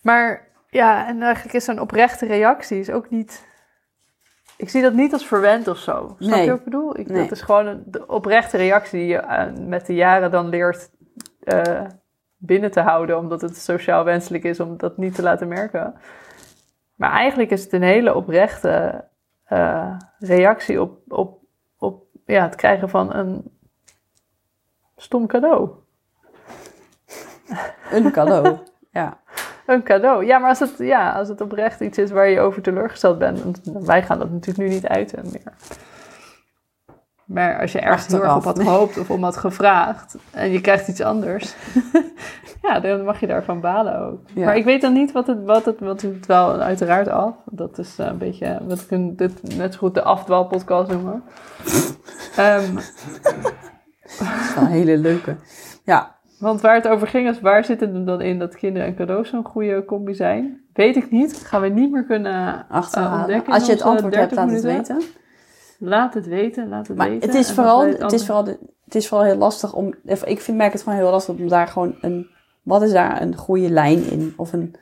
Maar 0.00 0.50
ja, 0.72 1.06
en 1.06 1.22
eigenlijk 1.22 1.54
is 1.54 1.64
zo'n 1.64 1.80
oprechte 1.80 2.26
reactie 2.26 2.78
is 2.78 2.90
ook 2.90 3.10
niet... 3.10 3.46
Ik 4.56 4.68
zie 4.68 4.82
dat 4.82 4.92
niet 4.92 5.12
als 5.12 5.26
verwend 5.26 5.68
of 5.68 5.78
zo. 5.78 6.16
Snap 6.18 6.30
Nee. 6.30 6.44
je 6.44 6.50
wat 6.50 6.58
ik 6.58 6.64
bedoel? 6.64 6.98
Ik, 6.98 7.08
Nee. 7.08 7.22
Dat 7.22 7.30
is 7.30 7.42
gewoon 7.42 7.66
een 7.66 7.82
de 7.86 8.06
oprechte 8.06 8.56
reactie 8.56 8.98
die 8.98 9.08
je 9.08 9.16
eh, 9.16 9.52
met 9.52 9.86
de 9.86 9.94
jaren 9.94 10.30
dan 10.30 10.48
leert 10.48 10.90
eh, 11.40 11.84
binnen 12.36 12.70
te 12.70 12.80
houden. 12.80 13.18
Omdat 13.18 13.40
het 13.40 13.56
sociaal 13.56 14.04
wenselijk 14.04 14.44
is 14.44 14.60
om 14.60 14.76
dat 14.76 14.96
niet 14.96 15.14
te 15.14 15.22
laten 15.22 15.48
merken. 15.48 15.94
Maar 16.94 17.10
eigenlijk 17.10 17.50
is 17.50 17.62
het 17.62 17.72
een 17.72 17.82
hele 17.82 18.14
oprechte 18.14 19.04
eh, 19.44 19.96
reactie 20.18 20.80
op, 20.80 20.98
op, 21.08 21.38
op 21.78 22.04
ja, 22.26 22.42
het 22.42 22.54
krijgen 22.54 22.88
van 22.88 23.14
een 23.14 23.58
stom 24.96 25.26
cadeau. 25.26 25.70
Een 27.90 28.12
cadeau. 28.12 28.58
ja. 28.90 29.21
Een 29.66 29.82
cadeau. 29.82 30.24
Ja, 30.26 30.38
maar 30.38 30.48
als 30.48 30.58
het, 30.60 30.74
ja, 30.78 31.12
als 31.12 31.28
het 31.28 31.40
oprecht 31.40 31.80
iets 31.80 31.98
is 31.98 32.10
waar 32.10 32.28
je 32.28 32.40
over 32.40 32.62
teleurgesteld 32.62 33.18
bent, 33.18 33.42
want 33.42 33.60
wij 33.86 34.02
gaan 34.02 34.18
dat 34.18 34.30
natuurlijk 34.30 34.68
nu 34.68 34.74
niet 34.74 34.86
uiten 34.86 35.24
meer. 35.32 35.52
Maar 37.24 37.60
als 37.60 37.72
je 37.72 37.80
ergens 37.80 38.06
heel 38.06 38.22
erg 38.22 38.36
op 38.36 38.44
had 38.44 38.58
gehoopt 38.62 38.98
of 38.98 39.10
om 39.10 39.22
had 39.22 39.36
gevraagd 39.36 40.16
en 40.30 40.50
je 40.50 40.60
krijgt 40.60 40.88
iets 40.88 41.00
anders, 41.00 41.54
ja, 42.62 42.80
dan 42.80 43.04
mag 43.04 43.20
je 43.20 43.26
daarvan 43.26 43.60
balen 43.60 43.98
ook. 44.00 44.18
Ja. 44.34 44.44
Maar 44.44 44.56
ik 44.56 44.64
weet 44.64 44.80
dan 44.80 44.92
niet 44.92 45.12
wat 45.12 45.26
het, 45.26 45.44
wat 45.44 45.64
het, 45.64 45.80
wat 45.80 46.00
het 46.02 46.26
wel 46.26 46.60
uiteraard 46.60 47.08
af. 47.08 47.34
Dat 47.44 47.78
is 47.78 47.98
eh, 47.98 48.06
een 48.06 48.18
beetje 48.18 48.58
wat 48.66 48.80
ik 48.80 48.90
een- 48.90 49.16
dit 49.16 49.56
net 49.56 49.72
zo 49.72 49.78
goed 49.78 49.94
de 49.94 50.02
afdwaalpodcast 50.02 50.90
noemen. 50.90 51.22
Ehm, 52.36 52.74
Dat 52.74 54.28
is 54.40 54.54
wel 54.54 54.64
een 54.64 54.70
hele 54.70 54.96
leuke. 54.98 55.36
Ja. 55.84 56.16
Want 56.42 56.60
waar 56.60 56.74
het 56.74 56.88
over 56.88 57.06
ging 57.06 57.28
is, 57.28 57.40
waar 57.40 57.64
zit 57.64 57.80
het 57.80 58.06
dan 58.06 58.20
in 58.20 58.38
dat 58.38 58.56
kinderen 58.56 58.88
en 58.88 58.94
cadeaus 58.94 59.28
zo'n 59.28 59.44
goede 59.44 59.84
combi 59.84 60.14
zijn? 60.14 60.60
Weet 60.72 60.96
ik 60.96 61.10
niet. 61.10 61.36
Gaan 61.36 61.60
we 61.60 61.68
niet 61.68 61.90
meer 61.92 62.04
kunnen 62.04 62.32
eh, 62.32 62.70
Achterhalen. 62.70 63.18
ontdekken. 63.20 63.52
Als 63.52 63.66
je 63.66 63.72
het 63.72 63.82
antwoord 63.82 64.14
hebt, 64.14 64.34
30 64.34 64.46
laat 64.46 64.54
het 64.62 64.62
weten. 64.76 65.02
Laat 65.78 66.14
het 66.14 66.26
weten, 66.26 66.68
laat 66.68 66.86
het 66.88 66.96
Maar 66.96 67.08
weten. 67.10 67.28
het 67.28 67.38
is, 67.38 67.48
En 67.48 67.54
vooral, 67.54 67.86
het, 67.86 68.12
is 68.12 68.24
vooral, 68.24 68.44
de- 68.44 68.58
het 68.84 68.94
is 68.94 69.08
vooral 69.08 69.26
heel 69.26 69.36
lastig 69.36 69.72
om... 69.74 69.94
Ik 70.24 70.40
vind, 70.40 70.56
merk 70.56 70.72
het 70.72 70.82
gewoon 70.82 70.98
heel 70.98 71.10
lastig 71.10 71.34
om 71.34 71.48
daar 71.48 71.66
gewoon 71.66 71.94
een... 72.00 72.26
Wat 72.62 72.82
is 72.82 72.92
daar 72.92 73.22
een 73.22 73.36
goede 73.36 73.70
lijn 73.70 74.10
in? 74.10 74.32
Of 74.36 74.52
een... 74.52 74.74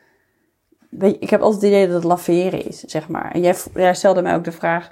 Weet 0.90 1.10
je, 1.14 1.18
ik 1.18 1.30
heb 1.30 1.40
altijd 1.40 1.62
het 1.62 1.70
idee 1.70 1.86
dat 1.86 1.94
het 1.94 2.04
laveren 2.04 2.66
is, 2.66 2.80
zeg 2.80 3.08
maar. 3.08 3.30
En 3.32 3.40
jij, 3.40 3.54
jij 3.74 3.94
stelde 3.94 4.22
mij 4.22 4.34
ook 4.34 4.44
de 4.44 4.52
vraag... 4.52 4.90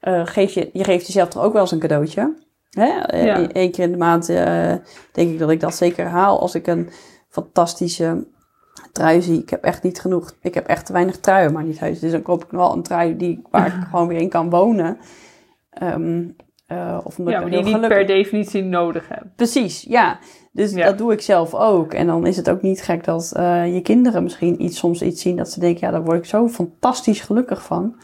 eh, 0.00 0.26
geef 0.26 0.52
je, 0.52 0.70
je 0.72 0.84
geeft 0.84 1.06
jezelf 1.06 1.28
toch 1.28 1.42
ook 1.42 1.52
wel 1.52 1.62
eens 1.62 1.70
een 1.72 1.78
cadeautje? 1.78 2.34
Hè? 2.74 3.18
Ja. 3.24 3.48
Eén 3.52 3.70
keer 3.70 3.84
in 3.84 3.90
de 3.92 3.96
maand 3.98 4.28
eh, 4.28 4.72
denk 5.12 5.30
ik 5.30 5.38
dat 5.38 5.50
ik 5.50 5.60
dat 5.60 5.74
zeker 5.74 6.06
haal. 6.06 6.40
Als 6.40 6.54
ik 6.54 6.66
een 6.66 6.90
fantastische 7.28 8.26
trui 8.92 9.22
zie. 9.22 9.40
Ik 9.42 9.50
heb 9.50 9.62
echt 9.64 9.82
niet 9.82 10.00
genoeg... 10.00 10.34
Ik 10.40 10.54
heb 10.54 10.66
echt 10.66 10.86
te 10.86 10.92
weinig 10.92 11.18
truien, 11.18 11.52
maar 11.52 11.64
niet 11.64 11.78
huis. 11.80 11.98
Dus 12.00 12.10
dan 12.12 12.22
koop 12.22 12.44
ik 12.44 12.50
wel 12.50 12.72
een 12.72 12.82
trui 12.82 13.16
die, 13.16 13.42
waar 13.50 13.66
ik 13.66 13.72
gewoon 13.90 14.08
weer 14.08 14.20
in 14.20 14.28
kan 14.28 14.50
wonen. 14.50 14.98
Ehm, 15.70 16.28
eh, 16.66 16.98
of 17.04 17.18
omdat 17.18 17.32
Ja, 17.34 17.40
ik 17.40 17.44
maar 17.44 17.54
die 17.54 17.64
niet 17.64 17.74
gelukkig- 17.74 17.98
per 17.98 18.06
definitie 18.06 18.62
nodig 18.62 19.08
hebt. 19.08 19.36
Precies, 19.36 19.82
ja. 19.88 20.18
Dus 20.52 20.72
Ja. 20.72 20.84
dat 20.84 20.98
doe 20.98 21.12
ik 21.12 21.20
zelf 21.20 21.54
ook. 21.54 21.92
En 21.94 22.06
dan 22.06 22.26
is 22.26 22.36
het 22.36 22.50
ook 22.50 22.62
niet 22.62 22.82
gek 22.82 23.04
dat 23.04 23.32
eh, 23.36 23.74
je 23.74 23.80
kinderen 23.80 24.22
misschien 24.22 24.62
iets, 24.62 24.78
soms 24.78 25.02
iets 25.02 25.22
zien 25.22 25.36
dat 25.36 25.50
ze 25.50 25.60
denken, 25.60 25.86
ja, 25.86 25.92
daar 25.92 26.04
word 26.04 26.18
ik 26.18 26.24
zo 26.24 26.48
fantastisch 26.48 27.20
gelukkig 27.20 27.62
van. 27.64 27.96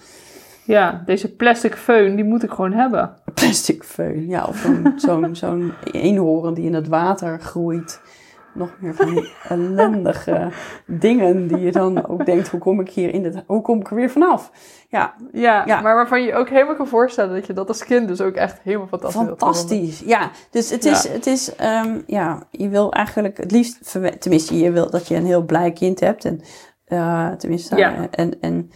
Ja, 0.70 1.02
deze 1.06 1.34
plastic 1.34 1.76
föhn, 1.76 2.14
die 2.14 2.24
moet 2.24 2.42
ik 2.42 2.50
gewoon 2.50 2.72
hebben. 2.72 3.14
Plastic 3.34 3.84
föhn, 3.84 4.18
ja. 4.28 4.44
Of 4.44 4.56
zo'n 4.56 4.92
zo'n 5.06 5.34
zo'n 5.36 5.72
eenhoorn 5.92 6.54
die 6.54 6.64
in 6.64 6.74
het 6.74 6.88
water 6.88 7.40
groeit. 7.40 8.00
Nog 8.54 8.70
meer 8.80 8.94
van 8.94 9.14
die 9.14 9.32
ellendige 9.48 10.48
dingen 10.86 11.46
die 11.46 11.58
je 11.58 11.72
dan 11.72 12.06
ook 12.08 12.26
denkt, 12.26 12.48
hoe 12.48 12.60
kom 12.60 12.80
ik 12.80 12.90
hier 12.90 13.14
in 13.14 13.22
dit, 13.22 13.42
hoe 13.46 13.62
kom 13.62 13.80
ik 13.80 13.90
er 13.90 13.96
weer 13.96 14.10
vanaf? 14.10 14.50
Ja, 14.88 15.14
Ja, 15.32 15.62
Ja. 15.66 15.80
maar 15.80 15.94
waarvan 15.94 16.22
je 16.22 16.34
ook 16.34 16.48
helemaal 16.48 16.74
kan 16.76 16.86
voorstellen 16.88 17.34
dat 17.34 17.46
je 17.46 17.52
dat 17.52 17.68
als 17.68 17.84
kind 17.84 18.08
dus 18.08 18.20
ook 18.20 18.34
echt 18.34 18.60
helemaal 18.62 18.86
fantastisch. 18.86 19.20
Fantastisch, 19.26 20.00
ja. 20.06 20.30
Dus 20.50 20.70
het 20.70 20.84
is, 20.84 21.02
Ja. 21.02 21.10
het 21.10 21.26
is 21.26 21.54
ehm, 21.56 21.98
ja, 22.06 22.42
je 22.50 22.68
wil 22.68 22.92
eigenlijk 22.92 23.36
het 23.36 23.50
liefst, 23.50 23.98
tenminste, 24.18 24.58
je 24.58 24.70
wil 24.72 24.90
dat 24.90 25.08
je 25.08 25.14
een 25.16 25.26
heel 25.26 25.44
blij 25.44 25.72
kind 25.72 26.00
hebt. 26.00 26.24
En, 26.24 26.40
eh, 26.84 27.28
tenminste, 27.30 27.76
Ja. 27.76 27.94
eh, 27.96 28.02
en, 28.10 28.40
en 28.40 28.70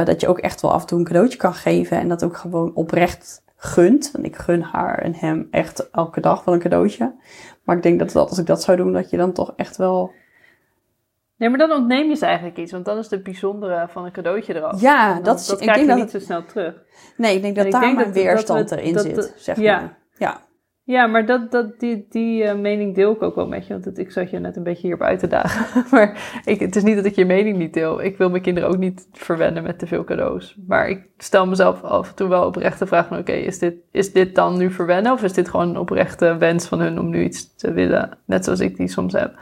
eh, 0.00 0.06
dat 0.06 0.20
je 0.20 0.28
ook 0.28 0.38
echt 0.38 0.60
wel 0.60 0.72
af 0.72 0.80
en 0.80 0.86
toe 0.86 0.98
een 0.98 1.04
cadeautje 1.04 1.38
kan 1.38 1.54
geven. 1.54 1.98
En 1.98 2.08
dat 2.08 2.24
ook 2.24 2.36
gewoon 2.36 2.74
oprecht 2.74 3.42
gunt. 3.56 4.10
Want 4.12 4.24
ik 4.26 4.36
gun 4.36 4.62
haar 4.62 4.98
en 4.98 5.14
hem 5.14 5.48
echt 5.50 5.90
elke 5.90 6.20
dag 6.20 6.44
wel 6.44 6.54
een 6.54 6.60
cadeautje. 6.60 7.14
Maar 7.64 7.76
ik 7.76 7.82
denk 7.82 7.98
dat, 7.98 8.12
dat 8.12 8.28
als 8.28 8.38
ik 8.38 8.46
dat 8.46 8.62
zou 8.62 8.76
doen, 8.76 8.92
dat 8.92 9.10
je 9.10 9.16
dan 9.16 9.32
toch 9.32 9.52
echt 9.56 9.76
wel... 9.76 10.12
Nee, 11.36 11.48
maar 11.48 11.58
dan 11.58 11.70
ontneem 11.72 12.08
je 12.08 12.14
ze 12.14 12.26
eigenlijk 12.26 12.56
iets, 12.58 12.72
want 12.72 12.84
dan 12.84 12.98
is 12.98 13.10
het 13.10 13.22
bijzondere 13.22 13.86
van 13.88 14.04
een 14.04 14.12
cadeautje 14.12 14.54
eraf. 14.54 14.80
Ja, 14.80 15.14
Dan- 15.14 15.22
dat 15.22 15.40
is... 15.40 15.46
dat 15.46 15.60
ik 15.60 15.62
krijg 15.68 15.76
denk 15.86 15.88
je 15.90 15.94
dat 15.96 16.04
niet 16.04 16.12
het- 16.12 16.22
zo 16.22 16.26
snel 16.26 16.44
terug. 16.46 16.74
nee, 17.16 17.36
ik 17.36 17.42
denk 17.42 17.56
dat 17.56 17.64
En 17.64 17.70
daar 17.70 17.80
mijn 17.80 17.96
dat 17.96 18.08
weerstand 18.14 18.70
we- 18.70 18.76
erin 18.80 18.92
dat 18.94 19.02
zit, 19.04 19.32
zeg 19.36 19.56
ja. 19.56 19.80
maar. 19.80 19.98
Ja, 20.16 20.40
Ja, 20.90 21.06
maar 21.06 21.26
dat, 21.26 21.50
dat, 21.50 21.80
die, 21.80 22.06
die 22.10 22.44
eh, 22.44 22.58
mening 22.58 22.94
deel 22.94 23.12
ik 23.12 23.22
ook 23.22 23.34
wel 23.34 23.46
met 23.46 23.66
je. 23.66 23.72
Want 23.72 23.84
het, 23.84 23.98
ik 23.98 24.10
zat 24.10 24.30
je 24.30 24.38
net 24.38 24.56
een 24.56 24.62
beetje 24.62 24.82
hierop 24.82 25.02
uit 25.02 25.18
te 25.18 25.26
dagen. 25.26 25.84
maar 25.94 26.40
ik, 26.44 26.60
het 26.60 26.76
is 26.76 26.82
niet 26.82 26.96
dat 26.96 27.04
ik 27.04 27.14
je 27.14 27.24
mening 27.24 27.56
niet 27.56 27.74
deel. 27.74 28.02
Ik 28.02 28.18
wil 28.18 28.30
mijn 28.30 28.42
kinderen 28.42 28.68
ook 28.68 28.78
niet 28.78 29.08
verwennen 29.12 29.62
met 29.62 29.78
te 29.78 29.86
veel 29.86 30.04
cadeaus. 30.04 30.56
Maar 30.66 30.88
ik 30.88 31.08
stel 31.18 31.46
mezelf 31.46 31.82
af 31.82 32.08
en 32.08 32.14
toe 32.14 32.28
wel 32.28 32.46
oprecht 32.46 32.78
de 32.78 32.86
vraag. 32.86 33.18
Oké, 33.18 33.32
is, 33.32 33.58
dit, 33.58 33.74
is 33.90 34.12
dit 34.12 34.34
dan 34.34 34.58
nu 34.58 34.70
verwennen? 34.70 35.12
Of 35.12 35.22
is 35.22 35.32
dit 35.32 35.48
gewoon 35.48 35.68
een 35.68 35.78
oprechte 35.78 36.36
wens 36.36 36.66
van 36.66 36.80
hun 36.80 36.98
om 36.98 37.08
nu 37.08 37.24
iets 37.24 37.56
te 37.56 37.72
willen? 37.72 38.18
Net 38.24 38.44
zoals 38.44 38.60
ik 38.60 38.76
die 38.76 38.88
soms 38.88 39.12
heb. 39.12 39.34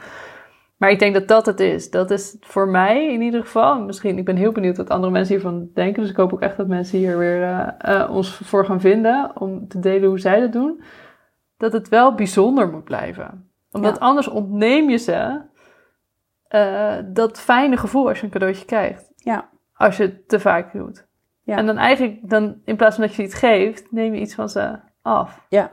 Maar 0.77 0.91
ik 0.91 0.99
denk 0.99 1.13
dat 1.13 1.27
dat 1.27 1.45
het 1.45 1.59
is. 1.59 1.89
Dat 1.89 2.11
is 2.11 2.35
voor 2.39 2.67
mij 2.67 3.13
in 3.13 3.21
ieder 3.21 3.41
geval. 3.41 3.81
Misschien, 3.81 4.17
ik 4.17 4.25
ben 4.25 4.35
heel 4.35 4.51
benieuwd 4.51 4.77
wat 4.77 4.89
andere 4.89 5.11
mensen 5.11 5.33
hiervan 5.33 5.69
denken. 5.73 6.01
Dus 6.01 6.11
ik 6.11 6.17
hoop 6.17 6.33
ook 6.33 6.41
echt 6.41 6.57
dat 6.57 6.67
mensen 6.67 6.97
hier 6.97 7.17
weer 7.17 7.41
eh, 7.43 7.67
eh, 7.77 8.11
ons 8.11 8.41
voor 8.43 8.65
gaan 8.65 8.81
vinden. 8.81 9.31
Om 9.39 9.67
te 9.67 9.79
delen 9.79 10.09
hoe 10.09 10.19
zij 10.19 10.39
dat 10.39 10.53
doen. 10.53 10.81
Dat 11.59 11.73
het 11.73 11.89
wel 11.89 12.15
bijzonder 12.15 12.69
moet 12.69 12.83
blijven. 12.83 13.49
Omdat 13.71 13.95
Ja. 13.95 14.01
anders 14.01 14.27
ontneem 14.27 14.89
je 14.89 14.97
ze 14.97 15.41
eh, 16.47 16.97
dat 17.05 17.39
fijne 17.39 17.77
gevoel 17.77 18.07
als 18.07 18.19
je 18.19 18.25
een 18.25 18.31
cadeautje 18.31 18.65
krijgt. 18.65 19.11
ja, 19.15 19.49
Als 19.73 19.97
je 19.97 20.03
het 20.03 20.27
te 20.29 20.39
vaak 20.39 20.73
doet. 20.73 21.05
Ja. 21.43 21.57
En 21.57 21.65
dan 21.65 21.77
eigenlijk, 21.77 22.29
dan, 22.29 22.61
in 22.65 22.75
plaats 22.75 22.95
van 22.95 23.05
dat 23.05 23.15
je 23.15 23.23
iets 23.23 23.33
geeft, 23.33 23.91
neem 23.91 24.13
je 24.13 24.21
iets 24.21 24.35
van 24.35 24.49
ze 24.49 24.79
af. 25.01 25.45
ja. 25.49 25.71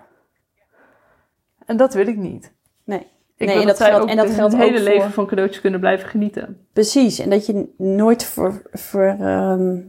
En 1.66 1.76
dat 1.76 1.94
wil 1.94 2.06
ik 2.06 2.16
niet. 2.16 2.52
Nee. 2.84 2.98
Ik 3.36 3.46
Nee, 3.46 3.48
wil 3.56 3.60
en 3.60 3.66
dat, 3.66 3.76
geldt- 3.80 4.02
ook 4.02 4.08
en 4.08 4.16
dat 4.16 4.26
het 4.26 4.34
geldt 4.34 4.56
hele 4.56 4.76
voor- 4.78 4.88
leven 4.88 5.10
van 5.10 5.26
cadeautjes 5.26 5.60
kunnen 5.60 5.80
blijven 5.80 6.08
genieten. 6.08 6.66
Precies, 6.72 7.18
en 7.18 7.30
dat 7.30 7.46
je 7.46 7.72
nooit 7.76 8.24
voor, 8.24 8.62
voor 8.72 9.02
ehm, 9.20 9.80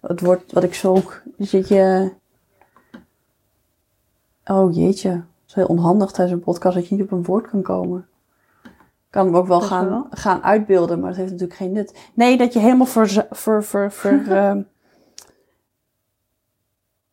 het 0.00 0.20
woord 0.20 0.52
wat 0.52 0.62
ik 0.64 0.74
zoek, 0.74 1.22
dat 1.36 1.68
je, 1.68 2.12
oh 4.44 4.74
jeetje, 4.74 5.10
het 5.10 5.24
is 5.46 5.54
heel 5.54 5.66
onhandig 5.66 6.10
tijdens 6.10 6.36
een 6.36 6.44
podcast 6.44 6.74
dat 6.74 6.88
je 6.88 6.94
niet 6.94 7.04
op 7.04 7.12
een 7.12 7.24
woord 7.24 7.48
kan 7.48 7.62
komen. 7.62 8.06
Ik 8.64 9.18
kan 9.18 9.26
hem 9.26 9.36
ook 9.36 9.46
wel 9.46 9.58
Dat 9.58 9.68
gaan, 9.68 9.88
wel. 9.88 10.06
gaan 10.10 10.42
uitbeelden, 10.42 11.00
maar 11.00 11.08
dat 11.08 11.18
heeft 11.18 11.30
natuurlijk 11.30 11.58
geen 11.58 11.72
nut. 11.72 12.10
Nee, 12.14 12.36
dat 12.38 12.52
je 12.52 12.58
helemaal 12.58 12.86
voor, 12.86 13.08
voor, 13.30 13.64
voor, 13.64 13.92
voor 13.92 14.22
ehm, 14.28 14.62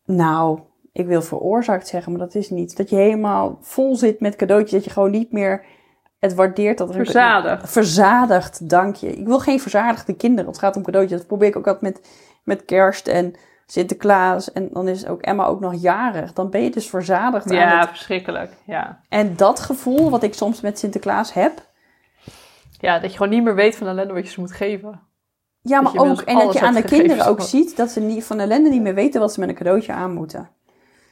nou, 0.05 0.59
ik 0.91 1.07
wil 1.07 1.21
veroorzaakt 1.21 1.87
zeggen, 1.87 2.11
maar 2.11 2.21
dat 2.21 2.35
is 2.35 2.49
niet. 2.49 2.77
Dat 2.77 2.89
je 2.89 2.95
helemaal 2.95 3.57
vol 3.61 3.95
zit 3.95 4.19
met 4.19 4.35
cadeautjes, 4.35 4.71
dat 4.71 4.83
je 4.83 4.89
gewoon 4.89 5.11
niet 5.11 5.31
meer 5.31 5.65
het 6.19 6.33
waardeert 6.33 6.77
dat 6.77 6.89
er 6.89 6.95
een 6.95 7.05
Verzadigd. 7.05 7.71
Verzadigd, 7.71 8.69
dank 8.69 8.95
je. 8.95 9.07
Ik 9.07 9.25
wil 9.25 9.39
geen 9.39 9.59
verzadigde 9.59 10.15
kinderen. 10.15 10.49
Het 10.49 10.59
gaat 10.59 10.75
om 10.75 10.83
cadeautjes. 10.83 11.17
Dat 11.17 11.27
probeer 11.27 11.47
ik 11.47 11.55
ook 11.55 11.67
altijd 11.67 11.93
met, 11.93 12.09
met 12.43 12.65
kerst 12.65 13.07
en 13.07 13.33
Sinterklaas. 13.71 14.51
En 14.51 14.69
dan 14.71 14.87
is 14.87 15.07
ook 15.07 15.21
Emma 15.21 15.45
ook 15.45 15.59
nog 15.59 15.81
jarig. 15.81 16.33
Dan 16.33 16.49
ben 16.49 16.63
je 16.63 16.69
dus 16.69 16.89
verzadigd 16.89 17.49
aan 17.49 17.55
Ja, 17.55 17.79
het... 17.79 17.89
verschrikkelijk. 17.89 18.51
Ja. 18.65 19.01
En 19.09 19.35
dat 19.35 19.59
gevoel 19.59 20.09
wat 20.09 20.23
ik 20.23 20.33
soms 20.33 20.61
met 20.61 20.79
Sinterklaas 20.79 21.33
heb... 21.33 21.67
ja, 22.79 22.99
dat 22.99 23.11
je 23.11 23.17
gewoon 23.17 23.33
niet 23.33 23.43
meer 23.43 23.55
weet 23.55 23.75
van 23.75 23.87
de 23.87 23.93
ellende 23.93 24.13
wat 24.13 24.25
je 24.25 24.31
ze 24.31 24.39
moet 24.39 24.51
geven. 24.51 25.01
Ja, 25.61 25.81
maar 25.81 25.95
ook... 25.95 26.21
En 26.21 26.37
dat 26.37 26.53
je 26.53 26.61
aan 26.61 26.73
de 26.73 26.83
kinderen 26.83 27.25
ook 27.25 27.41
ziet 27.41 27.77
dat 27.77 27.89
ze 27.89 27.99
niet, 27.99 28.23
van 28.23 28.39
ellende 28.39 28.69
niet 28.69 28.81
meer 28.81 28.93
weten 28.93 29.19
wat 29.19 29.33
ze 29.33 29.39
met 29.39 29.49
een 29.49 29.55
cadeautje 29.55 29.93
aan 29.93 30.13
moeten. 30.13 30.49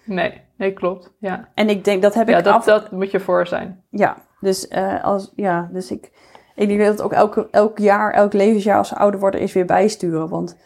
Nee, 0.04 0.42
nee, 0.58 0.74
klopt. 0.74 1.14
Ja, 1.20 1.50
En 1.54 1.70
ik 1.70 1.84
denk, 1.84 2.02
dat 2.02 2.14
heb 2.14 2.28
ja 2.28 2.38
ik 2.38 2.44
dat, 2.44 2.54
af... 2.54 2.66
dat 2.66 2.92
moet 2.92 3.12
je 3.12 3.20
voor 3.20 3.48
zijn. 3.48 3.84
Ja, 3.90 4.18
dus, 4.40 4.68
eh, 4.68 5.04
als, 5.04 5.32
ja, 5.36 5.70
dus 5.72 5.92
ik... 5.92 6.12
Ik 6.56 6.68
denk 6.68 6.80
dat 6.80 6.90
het 6.90 7.02
ook 7.02 7.14
elke, 7.14 7.48
elk 7.52 7.78
jaar, 7.78 8.14
elk 8.14 8.34
levensjaar 8.34 8.78
als 8.78 8.88
ze 8.88 8.96
ouder 8.96 9.20
worden, 9.20 9.42
is 9.42 9.54
weer 9.54 9.66
bijsturen. 9.66 10.30
Want 10.30 10.58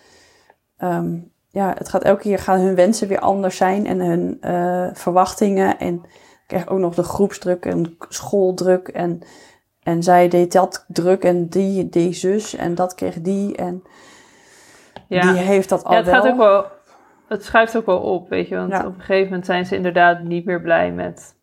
ehm, 0.78 1.18
ja, 1.52 1.74
het 1.78 1.90
gaat 1.90 2.04
elke 2.04 2.22
keer 2.22 2.40
gaan 2.40 2.60
hun 2.60 2.76
wensen 2.76 3.08
weer 3.08 3.20
anders 3.20 3.58
zijn 3.58 3.88
en 3.88 4.00
hun 4.00 4.38
eh, 4.42 4.88
verwachtingen. 4.94 5.80
En 5.80 6.02
krijg 6.48 6.68
ook 6.68 6.80
nog 6.80 6.96
de 6.96 7.04
groepsdruk 7.04 7.66
en 7.66 7.96
schooldruk. 8.10 8.88
En, 8.88 9.22
en 9.84 10.04
zij 10.04 10.28
deed 10.28 10.52
dat 10.52 10.86
druk 10.88 11.24
en 11.24 11.48
die, 11.50 11.90
die 11.90 12.14
zus 12.14 12.56
en 12.56 12.76
dat 12.76 12.96
kreeg 12.96 13.22
die. 13.22 13.56
En 13.56 13.84
Ja. 15.08 15.22
die 15.22 15.42
heeft 15.42 15.70
dat 15.70 15.84
al 15.84 15.92
Ja, 15.92 15.98
het 15.98 16.06
wel. 16.06 16.16
gaat 16.22 16.32
ook 16.32 16.38
wel. 16.38 16.66
Het 17.28 17.44
schuift 17.44 17.78
ook 17.78 17.86
wel 17.86 18.00
op, 18.00 18.30
weet 18.30 18.48
je. 18.48 18.56
Want 18.56 18.72
Ja. 18.72 18.80
op 18.86 18.94
een 18.94 19.00
gegeven 19.00 19.26
moment 19.26 19.46
zijn 19.46 19.66
ze 19.66 19.76
inderdaad 19.76 20.24
niet 20.24 20.46
meer 20.46 20.62
blij 20.62 20.92
met 20.92 21.36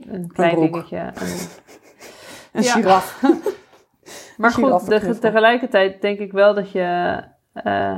een 0.00 0.32
klein 0.32 0.60
dingetje. 0.60 0.96
En- 0.96 1.12
Een 2.52 2.62
giraf. 2.62 3.20
Maar 4.36 4.50
goed, 4.50 4.86
de, 4.88 5.18
tegelijkertijd 5.18 6.00
denk 6.02 6.18
ik 6.18 6.32
wel 6.32 6.54
dat 6.54 6.70
je, 6.70 7.20
eh, 7.52 7.96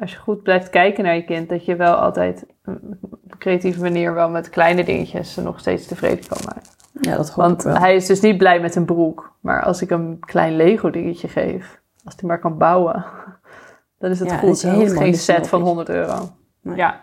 als 0.00 0.10
je 0.12 0.18
goed 0.18 0.42
blijft 0.42 0.70
kijken 0.70 1.04
naar 1.04 1.14
je 1.14 1.24
kind, 1.24 1.48
dat 1.48 1.64
je 1.64 1.76
wel 1.76 1.94
altijd 1.94 2.46
op 2.64 2.74
een 2.74 2.98
creatieve 3.38 3.80
manier 3.80 4.14
wel 4.14 4.28
met 4.28 4.48
kleine 4.50 4.84
dingetjes 4.84 5.36
nog 5.36 5.60
steeds 5.60 5.86
tevreden 5.86 6.26
kan 6.26 6.38
maken. 6.44 6.70
Ja, 7.00 7.16
dat 7.16 7.28
hoop 7.28 7.36
Want 7.46 7.58
ik 7.64 7.66
wel. 7.66 7.76
hij 7.78 7.94
is 7.94 8.06
dus 8.06 8.20
niet 8.20 8.38
blij 8.38 8.60
met 8.60 8.74
een 8.76 8.84
broek. 8.84 9.32
Maar 9.40 9.62
als 9.62 9.82
ik 9.82 9.88
hem 9.88 10.00
een 10.06 10.20
klein 10.20 10.56
Lego 10.56 10.90
dingetje 10.90 11.28
geef, 11.28 11.80
als 12.04 12.14
hij 12.16 12.28
maar 12.28 12.40
kan 12.40 12.58
bouwen, 12.58 13.04
dan 13.98 14.10
is 14.10 14.20
het 14.20 14.30
Ja, 14.30 14.36
goed. 14.36 14.62
het 14.62 14.80
is 14.80 14.92
geen 14.92 15.14
set 15.14 15.48
van 15.48 15.60
snoppies. 15.60 15.68
100 15.86 15.88
euro. 15.88 16.30
Nee. 16.62 16.76
Ja, 16.76 17.00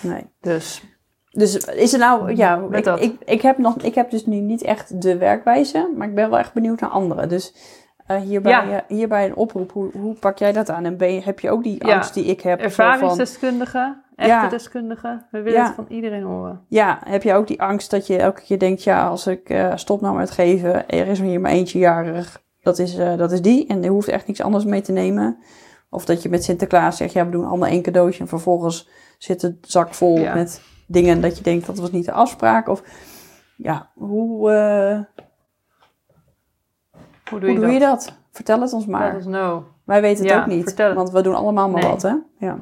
Nee. 0.00 0.26
dus 0.40 0.82
Dus 1.30 1.56
is 1.56 1.92
er 1.92 1.98
nou, 1.98 2.36
ja, 2.36 2.62
ik, 2.70 2.86
ik, 2.86 3.16
ik, 3.24 3.42
heb 3.42 3.58
nog, 3.58 3.76
ik 3.76 3.94
heb 3.94 4.10
dus 4.10 4.26
nu 4.26 4.36
niet 4.36 4.62
echt 4.62 5.02
de 5.02 5.16
werkwijze, 5.16 5.92
maar 5.96 6.08
ik 6.08 6.14
ben 6.14 6.30
wel 6.30 6.38
echt 6.38 6.52
benieuwd 6.52 6.80
naar 6.80 6.90
anderen. 6.90 7.28
Dus 7.28 7.54
eh, 8.08 8.16
hierbij, 8.20 8.52
Ja. 8.52 8.70
eh, 8.70 8.78
hierbij 8.96 9.24
een 9.26 9.36
oproep, 9.36 9.72
hoe, 9.72 9.90
hoe 9.92 10.14
pak 10.14 10.38
jij 10.38 10.52
dat 10.52 10.70
aan? 10.70 10.84
En 10.84 10.96
ben 10.96 11.22
heb 11.22 11.40
je 11.40 11.50
ook 11.50 11.62
die 11.62 11.86
Ja. 11.86 11.94
angst 11.94 12.14
die 12.14 12.24
ik 12.24 12.40
heb? 12.40 12.60
zo 12.60 12.68
van, 12.68 12.84
ervaringsdeskundige, 12.84 13.96
echte 14.16 14.32
Ja. 14.32 14.48
deskundige, 14.48 15.26
we 15.30 15.42
willen 15.42 15.64
het 15.64 15.74
van 15.74 15.86
iedereen 15.88 16.22
horen. 16.22 16.60
ja, 16.68 16.98
heb 17.04 17.22
je 17.22 17.34
ook 17.34 17.46
die 17.46 17.62
angst 17.62 17.90
dat 17.90 18.06
je 18.06 18.16
elke 18.18 18.42
keer 18.42 18.58
denkt, 18.58 18.82
ja, 18.82 19.06
als 19.08 19.26
ik 19.26 19.50
eh, 19.50 19.72
stop 19.74 20.00
nou 20.00 20.16
met 20.16 20.30
geven, 20.30 20.88
er 20.88 21.06
is 21.06 21.18
er 21.18 21.24
hier 21.24 21.40
maar 21.40 21.50
eentje 21.50 21.78
jarig, 21.78 22.42
dat 22.62 22.78
is, 22.78 22.96
dat 22.96 23.32
is 23.32 23.42
die 23.42 23.66
en 23.66 23.82
je 23.82 23.88
hoeft 23.88 24.08
echt 24.08 24.26
niks 24.26 24.42
anders 24.42 24.64
mee 24.64 24.80
te 24.80 24.92
nemen. 24.92 25.38
Of 25.90 26.04
dat 26.04 26.22
je 26.22 26.28
met 26.28 26.44
Sinterklaas 26.44 26.96
zegt, 26.96 27.12
ja, 27.12 27.24
we 27.24 27.30
doen 27.30 27.44
allemaal 27.46 27.68
één 27.68 27.82
cadeautje 27.82 28.20
en 28.20 28.28
vervolgens 28.28 28.88
zit 29.18 29.42
het 29.42 29.56
zak 29.60 29.94
vol 29.94 30.18
met 30.34 30.62
dingen 30.86 31.20
dat 31.20 31.36
je 31.38 31.42
denkt, 31.44 31.66
dat 31.66 31.78
was 31.78 31.90
niet 31.90 32.04
de 32.04 32.12
afspraak. 32.12 32.68
Of 32.68 32.82
ja, 33.56 33.90
hoe, 33.94 34.50
Hoe 37.30 37.40
doe 37.40 37.48
hoe 37.48 37.58
je 37.58 37.64
doe 37.64 37.72
je 37.74 37.78
dat? 37.78 38.12
Vertel 38.32 38.60
het 38.60 38.72
ons 38.72 38.86
maar. 38.86 39.06
Let 39.12 39.16
us 39.20 39.24
know. 39.24 39.62
Wij 39.84 40.00
weten 40.00 40.24
het 40.24 40.32
Ja, 40.34 40.40
ook 40.40 40.46
niet, 40.46 40.74
want 40.94 41.10
we 41.10 41.22
doen 41.22 41.34
allemaal 41.34 41.68
maar 41.68 41.82
Nee. 41.82 41.90
wat, 41.90 42.02
hè? 42.02 42.14
Ja. 42.38 42.58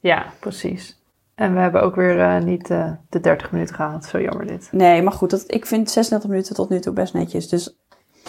Ja, 0.00 0.26
precies. 0.40 1.00
En 1.34 1.54
we 1.54 1.60
hebben 1.60 1.82
ook 1.82 1.94
weer 1.94 2.20
eh, 2.20 2.42
niet 2.42 2.70
eh, 2.70 2.90
de 3.08 3.20
30 3.20 3.52
minuten 3.52 3.74
gehaald. 3.74 4.04
Zo 4.04 4.20
jammer 4.20 4.46
dit. 4.46 4.68
Nee, 4.72 5.02
maar 5.02 5.12
goed, 5.12 5.30
dat, 5.30 5.44
ik 5.46 5.66
vind 5.66 5.90
36 5.90 6.30
minuten 6.30 6.54
tot 6.54 6.68
nu 6.68 6.80
toe 6.80 6.92
best 6.92 7.14
netjes. 7.14 7.48
Dus 7.48 7.76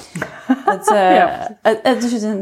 het, 0.66 0.90
eh, 0.92 1.16
Ja. 1.16 1.58
het, 1.62 1.80
het 1.84 2.04
is 2.04 2.24
een... 2.24 2.40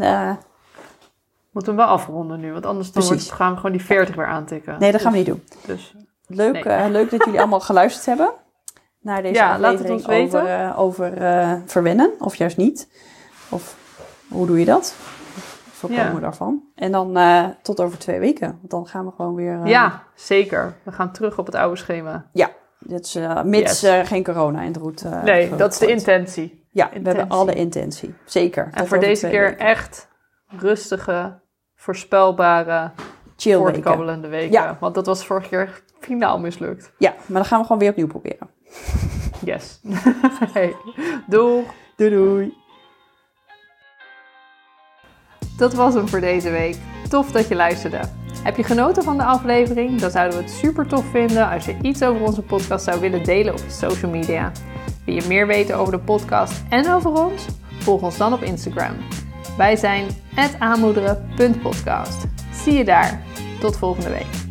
Moeten 1.52 1.74
we 1.74 1.80
hem 1.82 1.90
wel 1.90 1.98
afronden 1.98 2.40
nu, 2.40 2.52
want 2.52 2.66
anders 2.66 2.92
dan 2.92 3.04
wordt- 3.04 3.32
gaan 3.32 3.50
we 3.52 3.56
gewoon 3.56 3.72
die 3.72 3.86
40 3.86 4.16
weer 4.16 4.26
aantikken. 4.28 4.76
nee, 4.80 4.92
dat 4.92 5.02
gaan 5.02 5.12
we 5.12 5.24
Dus- 5.24 5.28
niet 5.28 5.36
doen. 5.36 5.76
Dus 5.76 5.96
Leuk, 6.28 6.66
Nee. 6.66 6.90
leuk 6.90 7.12
dat 7.12 7.24
jullie 7.26 7.40
allemaal 7.40 7.60
geluisterd 7.72 8.06
hebben 8.06 8.32
naar 9.06 9.22
deze 9.22 9.34
Ja, 9.34 9.60
laat 9.60 9.80
het 9.80 9.90
ons 9.90 10.06
weten. 10.06 10.40
over, 10.42 10.54
eh, 10.54 10.80
over 10.80 11.18
eh, 11.18 11.54
verwennen, 11.66 12.12
of 12.20 12.36
juist 12.36 12.58
niet. 12.58 12.88
Of 13.50 13.78
hoe 14.28 14.48
doe 14.48 14.60
je 14.60 14.66
dat? 14.66 14.96
Voorkomen 15.72 16.14
Ja. 16.14 16.20
daarvan. 16.20 16.64
En 16.76 16.92
dan 16.92 17.18
eh, 17.18 17.46
tot 17.62 17.80
over 17.82 17.98
twee 17.98 18.20
weken, 18.20 18.48
want 18.48 18.70
dan 18.72 18.88
gaan 18.88 19.06
we 19.06 19.12
gewoon 19.16 19.36
weer... 19.36 19.66
ja, 19.68 20.04
zeker. 20.16 20.74
We 20.84 20.92
gaan 20.92 21.12
terug 21.12 21.38
op 21.38 21.46
het 21.46 21.56
oude 21.56 21.76
schema. 21.78 22.26
Dit 22.80 23.06
is, 23.06 23.18
mits 23.44 23.82
Yes. 23.82 24.08
geen 24.08 24.24
corona 24.24 24.62
in 24.62 24.72
de 24.72 24.80
route. 24.80 25.10
nee, 25.24 25.56
dat 25.56 25.72
is 25.72 25.78
de 25.80 25.88
intentie. 25.88 26.68
Ja, 26.72 26.86
we 26.88 26.94
hebben 26.94 27.12
intentie. 27.14 27.38
alle 27.38 27.54
intentie. 27.54 28.14
Zeker. 28.26 28.70
En 28.74 28.88
voor 28.88 29.00
deze 29.00 29.28
keer 29.30 29.42
weken. 29.50 29.66
echt 29.66 30.08
rustige, 30.48 31.40
voorspelbare, 31.76 32.92
chill 33.38 33.58
weken. 33.58 33.74
voortkabbelende 33.74 34.28
weken. 34.28 34.52
Ja. 34.52 34.78
Want 34.80 34.96
dat 34.96 35.06
was 35.06 35.26
vorige 35.26 35.50
keer 35.50 35.84
finaal 36.00 36.40
mislukt. 36.40 36.92
Ja, 36.98 37.10
maar 37.26 37.38
dan 37.42 37.46
gaan 37.46 37.60
we 37.60 37.66
gewoon 37.66 37.82
weer 37.82 37.90
opnieuw 37.90 38.08
proberen. 38.08 38.50
Yes. 39.44 39.80
hey, 40.54 40.76
doeg. 41.28 41.66
Doei 41.96 42.10
doei. 42.10 42.54
Dat 45.58 45.74
was 45.74 45.94
hem 45.94 46.08
voor 46.08 46.20
deze 46.20 46.50
week. 46.50 46.78
Tof 47.10 47.32
dat 47.32 47.48
je 47.48 47.56
luisterde. 47.56 48.00
Heb 48.44 48.58
je 48.58 48.64
genoten 48.64 49.04
van 49.04 49.18
de 49.18 49.24
aflevering? 49.24 50.00
Dan 50.00 50.12
zouden 50.12 50.38
we 50.38 50.44
het 50.44 50.54
super 50.54 50.88
tof 50.88 51.06
vinden 51.12 51.50
als 51.50 51.66
je 51.66 51.78
iets 51.82 52.04
over 52.04 52.22
onze 52.22 52.42
podcast 52.42 52.86
zou 52.86 53.00
willen 53.00 53.24
delen 53.24 53.54
op 53.54 53.60
je 53.60 53.72
social 53.72 54.12
media. 54.12 54.52
Wil 55.06 55.16
je 55.16 55.28
meer 55.28 55.48
weten 55.48 55.78
over 55.78 55.94
de 55.94 56.00
podcast 56.00 56.64
en 56.70 56.92
over 56.92 57.12
ons? 57.12 57.46
Volg 57.80 58.02
ons 58.02 58.18
dan 58.18 58.34
op 58.34 58.42
Instagram. 58.42 58.96
Wij 59.58 59.76
zijn 59.76 60.08
aanmoederen.podcast. 60.60 62.26
Zie 62.64 62.74
je 62.74 62.86
daar. 62.86 63.22
Tot 63.60 63.78
volgende 63.78 64.10
week. 64.10 64.45